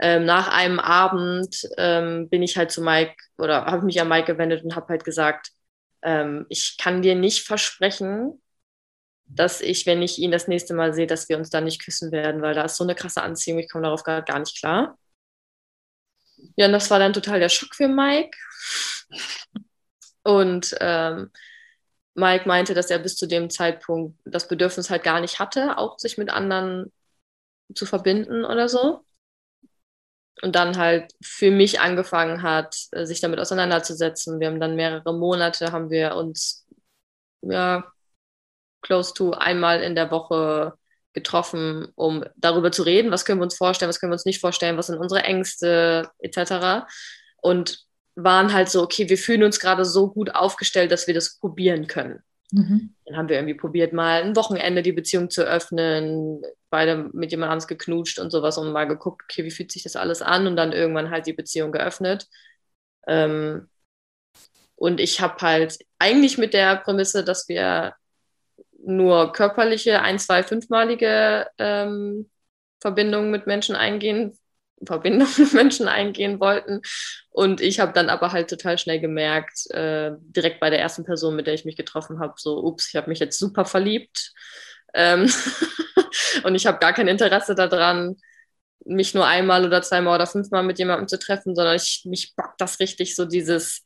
ähm, 0.00 0.24
nach 0.24 0.48
einem 0.48 0.80
Abend 0.80 1.68
ähm, 1.76 2.28
bin 2.28 2.42
ich 2.42 2.56
halt 2.56 2.70
zu 2.72 2.82
Mike 2.82 3.14
oder 3.38 3.66
habe 3.66 3.84
mich 3.84 4.00
an 4.00 4.08
Mike 4.08 4.26
gewendet 4.32 4.64
und 4.64 4.74
habe 4.74 4.88
halt 4.88 5.04
gesagt, 5.04 5.50
ähm, 6.02 6.46
ich 6.48 6.76
kann 6.78 7.02
dir 7.02 7.14
nicht 7.14 7.46
versprechen, 7.46 8.40
dass 9.26 9.60
ich, 9.60 9.86
wenn 9.86 10.02
ich 10.02 10.18
ihn 10.18 10.30
das 10.32 10.48
nächste 10.48 10.74
Mal 10.74 10.92
sehe, 10.94 11.06
dass 11.06 11.28
wir 11.28 11.38
uns 11.38 11.50
dann 11.50 11.64
nicht 11.64 11.82
küssen 11.82 12.12
werden, 12.12 12.42
weil 12.42 12.54
da 12.54 12.64
ist 12.64 12.76
so 12.76 12.84
eine 12.84 12.94
krasse 12.94 13.22
Anziehung, 13.22 13.58
ich 13.58 13.70
komme 13.70 13.84
darauf 13.84 14.02
gar, 14.04 14.22
gar 14.22 14.38
nicht 14.40 14.58
klar. 14.58 14.98
Ja, 16.56 16.66
und 16.66 16.72
das 16.72 16.90
war 16.90 16.98
dann 16.98 17.12
total 17.12 17.40
der 17.40 17.48
Schock 17.48 17.74
für 17.74 17.88
Mike. 17.88 18.36
Und 20.22 20.74
ähm, 20.80 21.30
Mike 22.14 22.46
meinte, 22.48 22.74
dass 22.74 22.90
er 22.90 22.98
bis 22.98 23.16
zu 23.16 23.26
dem 23.26 23.50
Zeitpunkt 23.50 24.18
das 24.24 24.48
Bedürfnis 24.48 24.90
halt 24.90 25.02
gar 25.02 25.20
nicht 25.20 25.38
hatte, 25.38 25.78
auch 25.78 25.98
sich 25.98 26.18
mit 26.18 26.30
anderen 26.30 26.92
zu 27.74 27.86
verbinden 27.86 28.44
oder 28.44 28.68
so 28.68 29.04
und 30.42 30.56
dann 30.56 30.78
halt 30.78 31.12
für 31.22 31.50
mich 31.50 31.80
angefangen 31.80 32.42
hat, 32.42 32.76
äh, 32.92 33.06
sich 33.06 33.20
damit 33.20 33.38
auseinanderzusetzen. 33.40 34.40
Wir 34.40 34.48
haben 34.48 34.60
dann 34.60 34.76
mehrere 34.76 35.14
Monate, 35.14 35.72
haben 35.72 35.90
wir 35.90 36.16
uns 36.16 36.66
ja 37.42 37.84
close 38.82 39.14
to 39.14 39.32
einmal 39.32 39.82
in 39.82 39.94
der 39.94 40.10
Woche 40.10 40.74
getroffen, 41.12 41.88
um 41.94 42.24
darüber 42.36 42.72
zu 42.72 42.82
reden, 42.82 43.10
was 43.10 43.24
können 43.24 43.40
wir 43.40 43.44
uns 43.44 43.56
vorstellen, 43.56 43.88
was 43.88 44.00
können 44.00 44.10
wir 44.10 44.14
uns 44.14 44.24
nicht 44.24 44.40
vorstellen, 44.40 44.76
was 44.76 44.88
sind 44.88 44.98
unsere 44.98 45.22
Ängste 45.22 46.10
etc. 46.18 46.86
Und 47.40 47.84
waren 48.16 48.52
halt 48.52 48.68
so, 48.68 48.82
okay, 48.82 49.08
wir 49.08 49.18
fühlen 49.18 49.42
uns 49.42 49.60
gerade 49.60 49.84
so 49.84 50.10
gut 50.10 50.34
aufgestellt, 50.34 50.92
dass 50.92 51.06
wir 51.06 51.14
das 51.14 51.38
probieren 51.38 51.86
können. 51.86 52.22
Mhm. 52.52 52.94
Dann 53.06 53.16
haben 53.16 53.28
wir 53.28 53.36
irgendwie 53.36 53.54
probiert, 53.54 53.92
mal 53.92 54.22
ein 54.22 54.36
Wochenende 54.36 54.82
die 54.82 54.92
Beziehung 54.92 55.30
zu 55.30 55.42
öffnen, 55.42 56.42
beide 56.70 57.10
mit 57.12 57.30
jemand 57.30 57.50
anderes 57.50 57.68
geknutscht 57.68 58.18
und 58.18 58.30
sowas 58.30 58.58
und 58.58 58.72
mal 58.72 58.86
geguckt, 58.86 59.22
okay, 59.24 59.44
wie 59.44 59.50
fühlt 59.50 59.72
sich 59.72 59.82
das 59.82 59.96
alles 59.96 60.22
an 60.22 60.46
und 60.46 60.56
dann 60.56 60.72
irgendwann 60.72 61.10
halt 61.10 61.26
die 61.26 61.32
Beziehung 61.32 61.72
geöffnet. 61.72 62.28
Ähm, 63.06 63.68
und 64.76 65.00
ich 65.00 65.20
habe 65.20 65.36
halt 65.40 65.78
eigentlich 65.98 66.38
mit 66.38 66.54
der 66.54 66.76
Prämisse, 66.76 67.24
dass 67.24 67.48
wir 67.48 67.94
nur 68.86 69.32
körperliche, 69.32 70.02
ein, 70.02 70.18
zwei, 70.18 70.42
fünfmalige 70.42 71.46
ähm, 71.58 72.30
Verbindungen 72.80 73.30
mit 73.30 73.46
Menschen 73.46 73.76
eingehen, 73.76 74.38
Verbindung 74.84 75.28
mit 75.38 75.52
Menschen 75.52 75.88
eingehen 75.88 76.40
wollten. 76.40 76.80
Und 77.30 77.60
ich 77.60 77.80
habe 77.80 77.92
dann 77.92 78.08
aber 78.08 78.32
halt 78.32 78.48
total 78.48 78.78
schnell 78.78 79.00
gemerkt, 79.00 79.70
äh, 79.70 80.12
direkt 80.18 80.60
bei 80.60 80.70
der 80.70 80.80
ersten 80.80 81.04
Person, 81.04 81.36
mit 81.36 81.46
der 81.46 81.54
ich 81.54 81.64
mich 81.64 81.76
getroffen 81.76 82.20
habe, 82.20 82.34
so, 82.36 82.62
ups, 82.62 82.88
ich 82.88 82.96
habe 82.96 83.10
mich 83.10 83.18
jetzt 83.18 83.38
super 83.38 83.64
verliebt. 83.64 84.32
Ähm 84.94 85.30
und 86.44 86.54
ich 86.54 86.66
habe 86.66 86.78
gar 86.78 86.92
kein 86.92 87.08
Interesse 87.08 87.54
daran, 87.54 88.16
mich 88.84 89.14
nur 89.14 89.26
einmal 89.26 89.64
oder 89.64 89.82
zweimal 89.82 90.16
oder 90.16 90.26
fünfmal 90.26 90.62
mit 90.62 90.78
jemandem 90.78 91.08
zu 91.08 91.18
treffen, 91.18 91.54
sondern 91.54 91.76
ich, 91.76 92.02
mich 92.04 92.34
bockt 92.36 92.60
das 92.60 92.80
richtig, 92.80 93.16
so 93.16 93.24
dieses 93.24 93.82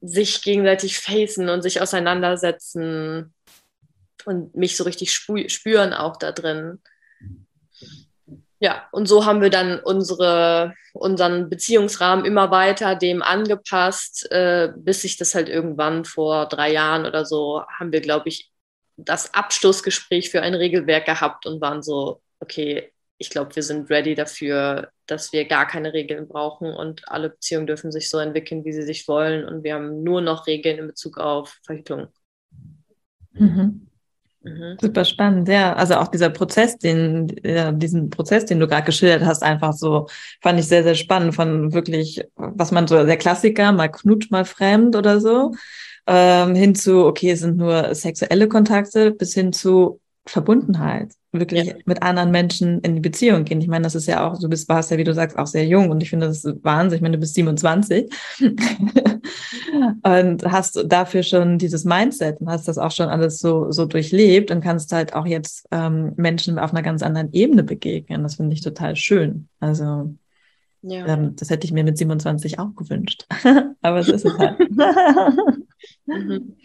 sich 0.00 0.42
gegenseitig 0.42 0.98
facen 0.98 1.48
und 1.48 1.62
sich 1.62 1.82
auseinandersetzen 1.82 3.34
und 4.24 4.54
mich 4.54 4.76
so 4.76 4.84
richtig 4.84 5.12
spüren 5.12 5.92
auch 5.92 6.16
da 6.16 6.32
drin. 6.32 6.80
Ja, 8.62 8.86
und 8.92 9.06
so 9.06 9.24
haben 9.24 9.40
wir 9.40 9.48
dann 9.48 9.80
unsere, 9.80 10.74
unseren 10.92 11.48
Beziehungsrahmen 11.48 12.26
immer 12.26 12.50
weiter 12.50 12.94
dem 12.94 13.22
angepasst, 13.22 14.30
äh, 14.30 14.70
bis 14.76 15.00
sich 15.00 15.16
das 15.16 15.34
halt 15.34 15.48
irgendwann 15.48 16.04
vor 16.04 16.46
drei 16.46 16.70
Jahren 16.70 17.06
oder 17.06 17.24
so 17.24 17.62
haben 17.78 17.90
wir, 17.90 18.02
glaube 18.02 18.28
ich, 18.28 18.52
das 18.98 19.32
Abschlussgespräch 19.32 20.28
für 20.28 20.42
ein 20.42 20.54
Regelwerk 20.54 21.06
gehabt 21.06 21.46
und 21.46 21.62
waren 21.62 21.82
so, 21.82 22.20
okay, 22.38 22.92
ich 23.16 23.30
glaube, 23.30 23.56
wir 23.56 23.62
sind 23.62 23.88
ready 23.88 24.14
dafür, 24.14 24.90
dass 25.06 25.32
wir 25.32 25.46
gar 25.46 25.66
keine 25.66 25.94
Regeln 25.94 26.28
brauchen 26.28 26.72
und 26.72 27.08
alle 27.08 27.30
Beziehungen 27.30 27.66
dürfen 27.66 27.92
sich 27.92 28.10
so 28.10 28.18
entwickeln, 28.18 28.64
wie 28.66 28.72
sie 28.72 28.82
sich 28.82 29.08
wollen. 29.08 29.46
Und 29.46 29.64
wir 29.64 29.74
haben 29.74 30.02
nur 30.02 30.20
noch 30.20 30.46
Regeln 30.46 30.78
in 30.78 30.86
Bezug 30.86 31.18
auf 31.18 31.58
Verhütung. 31.64 32.08
Mhm. 33.32 33.89
Mhm. 34.42 34.78
Super 34.80 35.04
spannend, 35.04 35.48
ja. 35.48 35.74
Also 35.74 35.96
auch 35.96 36.08
dieser 36.08 36.30
Prozess, 36.30 36.78
den, 36.78 37.34
ja, 37.44 37.72
diesen 37.72 38.08
Prozess, 38.08 38.46
den 38.46 38.58
du 38.58 38.66
gerade 38.66 38.86
geschildert 38.86 39.22
hast, 39.24 39.42
einfach 39.42 39.74
so, 39.74 40.06
fand 40.40 40.58
ich 40.58 40.66
sehr, 40.66 40.82
sehr 40.82 40.94
spannend 40.94 41.34
von 41.34 41.72
wirklich, 41.74 42.22
was 42.36 42.72
man 42.72 42.86
so, 42.88 43.04
der 43.04 43.18
Klassiker, 43.18 43.72
mal 43.72 43.88
knutsch, 43.88 44.30
mal 44.30 44.46
fremd 44.46 44.96
oder 44.96 45.20
so, 45.20 45.52
ähm, 46.06 46.54
hin 46.54 46.74
zu, 46.74 47.04
okay, 47.04 47.32
es 47.32 47.40
sind 47.40 47.58
nur 47.58 47.94
sexuelle 47.94 48.48
Kontakte, 48.48 49.10
bis 49.12 49.34
hin 49.34 49.52
zu 49.52 50.00
Verbundenheit 50.30 51.12
wirklich 51.32 51.64
ja. 51.64 51.74
mit 51.86 52.02
anderen 52.02 52.30
Menschen 52.30 52.80
in 52.80 52.94
die 52.94 53.00
Beziehung 53.00 53.44
gehen. 53.44 53.60
Ich 53.60 53.68
meine, 53.68 53.84
das 53.84 53.94
ist 53.94 54.06
ja 54.06 54.26
auch, 54.26 54.38
du 54.38 54.48
bist, 54.48 54.68
warst 54.68 54.90
ja, 54.90 54.98
wie 54.98 55.04
du 55.04 55.14
sagst, 55.14 55.38
auch 55.38 55.46
sehr 55.46 55.66
jung 55.66 55.90
und 55.90 56.02
ich 56.02 56.10
finde, 56.10 56.26
das 56.26 56.44
Wahnsinn. 56.62 56.96
Ich 56.96 57.02
meine, 57.02 57.16
du 57.16 57.20
bist 57.20 57.34
27 57.34 58.10
und 60.02 60.44
hast 60.44 60.84
dafür 60.86 61.22
schon 61.22 61.58
dieses 61.58 61.84
Mindset 61.84 62.40
und 62.40 62.48
hast 62.48 62.68
das 62.68 62.78
auch 62.78 62.90
schon 62.90 63.08
alles 63.08 63.38
so, 63.38 63.70
so 63.70 63.86
durchlebt 63.86 64.50
und 64.50 64.60
kannst 64.60 64.92
halt 64.92 65.14
auch 65.14 65.26
jetzt 65.26 65.66
ähm, 65.70 66.12
Menschen 66.16 66.58
auf 66.58 66.72
einer 66.72 66.82
ganz 66.82 67.02
anderen 67.02 67.32
Ebene 67.32 67.62
begegnen. 67.62 68.22
Das 68.22 68.36
finde 68.36 68.54
ich 68.54 68.60
total 68.60 68.96
schön. 68.96 69.48
Also, 69.58 70.14
ja. 70.82 71.06
ähm, 71.06 71.36
das 71.36 71.50
hätte 71.50 71.64
ich 71.66 71.72
mir 71.72 71.84
mit 71.84 71.98
27 71.98 72.58
auch 72.58 72.74
gewünscht. 72.74 73.26
Aber 73.82 74.02
so 74.02 74.12
ist 74.12 74.24
es 74.24 74.38
halt. 74.38 74.58
mhm. 76.06 76.56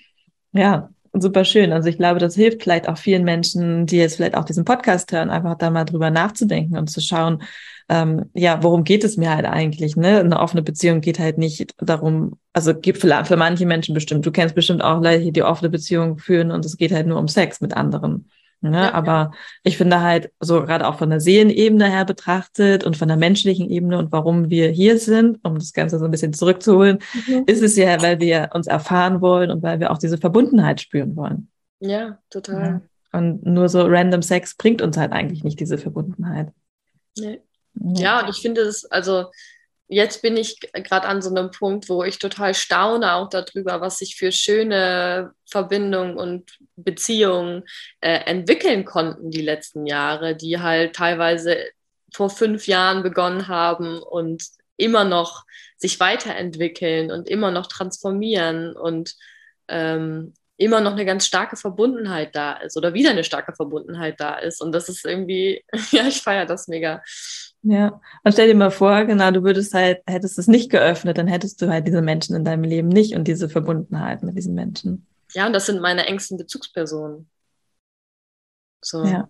Ja, 0.54 0.90
super 1.22 1.46
schön. 1.46 1.72
Also 1.72 1.90
ich 1.90 1.98
glaube, 1.98 2.20
das 2.20 2.36
hilft 2.36 2.64
vielleicht 2.64 2.88
auch 2.88 2.98
vielen 2.98 3.24
Menschen, 3.24 3.86
die 3.86 3.98
jetzt 3.98 4.16
vielleicht 4.16 4.36
auch 4.36 4.46
diesen 4.46 4.66
Podcast 4.66 5.12
hören, 5.12 5.30
einfach 5.30 5.56
da 5.58 5.70
mal 5.70 5.86
drüber 5.86 6.12
nachzudenken 6.12 6.78
und 6.78 6.90
zu 6.90 7.02
schauen, 7.02 7.44
ähm, 7.88 8.26
ja, 8.34 8.64
worum 8.64 8.84
geht 8.84 9.04
es 9.04 9.16
mir 9.18 9.30
halt 9.36 9.46
eigentlich? 9.46 9.96
Ne? 9.96 10.20
Eine 10.20 10.40
offene 10.40 10.64
Beziehung 10.64 11.02
geht 11.02 11.20
halt 11.20 11.38
nicht 11.38 11.76
darum, 11.78 12.40
also 12.52 12.74
gibt 12.74 13.00
für, 13.00 13.26
für 13.26 13.38
manche 13.38 13.66
Menschen 13.66 13.94
bestimmt, 13.94 14.26
du 14.26 14.32
kennst 14.32 14.56
bestimmt 14.56 14.84
auch 14.84 15.02
Leute, 15.02 15.32
die 15.32 15.44
offene 15.44 15.70
Beziehungen 15.70 16.18
führen 16.18 16.52
und 16.52 16.66
es 16.66 16.78
geht 16.78 16.92
halt 16.92 17.06
nur 17.08 17.20
um 17.20 17.28
Sex 17.28 17.62
mit 17.62 17.76
anderen. 17.76 18.30
Ne? 18.62 18.78
Ja, 18.78 18.94
Aber 18.94 19.32
ich 19.64 19.78
finde 19.78 20.02
halt, 20.02 20.32
so 20.40 20.62
gerade 20.64 20.88
auch 20.88 20.98
von 20.98 21.10
der 21.10 21.20
Seelenebene 21.20 21.90
her 21.90 22.06
betrachtet 22.06 22.84
und 22.84 22.98
von 22.98 23.08
der 23.08 23.18
menschlichen 23.18 23.70
Ebene 23.70 23.98
und 23.98 24.12
warum 24.12 24.50
wir 24.50 24.70
hier 24.70 24.98
sind, 24.98 25.40
um 25.44 25.56
das 25.56 25.74
Ganze 25.74 26.00
so 26.00 26.06
ein 26.06 26.12
bisschen 26.12 26.34
zurückzuholen, 26.34 27.00
mhm. 27.28 27.44
ist 27.46 27.62
es 27.62 27.76
ja, 27.76 28.02
weil 28.02 28.20
wir 28.20 28.50
uns 28.54 28.68
erfahren 28.68 29.22
wollen 29.22 29.52
und 29.52 29.62
weil 29.62 29.80
wir 29.80 29.92
auch 29.92 29.98
diese 29.98 30.18
Verbundenheit 30.18 30.82
spüren 30.82 31.16
wollen. 31.16 31.50
Ja, 31.80 32.20
total. 32.30 32.66
Ja. 32.66 32.82
Und 33.12 33.46
nur 33.46 33.70
so 33.70 33.86
random 33.86 34.22
Sex 34.22 34.56
bringt 34.56 34.82
uns 34.82 34.98
halt 34.98 35.12
eigentlich 35.12 35.44
nicht 35.44 35.60
diese 35.60 35.78
Verbundenheit. 35.78 36.52
Nee. 37.18 37.42
Ja, 37.76 38.22
und 38.22 38.30
ich 38.30 38.42
finde 38.42 38.62
es, 38.62 38.86
also 38.86 39.26
jetzt 39.88 40.22
bin 40.22 40.38
ich 40.38 40.60
gerade 40.60 41.08
an 41.08 41.22
so 41.22 41.30
einem 41.30 41.52
Punkt, 41.52 41.90
wo 41.90 42.04
ich 42.04 42.20
total 42.20 42.54
staune 42.54 43.14
auch 43.14 43.30
darüber, 43.30 43.82
was 43.82 44.00
sich 44.00 44.16
für 44.16 44.32
schöne 44.32 45.34
Verbindungen 45.46 46.18
und 46.18 46.58
Beziehungen 46.76 47.64
äh, 48.02 48.20
entwickeln 48.26 48.86
konnten 48.86 49.32
die 49.32 49.42
letzten 49.42 49.86
Jahre, 49.86 50.36
die 50.36 50.60
halt 50.60 50.96
teilweise 50.96 51.58
vor 52.14 52.30
fünf 52.30 52.68
Jahren 52.68 53.04
begonnen 53.04 53.48
haben 53.48 54.00
und 54.00 54.44
immer 54.78 55.04
noch 55.04 55.46
sich 55.78 56.00
weiterentwickeln 56.00 57.12
und 57.12 57.30
immer 57.30 57.52
noch 57.52 57.68
transformieren 57.68 58.76
und 58.76 59.16
ähm, 59.68 60.34
immer 60.58 60.80
noch 60.80 60.94
eine 60.94 61.06
ganz 61.06 61.26
starke 61.26 61.58
Verbundenheit 61.58 62.36
da 62.36 62.54
ist 62.54 62.78
oder 62.78 62.94
wieder 62.94 63.12
eine 63.12 63.24
starke 63.24 63.54
Verbundenheit 63.54 64.20
da 64.20 64.36
ist. 64.36 64.62
Und 64.62 64.72
das 64.72 64.90
ist 64.90 65.06
irgendwie, 65.06 65.64
ja, 65.92 66.08
ich 66.08 66.22
feiere 66.22 66.46
das 66.46 66.68
mega. 66.68 67.04
Ja, 67.68 68.00
und 68.24 68.32
stell 68.32 68.48
dir 68.48 68.54
mal 68.54 68.70
vor, 68.70 69.06
genau, 69.06 69.32
du 69.32 69.42
würdest 69.44 69.74
halt, 69.74 70.04
hättest 70.06 70.38
es 70.38 70.48
nicht 70.48 70.70
geöffnet, 70.70 71.18
dann 71.18 71.26
hättest 71.26 71.60
du 71.64 71.68
halt 71.68 71.88
diese 71.88 72.04
Menschen 72.04 72.36
in 72.36 72.46
deinem 72.46 72.64
Leben 72.64 72.90
nicht 72.90 73.16
und 73.16 73.28
diese 73.28 73.50
Verbundenheit 73.50 74.22
mit 74.22 74.38
diesen 74.38 74.54
Menschen. 74.54 75.08
Ja, 75.34 75.48
und 75.48 75.54
das 75.54 75.66
sind 75.66 75.82
meine 75.82 76.06
engsten 76.06 76.38
Bezugspersonen. 76.38 77.28
So. 78.82 79.04
Ja. 79.04 79.28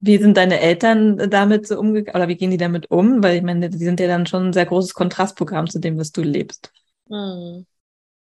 Wie 0.00 0.18
sind 0.18 0.36
deine 0.36 0.58
Eltern 0.58 1.30
damit 1.30 1.68
so 1.68 1.78
umgegangen 1.78 2.16
oder 2.20 2.28
wie 2.28 2.36
gehen 2.36 2.50
die 2.50 2.56
damit 2.56 2.90
um? 2.90 3.22
Weil 3.22 3.36
ich 3.36 3.42
meine, 3.42 3.70
die 3.70 3.78
sind 3.78 4.00
ja 4.00 4.08
dann 4.08 4.26
schon 4.26 4.46
ein 4.48 4.52
sehr 4.52 4.66
großes 4.66 4.92
Kontrastprogramm 4.92 5.70
zu 5.70 5.78
dem, 5.78 5.96
was 5.98 6.10
du 6.10 6.22
lebst. 6.22 6.72
Hm. 7.08 7.64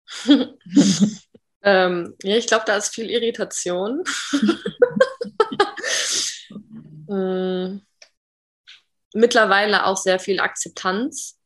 ähm, 1.62 2.16
ja, 2.24 2.36
ich 2.36 2.48
glaube, 2.48 2.64
da 2.66 2.78
ist 2.78 2.96
viel 2.96 3.12
Irritation. 3.12 4.04
hm. 7.12 7.86
Mittlerweile 9.14 9.86
auch 9.86 9.98
sehr 9.98 10.20
viel 10.20 10.40
Akzeptanz. 10.40 11.38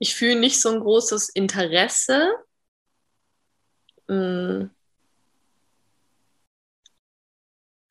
Ich 0.00 0.16
fühle 0.16 0.40
nicht 0.40 0.60
so 0.60 0.70
ein 0.70 0.80
großes 0.80 1.28
Interesse. 1.28 2.32
Hm. 4.08 4.70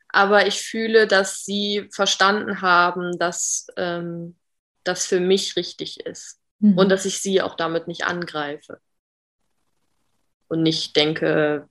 Aber 0.10 0.46
ich 0.46 0.62
fühle, 0.62 1.08
dass 1.08 1.46
sie 1.46 1.88
verstanden 1.92 2.62
haben, 2.62 3.18
dass 3.18 3.68
ähm, 3.78 4.38
das 4.84 5.08
für 5.08 5.22
mich 5.22 5.56
richtig 5.56 6.02
ist 6.02 6.40
mhm. 6.60 6.78
und 6.78 6.90
dass 6.90 7.06
ich 7.06 7.20
sie 7.20 7.42
auch 7.42 7.56
damit 7.56 7.88
nicht 7.88 8.04
angreife 8.04 8.80
und 10.50 10.62
nicht 10.62 10.96
denke, 10.96 11.68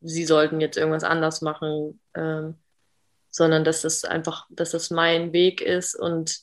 sie 0.00 0.24
sollten 0.24 0.60
jetzt 0.60 0.76
irgendwas 0.76 1.04
anders 1.04 1.42
machen, 1.42 2.00
ähm, 2.14 2.56
sondern 3.30 3.64
dass 3.64 3.82
das 3.82 4.04
einfach, 4.04 4.46
dass 4.50 4.72
das 4.72 4.90
mein 4.90 5.32
Weg 5.32 5.60
ist 5.60 5.94
und 5.94 6.40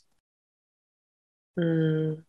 mh, 1.55 1.63
hm, 1.63 2.25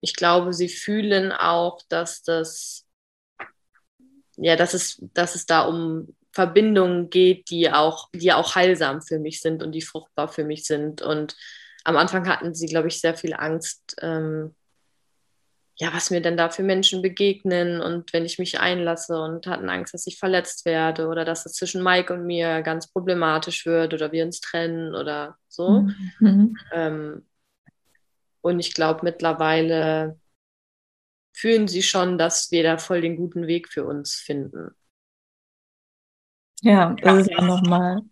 ich 0.00 0.14
glaube, 0.14 0.52
sie 0.52 0.68
fühlen 0.68 1.32
auch, 1.32 1.80
dass 1.88 2.22
das, 2.22 2.86
ja, 4.36 4.56
dass 4.56 4.74
es, 4.74 5.02
dass 5.14 5.34
es 5.34 5.46
da 5.46 5.62
um 5.62 6.14
Verbindungen 6.32 7.10
geht, 7.10 7.50
die 7.50 7.72
auch, 7.72 8.10
die 8.14 8.32
auch 8.32 8.54
heilsam 8.54 9.02
für 9.02 9.18
mich 9.18 9.40
sind 9.40 9.62
und 9.62 9.72
die 9.72 9.82
fruchtbar 9.82 10.28
für 10.28 10.44
mich 10.44 10.64
sind. 10.64 11.02
Und 11.02 11.34
am 11.84 11.96
Anfang 11.96 12.28
hatten 12.28 12.54
sie, 12.54 12.66
glaube 12.66 12.88
ich, 12.88 13.00
sehr 13.00 13.16
viel 13.16 13.34
Angst, 13.34 13.96
ähm, 14.02 14.54
ja, 15.78 15.92
was 15.92 16.10
mir 16.10 16.22
denn 16.22 16.38
da 16.38 16.48
für 16.48 16.62
Menschen 16.62 17.02
begegnen 17.02 17.82
und 17.82 18.12
wenn 18.14 18.24
ich 18.24 18.38
mich 18.38 18.60
einlasse 18.60 19.20
und 19.20 19.46
hatten 19.46 19.68
Angst, 19.68 19.92
dass 19.92 20.06
ich 20.06 20.18
verletzt 20.18 20.64
werde 20.64 21.08
oder 21.08 21.26
dass 21.26 21.44
es 21.44 21.52
zwischen 21.52 21.82
Mike 21.82 22.12
und 22.14 22.24
mir 22.24 22.62
ganz 22.62 22.86
problematisch 22.90 23.66
wird 23.66 23.92
oder 23.92 24.10
wir 24.10 24.24
uns 24.24 24.40
trennen 24.40 24.94
oder 24.94 25.36
so. 25.48 25.82
Mhm. 25.82 26.10
mhm. 26.20 26.56
Ähm, 26.72 27.26
und 28.40 28.60
ich 28.60 28.74
glaube, 28.74 29.00
mittlerweile 29.02 30.20
fühlen 31.34 31.66
sie 31.66 31.82
schon, 31.82 32.16
dass 32.16 32.52
wir 32.52 32.62
da 32.62 32.78
voll 32.78 33.00
den 33.00 33.16
guten 33.16 33.48
Weg 33.48 33.68
für 33.68 33.84
uns 33.84 34.14
finden. 34.14 34.70
Ja, 36.62 36.94
das 37.02 37.22
ist 37.22 37.30
ja 37.30 37.42
nochmal 37.42 38.02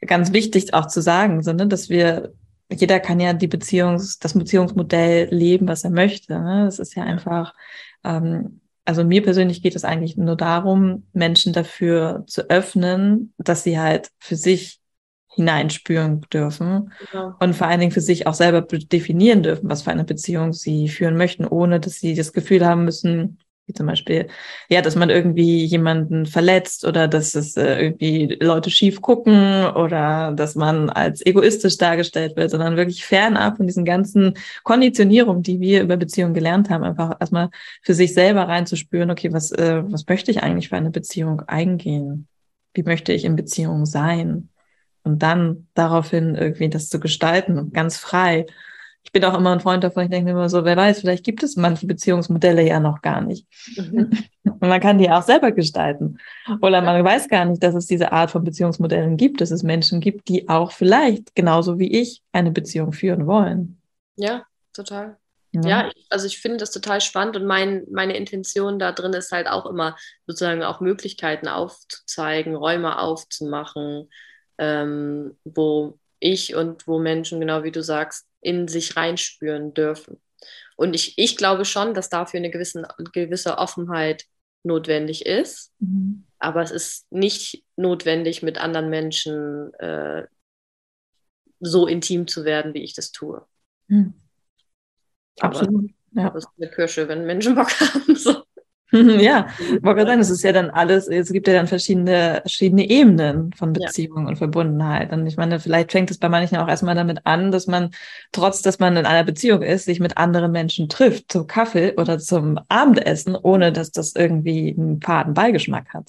ganz 0.00 0.32
wichtig 0.32 0.74
auch 0.74 0.86
zu 0.86 1.00
sagen, 1.00 1.42
so, 1.42 1.52
ne, 1.52 1.68
dass 1.68 1.90
wir 1.90 2.32
jeder 2.80 3.00
kann 3.00 3.20
ja 3.20 3.32
die 3.32 3.48
Beziehungs, 3.48 4.18
das 4.18 4.34
Beziehungsmodell 4.34 5.28
leben, 5.34 5.68
was 5.68 5.84
er 5.84 5.90
möchte. 5.90 6.38
Ne? 6.38 6.64
Das 6.64 6.78
ist 6.78 6.94
ja 6.94 7.04
einfach, 7.04 7.54
ähm, 8.04 8.60
also 8.84 9.04
mir 9.04 9.22
persönlich 9.22 9.62
geht 9.62 9.76
es 9.76 9.84
eigentlich 9.84 10.16
nur 10.16 10.36
darum, 10.36 11.06
Menschen 11.12 11.52
dafür 11.52 12.24
zu 12.26 12.48
öffnen, 12.50 13.32
dass 13.38 13.62
sie 13.62 13.78
halt 13.78 14.10
für 14.18 14.36
sich 14.36 14.80
hineinspüren 15.34 16.20
dürfen 16.32 16.92
genau. 17.10 17.34
und 17.40 17.54
vor 17.54 17.66
allen 17.66 17.80
Dingen 17.80 17.92
für 17.92 18.00
sich 18.00 18.26
auch 18.26 18.34
selber 18.34 18.62
definieren 18.62 19.42
dürfen, 19.42 19.68
was 19.68 19.82
für 19.82 19.90
eine 19.90 20.04
Beziehung 20.04 20.52
sie 20.52 20.88
führen 20.88 21.16
möchten, 21.16 21.44
ohne 21.44 21.80
dass 21.80 21.94
sie 21.94 22.14
das 22.14 22.32
Gefühl 22.32 22.64
haben 22.64 22.84
müssen, 22.84 23.38
wie 23.66 23.72
zum 23.72 23.86
Beispiel, 23.86 24.28
ja, 24.68 24.82
dass 24.82 24.94
man 24.94 25.08
irgendwie 25.08 25.64
jemanden 25.64 26.26
verletzt 26.26 26.84
oder 26.84 27.08
dass 27.08 27.34
es 27.34 27.56
äh, 27.56 27.80
irgendwie 27.82 28.36
Leute 28.40 28.70
schief 28.70 29.00
gucken 29.00 29.66
oder 29.66 30.32
dass 30.32 30.54
man 30.54 30.90
als 30.90 31.24
egoistisch 31.24 31.78
dargestellt 31.78 32.36
wird, 32.36 32.50
sondern 32.50 32.76
wirklich 32.76 33.06
fernab 33.06 33.56
von 33.56 33.66
diesen 33.66 33.86
ganzen 33.86 34.34
Konditionierungen, 34.64 35.42
die 35.42 35.60
wir 35.60 35.82
über 35.82 35.96
Beziehungen 35.96 36.34
gelernt 36.34 36.68
haben, 36.68 36.84
einfach 36.84 37.16
erstmal 37.20 37.48
für 37.82 37.94
sich 37.94 38.12
selber 38.12 38.48
reinzuspüren, 38.48 39.10
okay, 39.10 39.32
was, 39.32 39.50
äh, 39.52 39.82
was 39.86 40.06
möchte 40.08 40.30
ich 40.30 40.42
eigentlich 40.42 40.68
für 40.68 40.76
eine 40.76 40.90
Beziehung 40.90 41.40
eingehen? 41.46 42.28
Wie 42.74 42.82
möchte 42.82 43.12
ich 43.12 43.24
in 43.24 43.36
Beziehung 43.36 43.86
sein? 43.86 44.50
Und 45.04 45.22
dann 45.22 45.68
daraufhin 45.74 46.34
irgendwie 46.34 46.68
das 46.68 46.88
zu 46.88 46.98
gestalten, 46.98 47.72
ganz 47.72 47.96
frei 47.98 48.46
ich 49.04 49.12
bin 49.12 49.24
auch 49.24 49.36
immer 49.36 49.52
ein 49.52 49.60
Freund 49.60 49.84
davon, 49.84 50.04
ich 50.04 50.10
denke 50.10 50.30
immer 50.30 50.48
so, 50.48 50.64
wer 50.64 50.76
weiß, 50.76 51.00
vielleicht 51.00 51.24
gibt 51.24 51.42
es 51.42 51.56
manche 51.56 51.86
Beziehungsmodelle 51.86 52.66
ja 52.66 52.80
noch 52.80 53.02
gar 53.02 53.20
nicht. 53.20 53.46
Mhm. 53.76 54.10
Und 54.44 54.60
man 54.60 54.80
kann 54.80 54.98
die 54.98 55.10
auch 55.10 55.22
selber 55.22 55.52
gestalten. 55.52 56.18
Oder 56.62 56.80
man 56.80 57.04
weiß 57.04 57.28
gar 57.28 57.44
nicht, 57.44 57.62
dass 57.62 57.74
es 57.74 57.86
diese 57.86 58.12
Art 58.12 58.30
von 58.30 58.44
Beziehungsmodellen 58.44 59.16
gibt, 59.16 59.40
dass 59.40 59.50
es 59.50 59.62
Menschen 59.62 60.00
gibt, 60.00 60.28
die 60.28 60.48
auch 60.48 60.72
vielleicht 60.72 61.34
genauso 61.34 61.78
wie 61.78 61.92
ich 62.00 62.22
eine 62.32 62.50
Beziehung 62.50 62.92
führen 62.92 63.26
wollen. 63.26 63.78
Ja, 64.16 64.44
total. 64.72 65.18
Ja, 65.52 65.68
ja 65.68 65.90
also 66.08 66.26
ich 66.26 66.38
finde 66.38 66.56
das 66.56 66.70
total 66.70 67.00
spannend 67.00 67.36
und 67.36 67.44
mein, 67.44 67.84
meine 67.90 68.16
Intention 68.16 68.78
da 68.78 68.90
drin 68.90 69.12
ist 69.12 69.32
halt 69.32 69.48
auch 69.48 69.66
immer 69.66 69.96
sozusagen 70.26 70.62
auch 70.62 70.80
Möglichkeiten 70.80 71.46
aufzuzeigen, 71.46 72.56
Räume 72.56 72.98
aufzumachen, 72.98 74.08
ähm, 74.58 75.36
wo 75.44 75.98
ich 76.18 76.54
und 76.54 76.88
wo 76.88 76.98
Menschen, 76.98 77.38
genau 77.38 77.62
wie 77.62 77.70
du 77.70 77.82
sagst, 77.82 78.26
in 78.44 78.68
sich 78.68 78.96
reinspüren 78.96 79.74
dürfen. 79.74 80.20
Und 80.76 80.94
ich, 80.94 81.14
ich 81.16 81.36
glaube 81.36 81.64
schon, 81.64 81.94
dass 81.94 82.08
dafür 82.08 82.38
eine 82.38 82.50
gewisse, 82.50 82.86
gewisse 83.12 83.58
Offenheit 83.58 84.24
notwendig 84.64 85.26
ist. 85.26 85.72
Mhm. 85.78 86.24
Aber 86.38 86.62
es 86.62 86.70
ist 86.70 87.10
nicht 87.10 87.64
notwendig, 87.76 88.42
mit 88.42 88.58
anderen 88.58 88.90
Menschen 88.90 89.72
äh, 89.74 90.26
so 91.60 91.86
intim 91.86 92.26
zu 92.26 92.44
werden, 92.44 92.74
wie 92.74 92.82
ich 92.82 92.94
das 92.94 93.12
tue. 93.12 93.46
Mhm. 93.88 94.14
Absolut. 95.40 95.90
Ja. 96.12 96.30
Das 96.30 96.44
ist 96.44 96.50
eine 96.56 96.70
Kirsche, 96.70 97.08
wenn 97.08 97.24
Menschen 97.24 97.54
Bock 97.54 97.70
haben. 97.80 98.16
So. 98.16 98.43
Ja, 99.20 99.48
wollte 99.82 99.96
gerade 99.96 100.06
sagen, 100.06 100.20
es 100.20 100.30
ist 100.30 100.42
ja 100.42 100.52
dann 100.52 100.70
alles, 100.70 101.08
es 101.08 101.32
gibt 101.32 101.48
ja 101.48 101.54
dann 101.54 101.66
verschiedene, 101.66 102.40
verschiedene 102.42 102.88
Ebenen 102.88 103.52
von 103.52 103.72
Beziehung 103.72 104.22
ja. 104.22 104.28
und 104.28 104.36
Verbundenheit. 104.36 105.12
Und 105.12 105.26
ich 105.26 105.36
meine, 105.36 105.58
vielleicht 105.58 105.92
fängt 105.92 106.10
es 106.10 106.18
bei 106.18 106.28
manchen 106.28 106.58
auch 106.58 106.68
erstmal 106.68 106.94
damit 106.94 107.20
an, 107.24 107.50
dass 107.50 107.66
man, 107.66 107.90
trotz 108.32 108.62
dass 108.62 108.78
man 108.78 108.96
in 108.96 109.06
einer 109.06 109.24
Beziehung 109.24 109.62
ist, 109.62 109.86
sich 109.86 110.00
mit 110.00 110.16
anderen 110.16 110.52
Menschen 110.52 110.88
trifft, 110.88 111.32
zum 111.32 111.46
Kaffee 111.46 111.94
oder 111.96 112.18
zum 112.18 112.60
Abendessen, 112.68 113.36
ohne 113.36 113.72
dass 113.72 113.90
das 113.90 114.14
irgendwie 114.14 114.74
einen 114.78 115.00
faden 115.00 115.34
Beigeschmack 115.34 115.92
hat. 115.92 116.08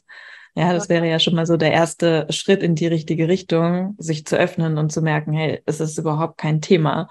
Ja, 0.57 0.71
das 0.71 0.87
wäre 0.87 1.07
ja 1.07 1.19
schon 1.19 1.35
mal 1.35 1.45
so 1.45 1.57
der 1.57 1.73
erste 1.73 2.27
Schritt 2.29 2.63
in 2.63 2.75
die 2.75 2.87
richtige 2.87 3.27
Richtung, 3.27 3.95
sich 3.97 4.25
zu 4.25 4.37
öffnen 4.37 4.77
und 4.77 4.91
zu 4.91 5.01
merken, 5.01 5.33
hey, 5.33 5.61
es 5.65 5.81
ist 5.81 5.97
überhaupt 5.97 6.37
kein 6.37 6.61
Thema. 6.61 7.09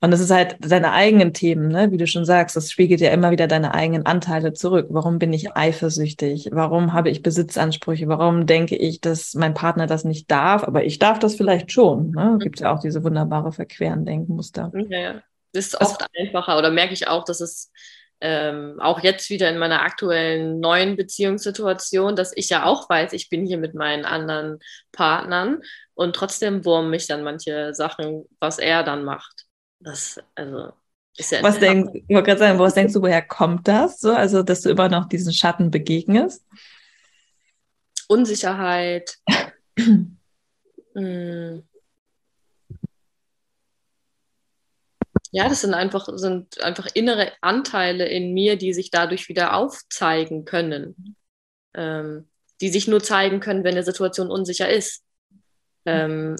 Und 0.00 0.12
es 0.12 0.20
ist 0.20 0.30
halt 0.30 0.56
deine 0.60 0.92
eigenen 0.92 1.32
Themen, 1.32 1.68
ne? 1.68 1.90
wie 1.90 1.96
du 1.96 2.06
schon 2.06 2.26
sagst, 2.26 2.54
das 2.54 2.70
spiegelt 2.70 3.00
ja 3.00 3.10
immer 3.10 3.30
wieder 3.30 3.46
deine 3.46 3.72
eigenen 3.72 4.04
Anteile 4.04 4.52
zurück. 4.52 4.88
Warum 4.90 5.18
bin 5.18 5.32
ich 5.32 5.56
eifersüchtig? 5.56 6.50
Warum 6.52 6.92
habe 6.92 7.08
ich 7.08 7.22
Besitzansprüche? 7.22 8.06
Warum 8.06 8.46
denke 8.46 8.76
ich, 8.76 9.00
dass 9.00 9.34
mein 9.34 9.54
Partner 9.54 9.86
das 9.86 10.04
nicht 10.04 10.30
darf? 10.30 10.64
Aber 10.64 10.84
ich 10.84 10.98
darf 10.98 11.18
das 11.18 11.34
vielleicht 11.34 11.72
schon. 11.72 12.10
Ne? 12.10 12.36
Gibt 12.40 12.60
ja 12.60 12.74
auch 12.74 12.80
diese 12.80 13.02
wunderbare 13.04 13.52
verqueren 13.52 14.04
Denkmuster. 14.04 14.70
Ja, 14.90 14.98
ja. 14.98 15.22
Das 15.52 15.68
ist 15.68 15.80
oft 15.80 16.04
einfacher 16.18 16.58
oder 16.58 16.70
merke 16.70 16.92
ich 16.92 17.08
auch, 17.08 17.24
dass 17.24 17.40
es 17.40 17.72
ähm, 18.20 18.78
auch 18.80 19.02
jetzt 19.02 19.30
wieder 19.30 19.48
in 19.48 19.58
meiner 19.58 19.82
aktuellen 19.82 20.60
neuen 20.60 20.96
Beziehungssituation, 20.96 22.16
dass 22.16 22.36
ich 22.36 22.50
ja 22.50 22.64
auch 22.64 22.88
weiß, 22.88 23.14
ich 23.14 23.30
bin 23.30 23.46
hier 23.46 23.58
mit 23.58 23.74
meinen 23.74 24.04
anderen 24.04 24.58
Partnern 24.92 25.62
und 25.94 26.14
trotzdem 26.14 26.64
wurmen 26.66 26.90
mich 26.90 27.06
dann 27.06 27.24
manche 27.24 27.72
Sachen, 27.74 28.24
was 28.38 28.58
er 28.58 28.82
dann 28.82 29.04
macht. 29.04 29.45
Das, 29.80 30.18
also, 30.34 30.72
ist 31.16 31.32
ja 31.32 31.42
was 31.42 31.58
denkst, 31.58 32.02
ich 32.06 32.14
wollte 32.14 32.26
gerade 32.26 32.38
sagen, 32.38 32.58
was 32.58 32.74
denkst 32.74 32.92
du, 32.94 33.02
woher 33.02 33.22
kommt 33.22 33.68
das? 33.68 34.00
So, 34.00 34.12
also, 34.12 34.42
dass 34.42 34.62
du 34.62 34.70
immer 34.70 34.88
noch 34.88 35.08
diesen 35.08 35.32
Schatten 35.32 35.70
begegnest? 35.70 36.44
Unsicherheit. 38.08 39.18
hm. 39.78 41.62
Ja, 45.32 45.48
das 45.48 45.60
sind 45.60 45.74
einfach, 45.74 46.08
sind 46.14 46.60
einfach 46.62 46.88
innere 46.94 47.32
Anteile 47.40 48.06
in 48.06 48.32
mir, 48.32 48.56
die 48.56 48.72
sich 48.72 48.90
dadurch 48.90 49.28
wieder 49.28 49.54
aufzeigen 49.54 50.44
können. 50.44 51.16
Ähm, 51.74 52.28
die 52.60 52.68
sich 52.68 52.88
nur 52.88 53.02
zeigen 53.02 53.40
können, 53.40 53.64
wenn 53.64 53.74
eine 53.74 53.82
Situation 53.82 54.30
unsicher 54.30 54.68
ist. 54.68 55.04
Ähm, 55.84 56.36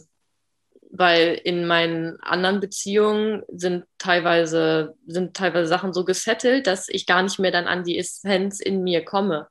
weil 0.91 1.41
in 1.45 1.67
meinen 1.67 2.19
anderen 2.21 2.61
Beziehungen 2.61 3.43
sind 3.49 3.85
teilweise, 3.99 4.95
sind 5.07 5.37
teilweise 5.37 5.69
Sachen 5.69 5.93
so 5.93 6.05
gesettelt, 6.05 6.67
dass 6.67 6.89
ich 6.89 7.07
gar 7.07 7.23
nicht 7.23 7.39
mehr 7.39 7.51
dann 7.51 7.67
an 7.67 7.85
die 7.85 7.99
Essenz 7.99 8.61
in 8.61 8.83
mir 8.83 9.05
komme, 9.05 9.49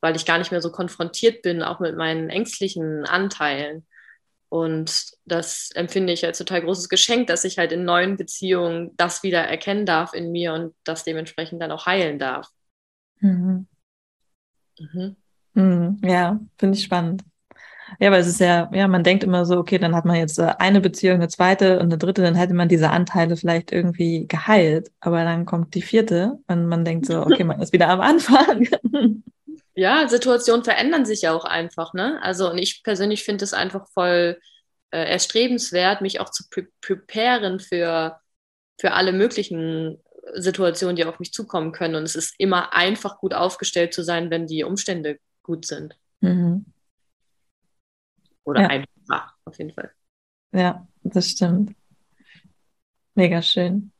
weil 0.00 0.16
ich 0.16 0.26
gar 0.26 0.38
nicht 0.38 0.50
mehr 0.52 0.62
so 0.62 0.70
konfrontiert 0.70 1.42
bin, 1.42 1.62
auch 1.62 1.80
mit 1.80 1.96
meinen 1.96 2.30
ängstlichen 2.30 3.04
Anteilen. 3.04 3.86
Und 4.48 5.12
das 5.24 5.70
empfinde 5.74 6.12
ich 6.12 6.26
als 6.26 6.36
total 6.36 6.60
großes 6.60 6.90
Geschenk, 6.90 7.26
dass 7.28 7.44
ich 7.44 7.56
halt 7.56 7.72
in 7.72 7.84
neuen 7.86 8.18
Beziehungen 8.18 8.90
das 8.96 9.22
wieder 9.22 9.40
erkennen 9.40 9.86
darf 9.86 10.12
in 10.12 10.30
mir 10.30 10.52
und 10.52 10.74
das 10.84 11.04
dementsprechend 11.04 11.62
dann 11.62 11.70
auch 11.70 11.86
heilen 11.86 12.18
darf. 12.18 12.48
Mhm. 13.20 13.66
Mhm. 14.78 15.16
Mhm. 15.54 15.98
Ja, 16.02 16.38
finde 16.58 16.76
ich 16.76 16.84
spannend. 16.84 17.22
Ja, 18.00 18.10
weil 18.10 18.20
es 18.20 18.26
ist 18.26 18.40
ja, 18.40 18.70
ja, 18.72 18.88
man 18.88 19.04
denkt 19.04 19.24
immer 19.24 19.44
so, 19.44 19.58
okay, 19.58 19.78
dann 19.78 19.94
hat 19.94 20.04
man 20.04 20.16
jetzt 20.16 20.38
äh, 20.38 20.54
eine 20.58 20.80
Beziehung, 20.80 21.16
eine 21.16 21.28
zweite 21.28 21.74
und 21.78 21.86
eine 21.86 21.98
dritte, 21.98 22.22
dann 22.22 22.34
hätte 22.34 22.54
man 22.54 22.68
diese 22.68 22.90
Anteile 22.90 23.36
vielleicht 23.36 23.72
irgendwie 23.72 24.26
geheilt. 24.26 24.90
Aber 25.00 25.24
dann 25.24 25.46
kommt 25.46 25.74
die 25.74 25.82
vierte 25.82 26.38
und 26.46 26.66
man 26.66 26.84
denkt 26.84 27.06
so, 27.06 27.20
okay, 27.20 27.44
man 27.44 27.60
ist 27.62 27.72
wieder 27.72 27.88
am 27.88 28.00
Anfang. 28.00 28.68
Ja, 29.74 30.06
Situationen 30.08 30.64
verändern 30.64 31.06
sich 31.06 31.22
ja 31.22 31.32
auch 31.32 31.44
einfach, 31.44 31.94
ne? 31.94 32.20
Also, 32.22 32.50
und 32.50 32.58
ich 32.58 32.82
persönlich 32.82 33.24
finde 33.24 33.44
es 33.44 33.54
einfach 33.54 33.88
voll 33.88 34.38
äh, 34.90 35.10
erstrebenswert, 35.10 36.02
mich 36.02 36.20
auch 36.20 36.30
zu 36.30 36.44
pre 36.50 36.66
preparen 36.80 37.58
für, 37.58 38.18
für 38.78 38.92
alle 38.92 39.12
möglichen 39.12 39.98
Situationen, 40.34 40.96
die 40.96 41.04
auf 41.04 41.18
mich 41.18 41.32
zukommen 41.32 41.72
können. 41.72 41.94
Und 41.94 42.04
es 42.04 42.14
ist 42.14 42.34
immer 42.38 42.74
einfach 42.74 43.18
gut 43.18 43.34
aufgestellt 43.34 43.94
zu 43.94 44.02
sein, 44.02 44.30
wenn 44.30 44.46
die 44.46 44.64
Umstände 44.64 45.18
gut 45.42 45.66
sind. 45.66 45.96
Mhm. 46.20 46.66
Oder 48.44 48.62
ja. 48.62 48.68
einfach, 48.68 49.34
auf 49.44 49.58
jeden 49.58 49.72
Fall. 49.72 49.90
Ja, 50.52 50.86
das 51.02 51.30
stimmt. 51.30 51.74
Mega 53.14 53.42
schön. 53.42 53.92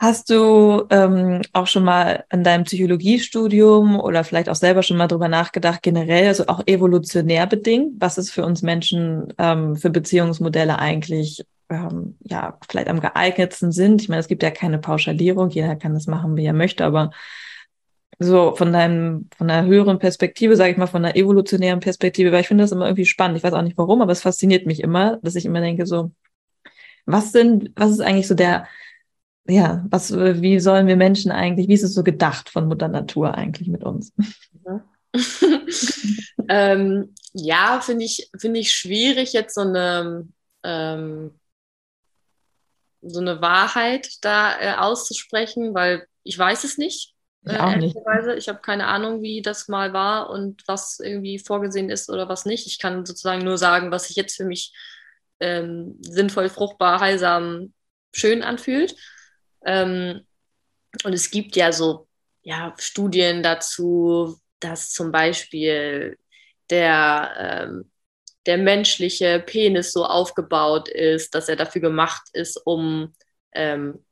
Hast 0.00 0.30
du 0.30 0.86
ähm, 0.90 1.42
auch 1.52 1.66
schon 1.66 1.82
mal 1.82 2.24
in 2.30 2.44
deinem 2.44 2.62
Psychologiestudium 2.62 3.98
oder 3.98 4.22
vielleicht 4.22 4.48
auch 4.48 4.54
selber 4.54 4.84
schon 4.84 4.96
mal 4.96 5.08
drüber 5.08 5.26
nachgedacht, 5.28 5.82
generell, 5.82 6.28
also 6.28 6.46
auch 6.46 6.62
evolutionär 6.66 7.48
bedingt, 7.48 7.94
was 8.00 8.16
es 8.16 8.30
für 8.30 8.44
uns 8.46 8.62
Menschen 8.62 9.34
ähm, 9.38 9.74
für 9.74 9.90
Beziehungsmodelle 9.90 10.78
eigentlich 10.78 11.44
ähm, 11.68 12.16
ja 12.22 12.58
vielleicht 12.68 12.86
am 12.86 13.00
geeignetsten 13.00 13.72
sind? 13.72 14.00
Ich 14.00 14.08
meine, 14.08 14.20
es 14.20 14.28
gibt 14.28 14.44
ja 14.44 14.52
keine 14.52 14.78
Pauschalierung, 14.78 15.50
jeder 15.50 15.74
kann 15.74 15.94
das 15.94 16.06
machen, 16.06 16.36
wie 16.36 16.46
er 16.46 16.52
möchte, 16.52 16.84
aber 16.84 17.10
so 18.18 18.54
von 18.56 18.72
deinem, 18.72 19.28
von 19.36 19.48
einer 19.48 19.66
höheren 19.66 19.98
Perspektive, 19.98 20.56
sage 20.56 20.72
ich 20.72 20.76
mal, 20.76 20.86
von 20.86 21.04
einer 21.04 21.14
evolutionären 21.16 21.80
Perspektive, 21.80 22.32
weil 22.32 22.40
ich 22.40 22.48
finde 22.48 22.64
das 22.64 22.72
immer 22.72 22.86
irgendwie 22.86 23.06
spannend. 23.06 23.38
Ich 23.38 23.44
weiß 23.44 23.52
auch 23.52 23.62
nicht 23.62 23.78
warum, 23.78 24.02
aber 24.02 24.12
es 24.12 24.22
fasziniert 24.22 24.66
mich 24.66 24.80
immer, 24.80 25.18
dass 25.22 25.36
ich 25.36 25.44
immer 25.44 25.60
denke, 25.60 25.86
so, 25.86 26.10
was 27.06 27.32
sind, 27.32 27.70
was 27.76 27.92
ist 27.92 28.00
eigentlich 28.00 28.26
so 28.26 28.34
der, 28.34 28.66
ja, 29.46 29.84
was, 29.88 30.14
wie 30.14 30.60
sollen 30.60 30.86
wir 30.88 30.96
Menschen 30.96 31.30
eigentlich, 31.30 31.68
wie 31.68 31.74
ist 31.74 31.84
es 31.84 31.94
so 31.94 32.02
gedacht 32.02 32.50
von 32.50 32.66
Mutter 32.66 32.88
Natur 32.88 33.34
eigentlich 33.34 33.68
mit 33.68 33.84
uns? 33.84 34.12
ähm, 36.48 37.14
ja, 37.32 37.80
finde 37.80 38.04
ich, 38.04 38.30
finde 38.36 38.60
ich 38.60 38.72
schwierig, 38.72 39.32
jetzt 39.32 39.54
so 39.54 39.62
eine, 39.62 40.28
ähm, 40.64 41.38
so 43.00 43.20
eine 43.20 43.40
Wahrheit 43.40 44.18
da 44.22 44.60
äh, 44.60 44.74
auszusprechen, 44.74 45.72
weil 45.72 46.06
ich 46.24 46.38
weiß 46.38 46.64
es 46.64 46.78
nicht. 46.78 47.14
Ich 47.44 47.52
äh, 47.52 47.58
auch 47.58 47.76
nicht. 47.76 47.96
Ich 48.36 48.48
habe 48.48 48.60
keine 48.60 48.86
Ahnung, 48.86 49.22
wie 49.22 49.42
das 49.42 49.68
mal 49.68 49.92
war 49.92 50.30
und 50.30 50.62
was 50.66 51.00
irgendwie 51.00 51.38
vorgesehen 51.38 51.90
ist 51.90 52.10
oder 52.10 52.28
was 52.28 52.44
nicht. 52.44 52.66
Ich 52.66 52.78
kann 52.78 53.06
sozusagen 53.06 53.44
nur 53.44 53.58
sagen, 53.58 53.90
was 53.90 54.08
sich 54.08 54.16
jetzt 54.16 54.36
für 54.36 54.44
mich 54.44 54.72
ähm, 55.40 55.96
sinnvoll, 56.00 56.48
fruchtbar, 56.48 57.00
heilsam, 57.00 57.72
schön 58.12 58.42
anfühlt. 58.42 58.96
Ähm, 59.64 60.26
und 61.04 61.12
es 61.12 61.30
gibt 61.30 61.56
ja 61.56 61.72
so 61.72 62.08
ja, 62.42 62.74
Studien 62.78 63.42
dazu, 63.42 64.38
dass 64.60 64.90
zum 64.90 65.12
Beispiel 65.12 66.18
der, 66.70 67.32
ähm, 67.38 67.90
der 68.46 68.58
menschliche 68.58 69.40
Penis 69.44 69.92
so 69.92 70.04
aufgebaut 70.04 70.88
ist, 70.88 71.34
dass 71.34 71.48
er 71.48 71.56
dafür 71.56 71.80
gemacht 71.80 72.22
ist, 72.32 72.56
um 72.64 73.14
ähm, 73.52 74.04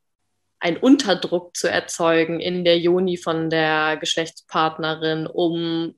einen 0.59 0.77
Unterdruck 0.77 1.55
zu 1.55 1.69
erzeugen 1.69 2.39
in 2.39 2.65
der 2.65 2.79
Joni 2.79 3.17
von 3.17 3.49
der 3.49 3.97
Geschlechtspartnerin, 3.97 5.27
um 5.27 5.95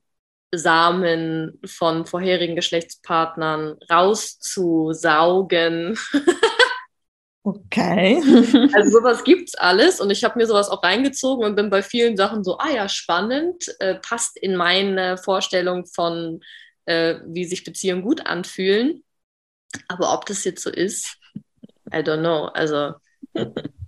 Samen 0.52 1.60
von 1.64 2.06
vorherigen 2.06 2.56
Geschlechtspartnern 2.56 3.76
rauszusaugen. 3.90 5.98
Okay. 7.42 8.20
also 8.74 8.98
sowas 8.98 9.24
gibt 9.24 9.48
es 9.48 9.54
alles 9.54 9.98
und 9.98 10.10
ich 10.10 10.24
habe 10.24 10.38
mir 10.38 10.46
sowas 10.46 10.68
auch 10.68 10.82
reingezogen 10.82 11.46
und 11.46 11.56
bin 11.56 11.70
bei 11.70 11.82
vielen 11.82 12.14
Sachen 12.14 12.44
so, 12.44 12.58
ah 12.58 12.68
ja, 12.68 12.86
spannend, 12.86 13.64
äh, 13.80 13.94
passt 13.94 14.36
in 14.36 14.56
meine 14.56 15.16
Vorstellung 15.16 15.86
von, 15.86 16.42
äh, 16.84 17.14
wie 17.24 17.46
sich 17.46 17.64
Beziehungen 17.64 18.02
gut 18.02 18.26
anfühlen. 18.26 19.04
Aber 19.88 20.12
ob 20.12 20.26
das 20.26 20.44
jetzt 20.44 20.62
so 20.62 20.68
ist, 20.68 21.16
I 21.90 22.02
don't 22.02 22.20
know. 22.20 22.50
Also 22.52 22.92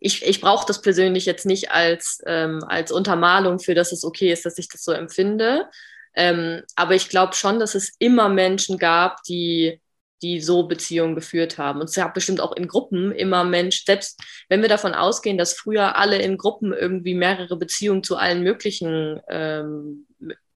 ich, 0.00 0.24
ich 0.24 0.40
brauche 0.40 0.66
das 0.66 0.80
persönlich 0.80 1.26
jetzt 1.26 1.46
nicht 1.46 1.70
als, 1.70 2.20
ähm, 2.26 2.64
als 2.66 2.90
Untermalung 2.90 3.58
für, 3.58 3.74
dass 3.74 3.92
es 3.92 4.04
okay 4.04 4.32
ist, 4.32 4.44
dass 4.46 4.58
ich 4.58 4.68
das 4.68 4.82
so 4.82 4.92
empfinde. 4.92 5.66
Ähm, 6.14 6.62
aber 6.74 6.94
ich 6.94 7.08
glaube 7.08 7.34
schon, 7.34 7.60
dass 7.60 7.74
es 7.74 7.92
immer 7.98 8.28
Menschen 8.28 8.78
gab, 8.78 9.22
die 9.24 9.80
die 10.22 10.40
so 10.40 10.64
Beziehungen 10.64 11.14
geführt 11.14 11.58
haben. 11.58 11.80
Und 11.80 11.88
es 11.88 11.94
gab 11.94 12.14
bestimmt 12.14 12.40
auch 12.40 12.54
in 12.54 12.68
Gruppen 12.68 13.12
immer 13.12 13.44
Menschen, 13.44 13.84
selbst 13.86 14.20
wenn 14.48 14.60
wir 14.62 14.68
davon 14.68 14.94
ausgehen, 14.94 15.38
dass 15.38 15.54
früher 15.54 15.96
alle 15.96 16.20
in 16.20 16.36
Gruppen 16.36 16.72
irgendwie 16.72 17.14
mehrere 17.14 17.56
Beziehungen 17.56 18.04
zu 18.04 18.16
allen 18.16 18.42
möglichen 18.42 19.20
ähm, 19.28 20.06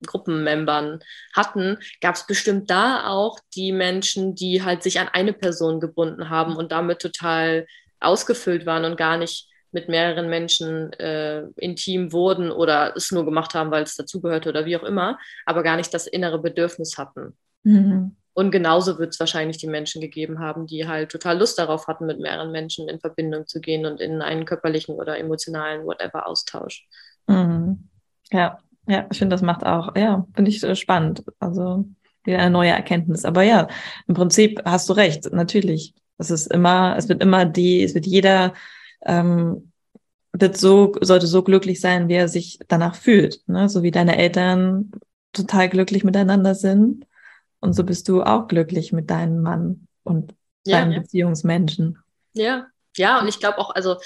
Gruppenmembern 0.05 1.01
hatten, 1.35 1.79
gab 2.03 2.15
es 2.17 2.27
bestimmt 2.27 2.69
da 2.69 3.07
auch 3.07 3.39
die 3.55 3.73
Menschen, 3.73 4.35
die 4.35 4.63
halt 4.63 4.83
sich 4.83 5.01
an 5.01 5.09
eine 5.09 5.33
Person 5.33 5.81
gebunden 5.81 6.29
haben 6.29 6.57
und 6.57 6.73
damit 6.73 6.99
total 7.01 7.67
ausgefüllt 8.05 8.67
waren 8.67 8.85
und 8.85 8.97
gar 8.97 9.17
nicht 9.17 9.49
mit 9.73 9.89
mehreren 9.89 10.31
Menschen 10.31 10.93
äh, 10.95 11.43
intim 11.57 12.13
wurden 12.13 12.51
oder 12.51 12.95
es 12.97 13.11
nur 13.11 13.25
gemacht 13.25 13.55
haben, 13.55 13.71
weil 13.71 13.83
es 13.83 13.97
dazugehörte 13.97 14.49
oder 14.49 14.65
wie 14.67 14.77
auch 14.77 14.85
immer, 14.85 15.19
aber 15.47 15.63
gar 15.63 15.77
nicht 15.77 15.93
das 15.93 16.07
innere 16.07 16.41
Bedürfnis 16.41 16.97
hatten. 16.97 17.37
Mhm. 17.65 18.17
Und 18.35 18.51
genauso 18.51 18.99
wird 18.99 19.15
es 19.15 19.21
wahrscheinlich 19.21 19.59
die 19.59 19.69
Menschen 19.69 20.01
gegeben 20.01 20.41
haben, 20.41 20.67
die 20.67 20.89
halt 20.89 21.11
total 21.11 21.39
Lust 21.39 21.59
darauf 21.59 21.87
hatten, 21.87 22.07
mit 22.07 22.19
mehreren 22.21 22.51
Menschen 22.51 22.89
in 22.89 22.99
Verbindung 22.99 23.47
zu 23.47 23.61
gehen 23.61 23.87
und 23.87 24.01
in 24.01 24.23
einen 24.23 24.45
körperlichen 24.45 24.97
oder 24.97 25.19
emotionalen, 25.19 25.85
whatever, 25.85 26.27
Austausch. 26.27 26.87
Mhm. 27.29 27.89
Ja, 28.33 28.59
ja, 28.87 29.07
ich 29.11 29.19
finde, 29.19 29.35
das 29.35 29.43
macht 29.43 29.65
auch, 29.65 29.97
ja, 29.97 30.27
finde 30.35 30.51
ich 30.51 30.63
äh, 30.63 30.75
spannend. 30.75 31.25
Also 31.39 31.85
wieder 32.25 32.39
eine 32.39 32.51
neue 32.51 32.71
Erkenntnis. 32.71 33.25
Aber 33.25 33.43
ja, 33.43 33.69
im 34.07 34.15
Prinzip 34.15 34.61
hast 34.65 34.89
du 34.89 34.95
recht, 34.95 35.33
natürlich. 35.33 35.95
Es 36.19 36.31
ist 36.31 36.47
immer, 36.53 36.97
es 36.97 37.09
wird 37.09 37.23
immer 37.23 37.45
die, 37.45 37.83
es 37.83 37.95
wird 37.95 38.07
jeder 38.07 38.55
ähm, 39.05 39.73
wird 40.35 40.57
so, 40.57 40.93
sollte 41.01 41.27
so 41.27 41.43
glücklich 41.43 41.81
sein, 41.81 42.09
wie 42.09 42.15
er 42.15 42.29
sich 42.29 42.59
danach 42.67 42.97
fühlt. 42.97 43.41
Ne? 43.47 43.69
So 43.69 43.83
wie 43.83 43.93
deine 43.93 44.19
Eltern 44.19 44.91
total 45.33 45.69
glücklich 45.69 46.03
miteinander 46.05 46.55
sind. 46.55 47.07
Und 47.61 47.73
so 47.73 47.85
bist 47.85 48.09
du 48.09 48.23
auch 48.23 48.49
glücklich 48.49 48.93
mit 48.93 49.11
deinem 49.11 49.43
Mann 49.43 49.87
und 50.03 50.35
ja, 50.67 50.81
deinen 50.81 50.93
ja. 50.93 51.01
Beziehungsmenschen. 51.01 51.99
Ja, 52.35 52.67
ja, 52.97 53.21
und 53.21 53.29
ich 53.29 53.41
glaube 53.41 53.59
auch, 53.59 53.75
also 53.75 53.97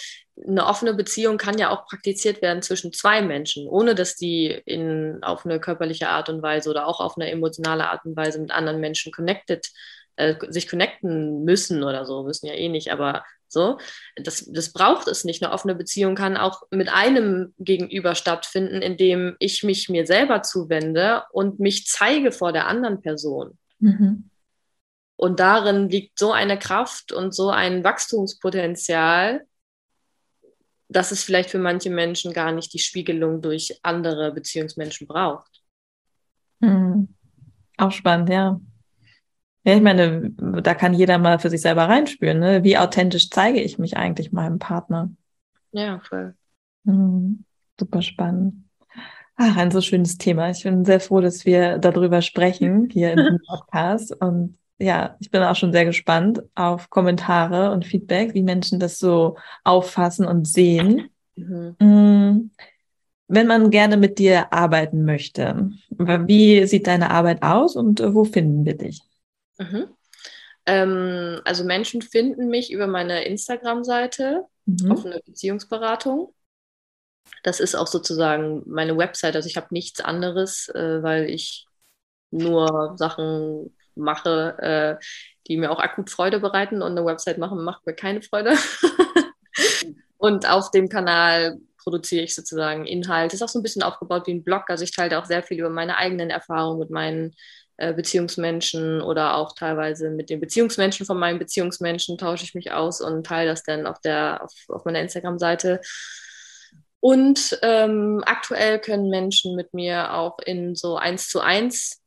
eine 0.47 0.67
offene 0.67 0.95
Beziehung 0.95 1.39
kann 1.39 1.59
ja 1.59 1.71
auch 1.71 1.87
praktiziert 1.87 2.41
werden 2.43 2.63
zwischen 2.63 2.93
zwei 2.93 3.23
Menschen, 3.23 3.67
ohne 3.67 3.95
dass 3.95 4.15
die 4.15 4.47
in, 4.47 5.19
auf 5.23 5.45
eine 5.45 5.61
körperliche 5.61 6.09
Art 6.09 6.29
und 6.29 6.43
Weise 6.43 6.71
oder 6.71 6.87
auch 6.87 7.01
auf 7.01 7.17
eine 7.17 7.31
emotionale 7.31 7.89
Art 7.89 8.05
und 8.05 8.17
Weise 8.17 8.39
mit 8.39 8.51
anderen 8.51 8.81
Menschen 8.81 9.13
connected, 9.13 9.67
äh, 10.19 10.35
sich 10.49 10.69
connecten 10.69 11.45
müssen 11.45 11.85
oder 11.85 12.05
so, 12.05 12.25
müssen 12.25 12.47
ja 12.47 12.55
eh 12.55 12.69
nicht, 12.69 12.91
aber 12.91 13.25
so, 13.47 13.79
das, 14.17 14.45
das 14.53 14.73
braucht 14.73 15.09
es 15.09 15.25
nicht. 15.25 15.43
Eine 15.43 15.53
offene 15.53 15.75
Beziehung 15.75 16.15
kann 16.15 16.37
auch 16.37 16.63
mit 16.71 16.89
einem 16.91 17.55
Gegenüber 17.59 18.15
stattfinden, 18.15 18.83
indem 18.83 19.37
ich 19.39 19.63
mich 19.63 19.89
mir 19.89 20.07
selber 20.07 20.43
zuwende 20.43 21.23
und 21.33 21.61
mich 21.61 21.87
zeige 21.87 22.33
vor 22.33 22.53
der 22.53 22.67
anderen 22.67 23.01
Person. 23.01 23.57
Mhm. 23.79 24.29
Und 25.17 25.41
darin 25.41 25.89
liegt 25.89 26.19
so 26.19 26.33
eine 26.33 26.59
Kraft 26.59 27.13
und 27.13 27.35
so 27.35 27.51
ein 27.51 27.85
Wachstumspotenzial, 27.85 29.47
dass 30.89 31.13
es 31.13 31.23
vielleicht 31.23 31.51
für 31.51 31.59
manche 31.59 31.91
Menschen 31.91 32.33
gar 32.33 32.53
nicht 32.53 32.73
die 32.73 32.79
Spiegelung 32.79 33.41
durch 33.41 33.79
andere 33.83 34.33
Beziehungsmenschen 34.33 35.07
braucht. 35.07 35.63
Mhm. 36.61 37.15
Auch 37.77 37.93
spannend, 37.93 38.31
ja. 38.31 38.61
Ja, 39.69 39.77
ich 39.77 39.83
meine, 39.83 40.31
da 40.63 40.73
kann 40.73 40.95
jeder 40.95 41.19
mal 41.19 41.39
für 41.39 41.51
sich 41.51 41.61
selber 41.61 41.91
reinspüren. 41.91 42.39
Ne? 42.39 42.65
Wie 42.65 42.79
authentisch 42.79 43.29
zeige 43.29 43.61
ich 43.61 43.79
mich 43.79 43.99
eigentlich 43.99 44.33
meinem 44.33 44.59
Partner? 44.59 45.11
Ja, 45.73 46.01
voll. 46.01 46.35
Mhm. 46.85 47.45
Super 47.79 48.01
spannend. 48.01 48.65
Ach, 49.37 49.59
ein 49.59 49.71
so 49.71 49.83
schönes 49.83 50.17
Thema. 50.17 50.49
Ich 50.49 50.63
bin 50.63 50.87
sehr 50.87 51.01
froh, 51.01 51.21
dass 51.21 51.45
wir 51.45 51.77
darüber 51.77 52.23
sprechen 52.23 52.89
hier 52.91 53.13
im 53.13 53.41
Podcast. 53.47 54.19
Und 54.19 54.57
ja, 54.79 55.17
ich 55.21 55.31
bin 55.31 55.43
auch 55.43 55.55
schon 55.55 55.73
sehr 55.73 55.85
gespannt 55.85 56.43
auf 56.55 56.89
Kommentare 56.89 57.71
und 57.71 57.85
Feedback, 57.85 58.33
wie 58.33 58.43
Menschen 58.43 58.81
das 58.81 58.99
so 58.99 59.37
auffassen 59.65 60.25
und 60.25 60.49
sehen. 60.49 61.11
Mhm. 61.37 61.77
Mm, 61.79 62.51
wenn 63.27 63.47
man 63.47 63.69
gerne 63.71 63.99
mit 63.99 64.19
dir 64.19 64.51
arbeiten 64.51 65.05
möchte, 65.05 65.73
wie 65.91 66.67
sieht 66.67 66.87
deine 66.87 67.11
Arbeit 67.11 67.43
aus 67.43 67.77
und 67.77 68.01
wo 68.15 68.25
finden 68.25 68.65
wir 68.65 68.79
dich? 68.79 69.03
Mhm. 69.59 69.95
Ähm, 70.67 71.41
also 71.45 71.65
Menschen 71.65 72.03
finden 72.03 72.49
mich 72.49 72.73
über 72.73 72.87
meine 72.87 73.25
Instagram-Seite, 73.25 74.45
mhm. 74.67 74.91
offene 74.91 75.21
Beziehungsberatung. 75.25 76.35
Das 77.43 77.61
ist 77.61 77.75
auch 77.75 77.87
sozusagen 77.87 78.63
meine 78.67 78.97
Website. 78.97 79.37
Also 79.37 79.49
ich 79.49 79.57
habe 79.57 79.69
nichts 79.71 80.01
anderes, 80.01 80.69
äh, 80.69 81.03
weil 81.03 81.31
ich 81.31 81.67
nur 82.31 82.95
Sachen 82.97 83.75
mache, 83.95 84.59
äh, 85.01 85.05
die 85.47 85.57
mir 85.57 85.71
auch 85.71 85.81
akut 85.81 86.11
Freude 86.11 86.41
bereiten 86.41 86.83
und 86.83 86.93
eine 86.93 87.05
Website 87.05 87.39
machen 87.39 87.65
macht 87.65 87.87
mir 87.87 87.95
keine 87.95 88.23
Freude. 88.23 88.55
und 90.19 90.49
auf 90.49 90.71
dem 90.71 90.89
Kanal 90.89 91.59
produziere 91.79 92.25
ich 92.25 92.35
sozusagen 92.35 92.85
Inhalt. 92.85 93.33
Ist 93.33 93.43
auch 93.43 93.49
so 93.49 93.59
ein 93.59 93.63
bisschen 93.63 93.83
aufgebaut 93.83 94.27
wie 94.27 94.35
ein 94.35 94.45
Blog. 94.45 94.65
Also 94.69 94.85
ich 94.85 94.95
teile 94.95 95.19
auch 95.19 95.25
sehr 95.25 95.43
viel 95.43 95.59
über 95.59 95.71
meine 95.71 95.97
eigenen 95.97 96.29
Erfahrungen 96.29 96.79
mit 96.79 96.91
meinen 96.91 97.35
Beziehungsmenschen 97.93 99.01
oder 99.01 99.37
auch 99.37 99.55
teilweise 99.55 100.11
mit 100.11 100.31
den 100.31 100.41
Beziehungsmenschen 100.41 101.07
von 101.07 101.19
meinen 101.19 101.39
Beziehungsmenschen 101.39 102.19
tausche 102.19 102.45
ich 102.45 102.55
mich 102.55 102.73
aus 102.73 103.01
und 103.01 103.25
teile 103.25 103.51
das 103.51 103.63
dann 103.63 103.87
auf, 103.87 104.01
der, 104.01 104.43
auf, 104.43 104.53
auf 104.69 104.85
meiner 104.85 105.01
Instagram-Seite. 105.01 105.81
Und 107.01 107.59
ähm, 107.63 108.23
aktuell 108.27 108.81
können 108.81 109.09
Menschen 109.09 109.55
mit 109.55 109.73
mir 109.73 110.15
auch 110.15 110.39
in 110.41 110.75
so 110.75 110.97
eins 110.97 111.29
zu 111.29 111.41
eins 111.41 112.03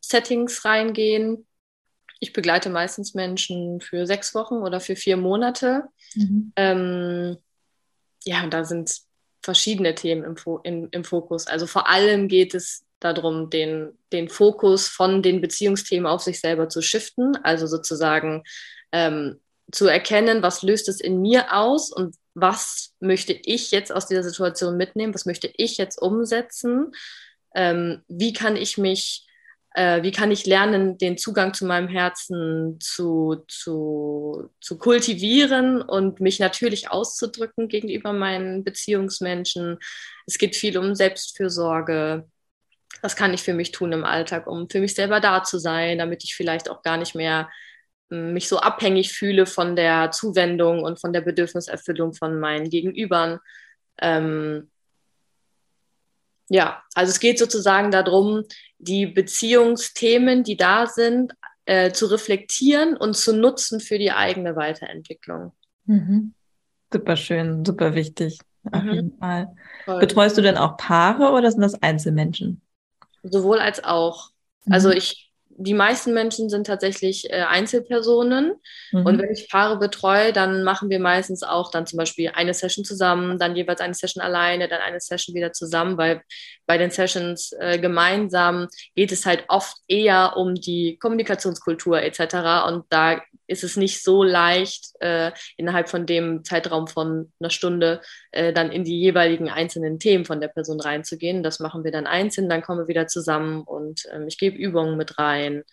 Settings 0.00 0.64
reingehen. 0.64 1.46
Ich 2.18 2.32
begleite 2.32 2.68
meistens 2.68 3.14
Menschen 3.14 3.80
für 3.80 4.06
sechs 4.06 4.34
Wochen 4.34 4.56
oder 4.56 4.80
für 4.80 4.96
vier 4.96 5.16
Monate. 5.16 5.84
Mhm. 6.14 6.52
Ähm, 6.56 7.36
ja, 8.24 8.42
und 8.42 8.52
da 8.52 8.64
sind 8.64 8.98
verschiedene 9.42 9.94
Themen 9.94 10.24
im, 10.24 10.36
im, 10.64 10.88
im 10.90 11.04
Fokus. 11.04 11.46
Also 11.46 11.66
vor 11.66 11.88
allem 11.88 12.28
geht 12.28 12.54
es 12.54 12.83
darum, 13.04 13.50
den, 13.50 13.98
den 14.12 14.28
Fokus 14.28 14.88
von 14.88 15.22
den 15.22 15.40
Beziehungsthemen 15.40 16.06
auf 16.06 16.22
sich 16.22 16.40
selber 16.40 16.68
zu 16.68 16.82
shiften, 16.82 17.36
also 17.42 17.66
sozusagen 17.66 18.42
ähm, 18.92 19.40
zu 19.70 19.86
erkennen, 19.86 20.42
was 20.42 20.62
löst 20.62 20.88
es 20.88 21.00
in 21.00 21.20
mir 21.20 21.54
aus 21.54 21.92
und 21.92 22.16
was 22.34 22.94
möchte 23.00 23.32
ich 23.32 23.70
jetzt 23.70 23.92
aus 23.92 24.06
dieser 24.06 24.22
Situation 24.22 24.76
mitnehmen, 24.76 25.14
was 25.14 25.26
möchte 25.26 25.50
ich 25.56 25.76
jetzt 25.76 26.00
umsetzen, 26.00 26.92
ähm, 27.54 28.02
wie 28.08 28.32
kann 28.32 28.56
ich 28.56 28.76
mich, 28.76 29.26
äh, 29.74 30.02
wie 30.02 30.10
kann 30.10 30.32
ich 30.32 30.46
lernen, 30.46 30.98
den 30.98 31.16
Zugang 31.16 31.54
zu 31.54 31.64
meinem 31.64 31.88
Herzen 31.88 32.78
zu, 32.80 33.44
zu, 33.48 34.50
zu 34.60 34.78
kultivieren 34.78 35.80
und 35.80 36.20
mich 36.20 36.40
natürlich 36.40 36.90
auszudrücken 36.90 37.68
gegenüber 37.68 38.12
meinen 38.12 38.64
Beziehungsmenschen. 38.64 39.78
Es 40.26 40.38
geht 40.38 40.56
viel 40.56 40.76
um 40.76 40.94
Selbstfürsorge, 40.94 42.28
was 43.02 43.16
kann 43.16 43.34
ich 43.34 43.42
für 43.42 43.54
mich 43.54 43.72
tun 43.72 43.92
im 43.92 44.04
Alltag, 44.04 44.46
um 44.46 44.68
für 44.68 44.80
mich 44.80 44.94
selber 44.94 45.20
da 45.20 45.42
zu 45.42 45.58
sein, 45.58 45.98
damit 45.98 46.24
ich 46.24 46.34
vielleicht 46.34 46.70
auch 46.70 46.82
gar 46.82 46.96
nicht 46.96 47.14
mehr 47.14 47.50
hm, 48.10 48.32
mich 48.32 48.48
so 48.48 48.58
abhängig 48.58 49.12
fühle 49.12 49.46
von 49.46 49.76
der 49.76 50.10
Zuwendung 50.10 50.82
und 50.82 51.00
von 51.00 51.12
der 51.12 51.20
Bedürfniserfüllung 51.20 52.14
von 52.14 52.38
meinen 52.38 52.70
Gegenübern. 52.70 53.40
Ähm, 54.00 54.70
ja, 56.48 56.82
also 56.94 57.10
es 57.10 57.20
geht 57.20 57.38
sozusagen 57.38 57.90
darum, 57.90 58.44
die 58.78 59.06
Beziehungsthemen, 59.06 60.44
die 60.44 60.56
da 60.56 60.86
sind, 60.86 61.32
äh, 61.64 61.92
zu 61.92 62.06
reflektieren 62.06 62.96
und 62.96 63.16
zu 63.16 63.34
nutzen 63.34 63.80
für 63.80 63.98
die 63.98 64.12
eigene 64.12 64.56
Weiterentwicklung. 64.56 65.52
Mhm. 65.86 66.34
Super 66.92 67.16
schön, 67.16 67.64
super 67.64 67.94
wichtig. 67.94 68.38
Auf 68.70 68.82
mhm. 68.82 68.92
jeden 68.92 69.18
Fall. 69.18 69.54
Betreust 69.86 70.38
du 70.38 70.42
denn 70.42 70.56
auch 70.56 70.76
Paare 70.76 71.32
oder 71.32 71.50
sind 71.50 71.62
das 71.62 71.82
Einzelmenschen? 71.82 72.60
Sowohl 73.24 73.58
als 73.58 73.82
auch. 73.82 74.30
Also 74.70 74.88
mhm. 74.88 74.96
ich 74.96 75.24
die 75.56 75.74
meisten 75.74 76.12
Menschen 76.14 76.48
sind 76.48 76.66
tatsächlich 76.66 77.30
äh, 77.30 77.42
Einzelpersonen. 77.42 78.54
Mhm. 78.92 79.06
Und 79.06 79.22
wenn 79.22 79.32
ich 79.32 79.48
Paare 79.48 79.78
betreue, 79.78 80.32
dann 80.32 80.64
machen 80.64 80.90
wir 80.90 80.98
meistens 80.98 81.42
auch 81.42 81.70
dann 81.70 81.86
zum 81.86 81.98
Beispiel 81.98 82.32
eine 82.34 82.54
Session 82.54 82.84
zusammen, 82.84 83.38
dann 83.38 83.56
jeweils 83.56 83.80
eine 83.80 83.94
Session 83.94 84.22
alleine, 84.22 84.68
dann 84.68 84.80
eine 84.80 85.00
Session 85.00 85.34
wieder 85.34 85.52
zusammen, 85.52 85.96
weil 85.96 86.22
bei 86.66 86.78
den 86.78 86.90
Sessions 86.90 87.52
äh, 87.58 87.78
gemeinsam 87.78 88.68
geht 88.94 89.12
es 89.12 89.26
halt 89.26 89.44
oft 89.48 89.76
eher 89.86 90.36
um 90.36 90.54
die 90.54 90.98
Kommunikationskultur 90.98 92.02
etc. 92.02 92.66
Und 92.66 92.84
da 92.90 93.20
ist 93.46 93.64
es 93.64 93.76
nicht 93.76 94.02
so 94.02 94.22
leicht, 94.22 94.92
äh, 95.00 95.32
innerhalb 95.56 95.88
von 95.88 96.06
dem 96.06 96.44
Zeitraum 96.44 96.86
von 96.86 97.32
einer 97.40 97.50
Stunde 97.50 98.00
äh, 98.30 98.52
dann 98.52 98.72
in 98.72 98.84
die 98.84 98.98
jeweiligen 98.98 99.48
einzelnen 99.48 99.98
Themen 99.98 100.24
von 100.24 100.40
der 100.40 100.48
Person 100.48 100.80
reinzugehen. 100.80 101.42
Das 101.42 101.60
machen 101.60 101.84
wir 101.84 101.92
dann 101.92 102.06
einzeln, 102.06 102.48
dann 102.48 102.62
kommen 102.62 102.80
wir 102.80 102.88
wieder 102.88 103.06
zusammen 103.06 103.62
und 103.62 104.06
ähm, 104.12 104.26
ich 104.28 104.38
gebe 104.38 104.56
Übungen 104.56 104.96
mit 104.96 105.18
rein. 105.18 105.64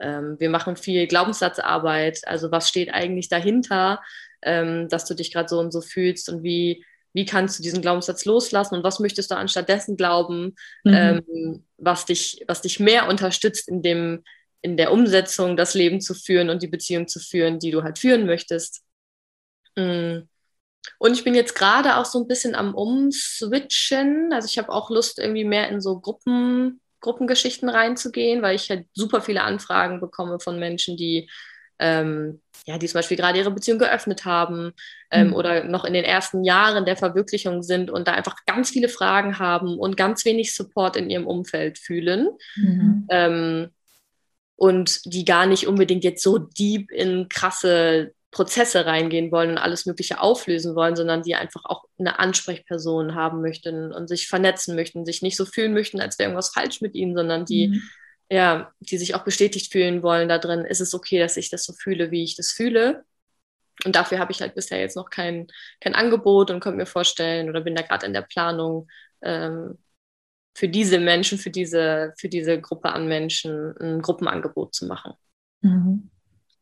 Ähm, 0.00 0.36
wir 0.38 0.50
machen 0.50 0.76
viel 0.76 1.06
Glaubenssatzarbeit. 1.06 2.26
Also 2.26 2.50
was 2.50 2.68
steht 2.68 2.92
eigentlich 2.92 3.28
dahinter, 3.28 4.00
ähm, 4.42 4.88
dass 4.88 5.04
du 5.04 5.14
dich 5.14 5.32
gerade 5.32 5.48
so 5.48 5.58
und 5.58 5.72
so 5.72 5.80
fühlst 5.80 6.28
und 6.28 6.42
wie, 6.42 6.84
wie 7.12 7.24
kannst 7.24 7.58
du 7.58 7.62
diesen 7.62 7.82
Glaubenssatz 7.82 8.24
loslassen 8.24 8.76
und 8.76 8.84
was 8.84 9.00
möchtest 9.00 9.30
du 9.30 9.36
anstatt 9.36 9.68
dessen 9.68 9.96
glauben, 9.96 10.54
mhm. 10.84 10.94
ähm, 10.94 11.64
was, 11.76 12.06
dich, 12.06 12.42
was 12.46 12.62
dich 12.62 12.80
mehr 12.80 13.08
unterstützt 13.08 13.68
in 13.68 13.82
dem, 13.82 14.24
in 14.62 14.76
der 14.76 14.92
Umsetzung 14.92 15.56
das 15.56 15.74
Leben 15.74 16.00
zu 16.00 16.14
führen 16.14 16.50
und 16.50 16.62
die 16.62 16.68
Beziehung 16.68 17.08
zu 17.08 17.18
führen, 17.18 17.58
die 17.58 17.70
du 17.70 17.82
halt 17.82 17.98
führen 17.98 18.26
möchtest. 18.26 18.82
Mm. 19.76 20.20
Und 20.98 21.12
ich 21.12 21.24
bin 21.24 21.34
jetzt 21.34 21.54
gerade 21.54 21.96
auch 21.96 22.06
so 22.06 22.20
ein 22.20 22.28
bisschen 22.28 22.54
am 22.54 22.74
Umswitchen. 22.74 24.32
Also 24.32 24.46
ich 24.46 24.58
habe 24.58 24.70
auch 24.70 24.90
Lust, 24.90 25.18
irgendwie 25.18 25.44
mehr 25.44 25.68
in 25.68 25.80
so 25.80 26.00
Gruppen, 26.00 26.80
Gruppengeschichten 27.00 27.68
reinzugehen, 27.68 28.42
weil 28.42 28.56
ich 28.56 28.70
halt 28.70 28.86
super 28.94 29.20
viele 29.20 29.42
Anfragen 29.42 30.00
bekomme 30.00 30.40
von 30.40 30.58
Menschen, 30.58 30.96
die 30.96 31.28
ähm, 31.78 32.40
ja, 32.66 32.78
die 32.78 32.86
zum 32.86 32.98
Beispiel 32.98 33.16
gerade 33.16 33.38
ihre 33.38 33.50
Beziehung 33.50 33.78
geöffnet 33.78 34.24
haben 34.24 34.72
ähm, 35.10 35.28
mhm. 35.28 35.34
oder 35.34 35.64
noch 35.64 35.84
in 35.84 35.94
den 35.94 36.04
ersten 36.04 36.44
Jahren 36.44 36.84
der 36.84 36.96
Verwirklichung 36.96 37.62
sind 37.62 37.90
und 37.90 38.06
da 38.06 38.12
einfach 38.12 38.36
ganz 38.46 38.70
viele 38.70 38.88
Fragen 38.88 39.38
haben 39.38 39.78
und 39.78 39.96
ganz 39.96 40.24
wenig 40.24 40.54
Support 40.54 40.96
in 40.96 41.10
ihrem 41.10 41.26
Umfeld 41.26 41.78
fühlen. 41.78 42.28
Mhm. 42.56 43.06
Ähm, 43.08 43.70
und 44.60 45.06
die 45.06 45.24
gar 45.24 45.46
nicht 45.46 45.66
unbedingt 45.66 46.04
jetzt 46.04 46.22
so 46.22 46.36
deep 46.36 46.90
in 46.90 47.30
krasse 47.30 48.12
Prozesse 48.30 48.84
reingehen 48.84 49.32
wollen 49.32 49.52
und 49.52 49.56
alles 49.56 49.86
Mögliche 49.86 50.20
auflösen 50.20 50.74
wollen, 50.74 50.96
sondern 50.96 51.22
die 51.22 51.34
einfach 51.34 51.64
auch 51.64 51.86
eine 51.98 52.18
Ansprechperson 52.18 53.14
haben 53.14 53.40
möchten 53.40 53.90
und 53.90 54.06
sich 54.06 54.28
vernetzen 54.28 54.76
möchten, 54.76 55.06
sich 55.06 55.22
nicht 55.22 55.38
so 55.38 55.46
fühlen 55.46 55.72
möchten, 55.72 55.98
als 55.98 56.18
wäre 56.18 56.28
irgendwas 56.28 56.50
falsch 56.50 56.82
mit 56.82 56.94
ihnen, 56.94 57.16
sondern 57.16 57.46
die, 57.46 57.68
mhm. 57.68 57.82
ja, 58.30 58.70
die 58.80 58.98
sich 58.98 59.14
auch 59.14 59.24
bestätigt 59.24 59.72
fühlen 59.72 60.02
wollen 60.02 60.28
da 60.28 60.36
drin, 60.36 60.66
ist 60.66 60.80
es 60.80 60.92
okay, 60.92 61.18
dass 61.18 61.38
ich 61.38 61.48
das 61.48 61.64
so 61.64 61.72
fühle, 61.72 62.10
wie 62.10 62.22
ich 62.22 62.36
das 62.36 62.52
fühle. 62.52 63.04
Und 63.86 63.96
dafür 63.96 64.18
habe 64.18 64.30
ich 64.30 64.42
halt 64.42 64.54
bisher 64.54 64.78
jetzt 64.78 64.94
noch 64.94 65.08
kein, 65.08 65.46
kein 65.80 65.94
Angebot 65.94 66.50
und 66.50 66.60
könnte 66.60 66.76
mir 66.76 66.84
vorstellen 66.84 67.48
oder 67.48 67.62
bin 67.62 67.74
da 67.74 67.80
gerade 67.80 68.04
in 68.04 68.12
der 68.12 68.26
Planung, 68.28 68.88
ähm, 69.22 69.78
für 70.54 70.68
diese 70.68 70.98
Menschen, 70.98 71.38
für 71.38 71.50
diese, 71.50 72.12
für 72.16 72.28
diese 72.28 72.60
Gruppe 72.60 72.92
an 72.92 73.08
Menschen 73.08 73.74
ein 73.80 74.02
Gruppenangebot 74.02 74.74
zu 74.74 74.86
machen. 74.86 75.12
Mhm. 75.62 76.10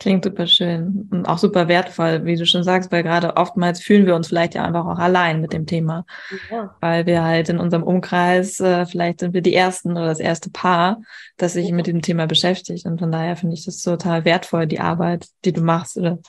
Klingt 0.01 0.24
super 0.24 0.47
schön 0.47 1.09
und 1.11 1.26
auch 1.26 1.39
super 1.39 1.66
wertvoll, 1.66 2.24
wie 2.24 2.36
du 2.36 2.47
schon 2.47 2.62
sagst, 2.62 2.93
weil 2.93 3.03
gerade 3.03 3.36
oftmals 3.36 3.82
fühlen 3.82 4.07
wir 4.07 4.14
uns 4.14 4.28
vielleicht 4.28 4.55
ja 4.55 4.64
einfach 4.64 4.86
auch 4.86 4.99
allein 4.99 5.41
mit 5.41 5.53
dem 5.53 5.66
Thema, 5.66 6.07
ja. 6.53 6.76
weil 6.80 7.05
wir 7.07 7.24
halt 7.24 7.49
in 7.49 7.59
unserem 7.59 7.82
Umkreis, 7.82 8.61
äh, 8.61 8.86
vielleicht 8.86 9.18
sind 9.18 9.34
wir 9.34 9.41
die 9.41 9.57
Ersten 9.57 9.91
oder 9.91 10.07
das 10.07 10.20
erste 10.20 10.51
Paar, 10.51 11.03
das 11.36 11.55
sich 11.55 11.70
ja. 11.70 11.74
mit 11.74 11.89
dem 11.89 12.01
Thema 12.01 12.28
beschäftigt 12.28 12.86
und 12.86 13.01
von 13.01 13.11
daher 13.11 13.34
finde 13.34 13.55
ich 13.55 13.64
das 13.64 13.82
total 13.82 14.24
wertvoll, 14.24 14.68
die 14.68 14.78
Arbeit, 14.78 15.26
die 15.45 15.53
du 15.53 15.62
machst 15.62 15.97
oder 15.97 16.20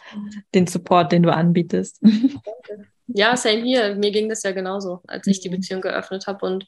den 0.55 0.66
Support, 0.66 1.12
den 1.12 1.22
du 1.22 1.32
anbietest. 1.32 2.01
Ja, 3.12 3.36
same 3.36 3.64
hier. 3.64 3.95
Mir 3.95 4.12
ging 4.12 4.30
das 4.30 4.43
ja 4.43 4.51
genauso, 4.51 5.01
als 5.07 5.26
ich 5.28 5.39
die 5.39 5.49
mhm. 5.49 5.55
Beziehung 5.55 5.82
geöffnet 5.82 6.28
habe 6.28 6.45
und 6.45 6.66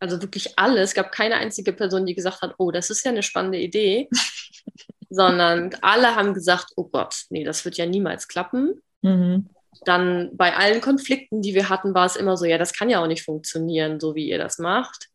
also 0.00 0.20
wirklich 0.20 0.58
alle. 0.58 0.80
Es 0.80 0.94
gab 0.94 1.12
keine 1.12 1.36
einzige 1.36 1.72
Person, 1.72 2.06
die 2.06 2.14
gesagt 2.14 2.42
hat, 2.42 2.54
oh, 2.58 2.70
das 2.70 2.90
ist 2.90 3.04
ja 3.04 3.10
eine 3.10 3.22
spannende 3.22 3.58
Idee, 3.58 4.08
sondern 5.10 5.74
alle 5.82 6.16
haben 6.16 6.34
gesagt, 6.34 6.72
oh 6.76 6.84
Gott, 6.84 7.24
nee, 7.30 7.44
das 7.44 7.64
wird 7.64 7.76
ja 7.76 7.86
niemals 7.86 8.28
klappen. 8.28 8.82
Mhm. 9.02 9.50
Dann 9.84 10.30
bei 10.34 10.56
allen 10.56 10.80
Konflikten, 10.80 11.42
die 11.42 11.54
wir 11.54 11.68
hatten, 11.68 11.94
war 11.94 12.06
es 12.06 12.16
immer 12.16 12.36
so, 12.36 12.44
ja, 12.44 12.58
das 12.58 12.72
kann 12.72 12.90
ja 12.90 13.02
auch 13.02 13.06
nicht 13.06 13.24
funktionieren, 13.24 14.00
so 14.00 14.14
wie 14.14 14.28
ihr 14.28 14.38
das 14.38 14.58
macht. 14.58 15.08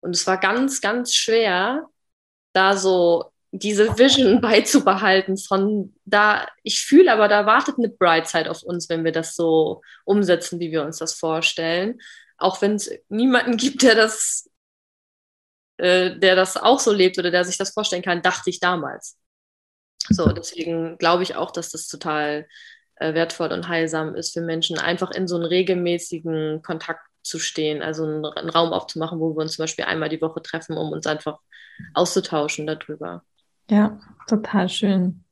Und 0.00 0.14
es 0.14 0.26
war 0.26 0.38
ganz, 0.38 0.80
ganz 0.80 1.14
schwer, 1.14 1.86
da 2.52 2.76
so 2.76 3.30
diese 3.52 3.98
Vision 3.98 4.40
beizubehalten 4.40 5.36
von 5.36 5.94
da, 6.04 6.46
ich 6.62 6.84
fühle 6.84 7.12
aber, 7.12 7.28
da 7.28 7.46
wartet 7.46 7.76
eine 7.78 7.88
Bright 7.88 8.28
Side 8.28 8.50
auf 8.50 8.62
uns, 8.62 8.88
wenn 8.88 9.04
wir 9.04 9.12
das 9.12 9.34
so 9.34 9.82
umsetzen, 10.04 10.60
wie 10.60 10.70
wir 10.70 10.82
uns 10.82 10.98
das 10.98 11.14
vorstellen 11.14 12.00
auch 12.40 12.60
wenn 12.62 12.74
es 12.74 12.90
niemanden 13.08 13.56
gibt, 13.56 13.82
der 13.82 13.94
das, 13.94 14.50
äh, 15.76 16.18
der 16.18 16.36
das 16.36 16.56
auch 16.56 16.80
so 16.80 16.92
lebt 16.92 17.18
oder 17.18 17.30
der 17.30 17.44
sich 17.44 17.58
das 17.58 17.70
vorstellen 17.72 18.02
kann, 18.02 18.22
dachte 18.22 18.50
ich 18.50 18.60
damals. 18.60 19.18
So, 20.08 20.26
deswegen 20.32 20.98
glaube 20.98 21.22
ich 21.22 21.36
auch, 21.36 21.50
dass 21.50 21.70
das 21.70 21.86
total 21.86 22.48
äh, 22.96 23.14
wertvoll 23.14 23.52
und 23.52 23.68
heilsam 23.68 24.14
ist 24.14 24.32
für 24.32 24.40
Menschen, 24.40 24.78
einfach 24.78 25.10
in 25.10 25.28
so 25.28 25.36
einen 25.36 25.44
regelmäßigen 25.44 26.62
Kontakt 26.62 27.00
zu 27.22 27.38
stehen, 27.38 27.82
also 27.82 28.04
einen, 28.04 28.24
einen 28.24 28.50
Raum 28.50 28.72
aufzumachen, 28.72 29.20
wo 29.20 29.34
wir 29.36 29.42
uns 29.42 29.56
zum 29.56 29.64
Beispiel 29.64 29.84
einmal 29.84 30.08
die 30.08 30.22
Woche 30.22 30.42
treffen, 30.42 30.76
um 30.76 30.90
uns 30.92 31.06
einfach 31.06 31.38
auszutauschen 31.94 32.66
darüber. 32.66 33.22
Ja, 33.70 34.00
total 34.26 34.68
schön. 34.68 35.24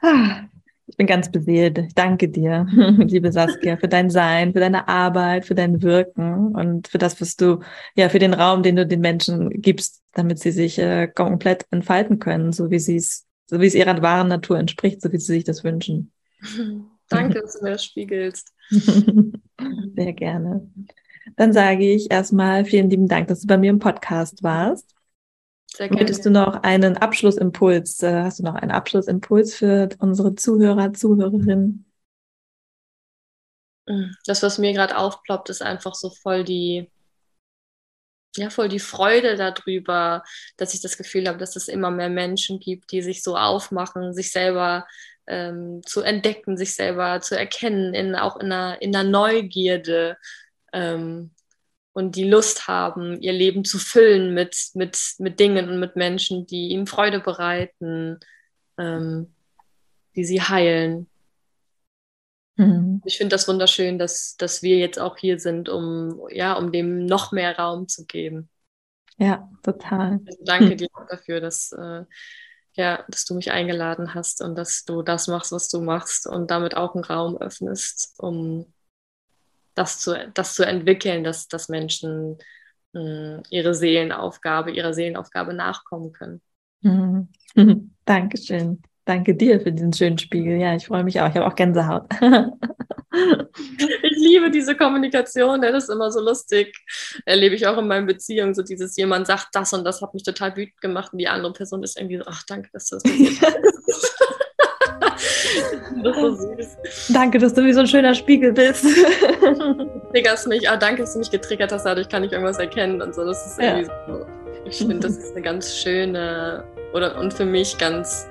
Ah, 0.00 0.44
ich 0.86 0.96
bin 0.96 1.06
ganz 1.06 1.30
beseelt. 1.30 1.78
Ich 1.78 1.94
danke 1.94 2.28
dir, 2.28 2.66
liebe 2.98 3.32
Saskia, 3.32 3.76
für 3.76 3.88
dein 3.88 4.10
Sein, 4.10 4.52
für 4.52 4.60
deine 4.60 4.88
Arbeit, 4.88 5.46
für 5.46 5.54
dein 5.54 5.82
Wirken 5.82 6.54
und 6.54 6.88
für 6.88 6.98
das, 6.98 7.20
was 7.20 7.36
du, 7.36 7.60
ja, 7.96 8.08
für 8.08 8.18
den 8.18 8.34
Raum, 8.34 8.62
den 8.62 8.76
du 8.76 8.86
den 8.86 9.00
Menschen 9.00 9.50
gibst, 9.50 10.02
damit 10.12 10.38
sie 10.38 10.50
sich 10.50 10.78
äh, 10.78 11.08
komplett 11.08 11.66
entfalten 11.70 12.18
können, 12.18 12.52
so 12.52 12.70
wie 12.70 12.78
sie 12.78 12.96
es, 12.96 13.26
so 13.46 13.60
wie 13.60 13.66
es 13.66 13.74
ihrer 13.74 14.00
wahren 14.02 14.28
Natur 14.28 14.58
entspricht, 14.58 15.00
so 15.00 15.12
wie 15.12 15.18
sie 15.18 15.32
sich 15.32 15.44
das 15.44 15.64
wünschen. 15.64 16.12
Danke, 17.08 17.40
dass 17.40 17.58
du 17.58 17.64
mir 17.64 17.72
das 17.72 17.84
spiegelst. 17.84 18.52
Sehr 18.70 20.12
gerne. 20.12 20.70
Dann 21.36 21.52
sage 21.52 21.90
ich 21.90 22.10
erstmal 22.10 22.64
vielen 22.64 22.90
lieben 22.90 23.08
Dank, 23.08 23.28
dass 23.28 23.40
du 23.40 23.46
bei 23.46 23.56
mir 23.56 23.70
im 23.70 23.78
Podcast 23.78 24.42
warst. 24.42 24.93
Sehr 25.74 25.88
gerne. 25.88 26.02
Hättest 26.02 26.24
du 26.24 26.30
noch 26.30 26.62
einen 26.62 26.96
Abschlussimpuls? 26.96 28.02
Äh, 28.02 28.22
hast 28.22 28.38
du 28.38 28.44
noch 28.44 28.54
einen 28.54 28.70
Abschlussimpuls 28.70 29.56
für 29.56 29.88
unsere 29.98 30.36
Zuhörer, 30.36 30.92
Zuhörerinnen? 30.92 31.84
Mm, 33.88 34.12
das, 34.24 34.42
was 34.44 34.58
mir 34.58 34.72
gerade 34.72 34.96
aufploppt, 34.96 35.50
ist 35.50 35.62
einfach 35.62 35.96
so 35.96 36.10
voll 36.10 36.44
die, 36.44 36.88
ja, 38.36 38.50
voll 38.50 38.68
die 38.68 38.78
Freude 38.78 39.34
darüber, 39.34 40.22
dass 40.56 40.74
ich 40.74 40.80
das 40.80 40.96
Gefühl 40.96 41.26
habe, 41.26 41.38
dass 41.38 41.56
es 41.56 41.66
immer 41.66 41.90
mehr 41.90 42.08
Menschen 42.08 42.60
gibt, 42.60 42.92
die 42.92 43.02
sich 43.02 43.24
so 43.24 43.36
aufmachen, 43.36 44.14
sich 44.14 44.30
selber 44.30 44.86
ähm, 45.26 45.82
zu 45.84 46.02
entdecken, 46.02 46.56
sich 46.56 46.76
selber 46.76 47.20
zu 47.20 47.36
erkennen, 47.36 47.94
in, 47.94 48.14
auch 48.14 48.36
in 48.36 48.52
einer, 48.52 48.80
in 48.80 48.94
einer 48.94 49.08
Neugierde. 49.08 50.18
Ähm, 50.72 51.33
und 51.94 52.16
die 52.16 52.28
Lust 52.28 52.66
haben, 52.66 53.20
ihr 53.22 53.32
Leben 53.32 53.64
zu 53.64 53.78
füllen 53.78 54.34
mit, 54.34 54.70
mit, 54.74 55.14
mit 55.18 55.40
Dingen 55.40 55.68
und 55.68 55.78
mit 55.78 55.94
Menschen, 55.94 56.44
die 56.44 56.68
ihnen 56.68 56.88
Freude 56.88 57.20
bereiten, 57.20 58.18
ähm, 58.76 59.32
die 60.16 60.24
sie 60.24 60.42
heilen. 60.42 61.08
Mhm. 62.56 63.00
Ich 63.04 63.16
finde 63.16 63.34
das 63.34 63.46
wunderschön, 63.46 63.98
dass, 63.98 64.36
dass 64.36 64.62
wir 64.62 64.76
jetzt 64.78 64.98
auch 64.98 65.16
hier 65.16 65.38
sind, 65.38 65.68
um, 65.68 66.20
ja, 66.30 66.54
um 66.54 66.72
dem 66.72 67.06
noch 67.06 67.30
mehr 67.30 67.56
Raum 67.56 67.86
zu 67.86 68.04
geben. 68.06 68.50
Ja, 69.16 69.48
total. 69.62 70.20
Also 70.26 70.44
danke 70.44 70.70
hm. 70.70 70.76
dir 70.76 70.88
dafür, 71.08 71.40
dass, 71.40 71.70
äh, 71.70 72.04
ja, 72.72 73.04
dass 73.08 73.24
du 73.24 73.34
mich 73.34 73.52
eingeladen 73.52 74.14
hast 74.14 74.42
und 74.42 74.56
dass 74.56 74.84
du 74.84 75.02
das 75.02 75.28
machst, 75.28 75.52
was 75.52 75.68
du 75.68 75.80
machst 75.80 76.26
und 76.26 76.50
damit 76.50 76.76
auch 76.76 76.96
einen 76.96 77.04
Raum 77.04 77.36
öffnest, 77.36 78.14
um 78.18 78.72
das 79.74 80.00
zu, 80.00 80.30
das 80.34 80.54
zu 80.54 80.64
entwickeln, 80.64 81.24
dass, 81.24 81.48
dass 81.48 81.68
Menschen 81.68 82.38
mh, 82.92 83.00
hm, 83.00 83.42
ihre 83.50 83.74
Seelenaufgabe, 83.74 84.70
ihrer 84.70 84.94
Seelenaufgabe 84.94 85.54
nachkommen 85.54 86.12
können. 86.12 86.40
Mhm. 86.82 87.28
Dankeschön. 88.04 88.82
Danke 89.04 89.34
dir 89.34 89.60
für 89.60 89.72
diesen 89.72 89.92
schönen 89.92 90.18
Spiegel. 90.18 90.58
Ja, 90.58 90.74
ich 90.74 90.86
freue 90.86 91.04
mich 91.04 91.20
auch. 91.20 91.28
Ich 91.28 91.34
habe 91.34 91.46
auch 91.46 91.54
Gänsehaut. 91.54 92.04
ich 93.12 94.16
liebe 94.16 94.50
diese 94.50 94.74
Kommunikation, 94.76 95.60
das 95.60 95.84
ist 95.84 95.90
immer 95.90 96.10
so 96.10 96.20
lustig. 96.20 96.74
Erlebe 97.26 97.54
ich 97.54 97.66
auch 97.66 97.76
in 97.76 97.86
meinen 97.86 98.06
Beziehungen, 98.06 98.54
so 98.54 98.62
dieses, 98.62 98.96
jemand 98.96 99.26
sagt 99.26 99.48
das 99.52 99.74
und 99.74 99.84
das 99.84 100.00
hat 100.00 100.14
mich 100.14 100.22
total 100.22 100.56
wütend 100.56 100.80
gemacht 100.80 101.12
und 101.12 101.18
die 101.18 101.28
andere 101.28 101.52
Person 101.52 101.82
ist 101.82 101.98
irgendwie 101.98 102.16
so, 102.16 102.24
ach, 102.26 102.44
danke, 102.46 102.70
dass 102.72 102.86
du 102.86 102.96
das 102.96 103.02
passiert 103.02 104.13
das 106.02 106.16
so 106.16 106.34
süß. 106.34 106.76
Danke, 107.12 107.38
dass 107.38 107.54
du 107.54 107.64
wie 107.64 107.72
so 107.72 107.80
ein 107.80 107.86
schöner 107.86 108.14
Spiegel 108.14 108.52
bist. 108.52 108.84
Triggerst 110.12 110.46
mich. 110.48 110.68
Ah, 110.68 110.76
danke, 110.76 111.02
dass 111.02 111.14
du 111.14 111.18
mich 111.20 111.30
getriggert 111.30 111.72
hast. 111.72 111.84
Dadurch 111.84 112.08
kann 112.08 112.24
ich 112.24 112.32
irgendwas 112.32 112.58
erkennen 112.58 113.02
und 113.02 113.14
so. 113.14 113.24
Das 113.24 113.46
ist 113.46 113.60
irgendwie 113.60 113.88
ja. 113.88 114.06
so. 114.06 114.26
Ich 114.66 114.78
finde, 114.78 115.00
das 115.00 115.16
ist 115.16 115.32
eine 115.32 115.42
ganz 115.42 115.76
schöne 115.76 116.64
oder 116.92 117.18
und 117.18 117.34
für 117.34 117.44
mich 117.44 117.76
ganz 117.76 118.26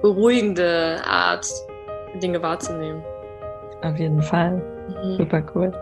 beruhigende 0.00 1.00
Art, 1.06 1.46
Dinge 2.22 2.42
wahrzunehmen. 2.42 3.02
Auf 3.82 3.96
jeden 3.98 4.22
Fall. 4.22 4.62
Mhm. 4.88 5.16
Super 5.18 5.42
cool. 5.54 5.72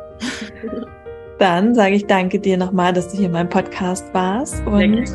Dann 1.38 1.74
sage 1.74 1.94
ich 1.94 2.06
danke 2.06 2.38
dir 2.38 2.56
nochmal, 2.56 2.92
dass 2.92 3.08
du 3.08 3.16
hier 3.16 3.26
in 3.26 3.32
meinem 3.32 3.48
Podcast 3.48 4.12
warst 4.12 4.64
und 4.66 5.06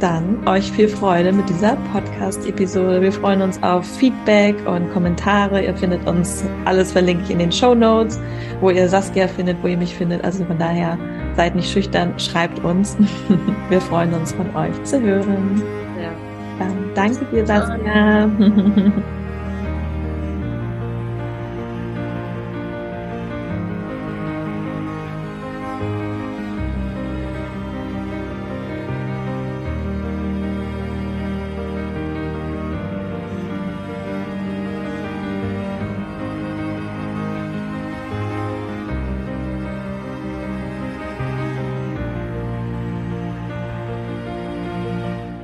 dann 0.00 0.46
euch 0.46 0.70
viel 0.72 0.88
Freude 0.88 1.32
mit 1.32 1.48
dieser 1.48 1.76
Podcast-Episode. 1.92 3.00
Wir 3.00 3.12
freuen 3.12 3.42
uns 3.42 3.62
auf 3.62 3.86
Feedback 3.98 4.54
und 4.66 4.92
Kommentare. 4.92 5.64
Ihr 5.64 5.74
findet 5.74 6.06
uns, 6.06 6.44
alles 6.64 6.92
verlinke 6.92 7.24
ich 7.24 7.30
in 7.30 7.38
den 7.38 7.52
Show 7.52 7.74
Notes, 7.74 8.20
wo 8.60 8.70
ihr 8.70 8.88
Saskia 8.88 9.28
findet, 9.28 9.62
wo 9.62 9.68
ihr 9.68 9.76
mich 9.76 9.94
findet. 9.94 10.24
Also 10.24 10.44
von 10.44 10.58
daher 10.58 10.98
seid 11.36 11.54
nicht 11.56 11.70
schüchtern, 11.70 12.18
schreibt 12.18 12.62
uns. 12.64 12.96
Wir 13.68 13.80
freuen 13.80 14.12
uns 14.14 14.32
von 14.32 14.54
euch 14.54 14.82
zu 14.84 15.00
hören. 15.00 15.62
Ja. 16.00 16.10
Dann 16.58 16.74
danke 16.94 17.24
dir, 17.26 17.46
Saskia. 17.46 18.28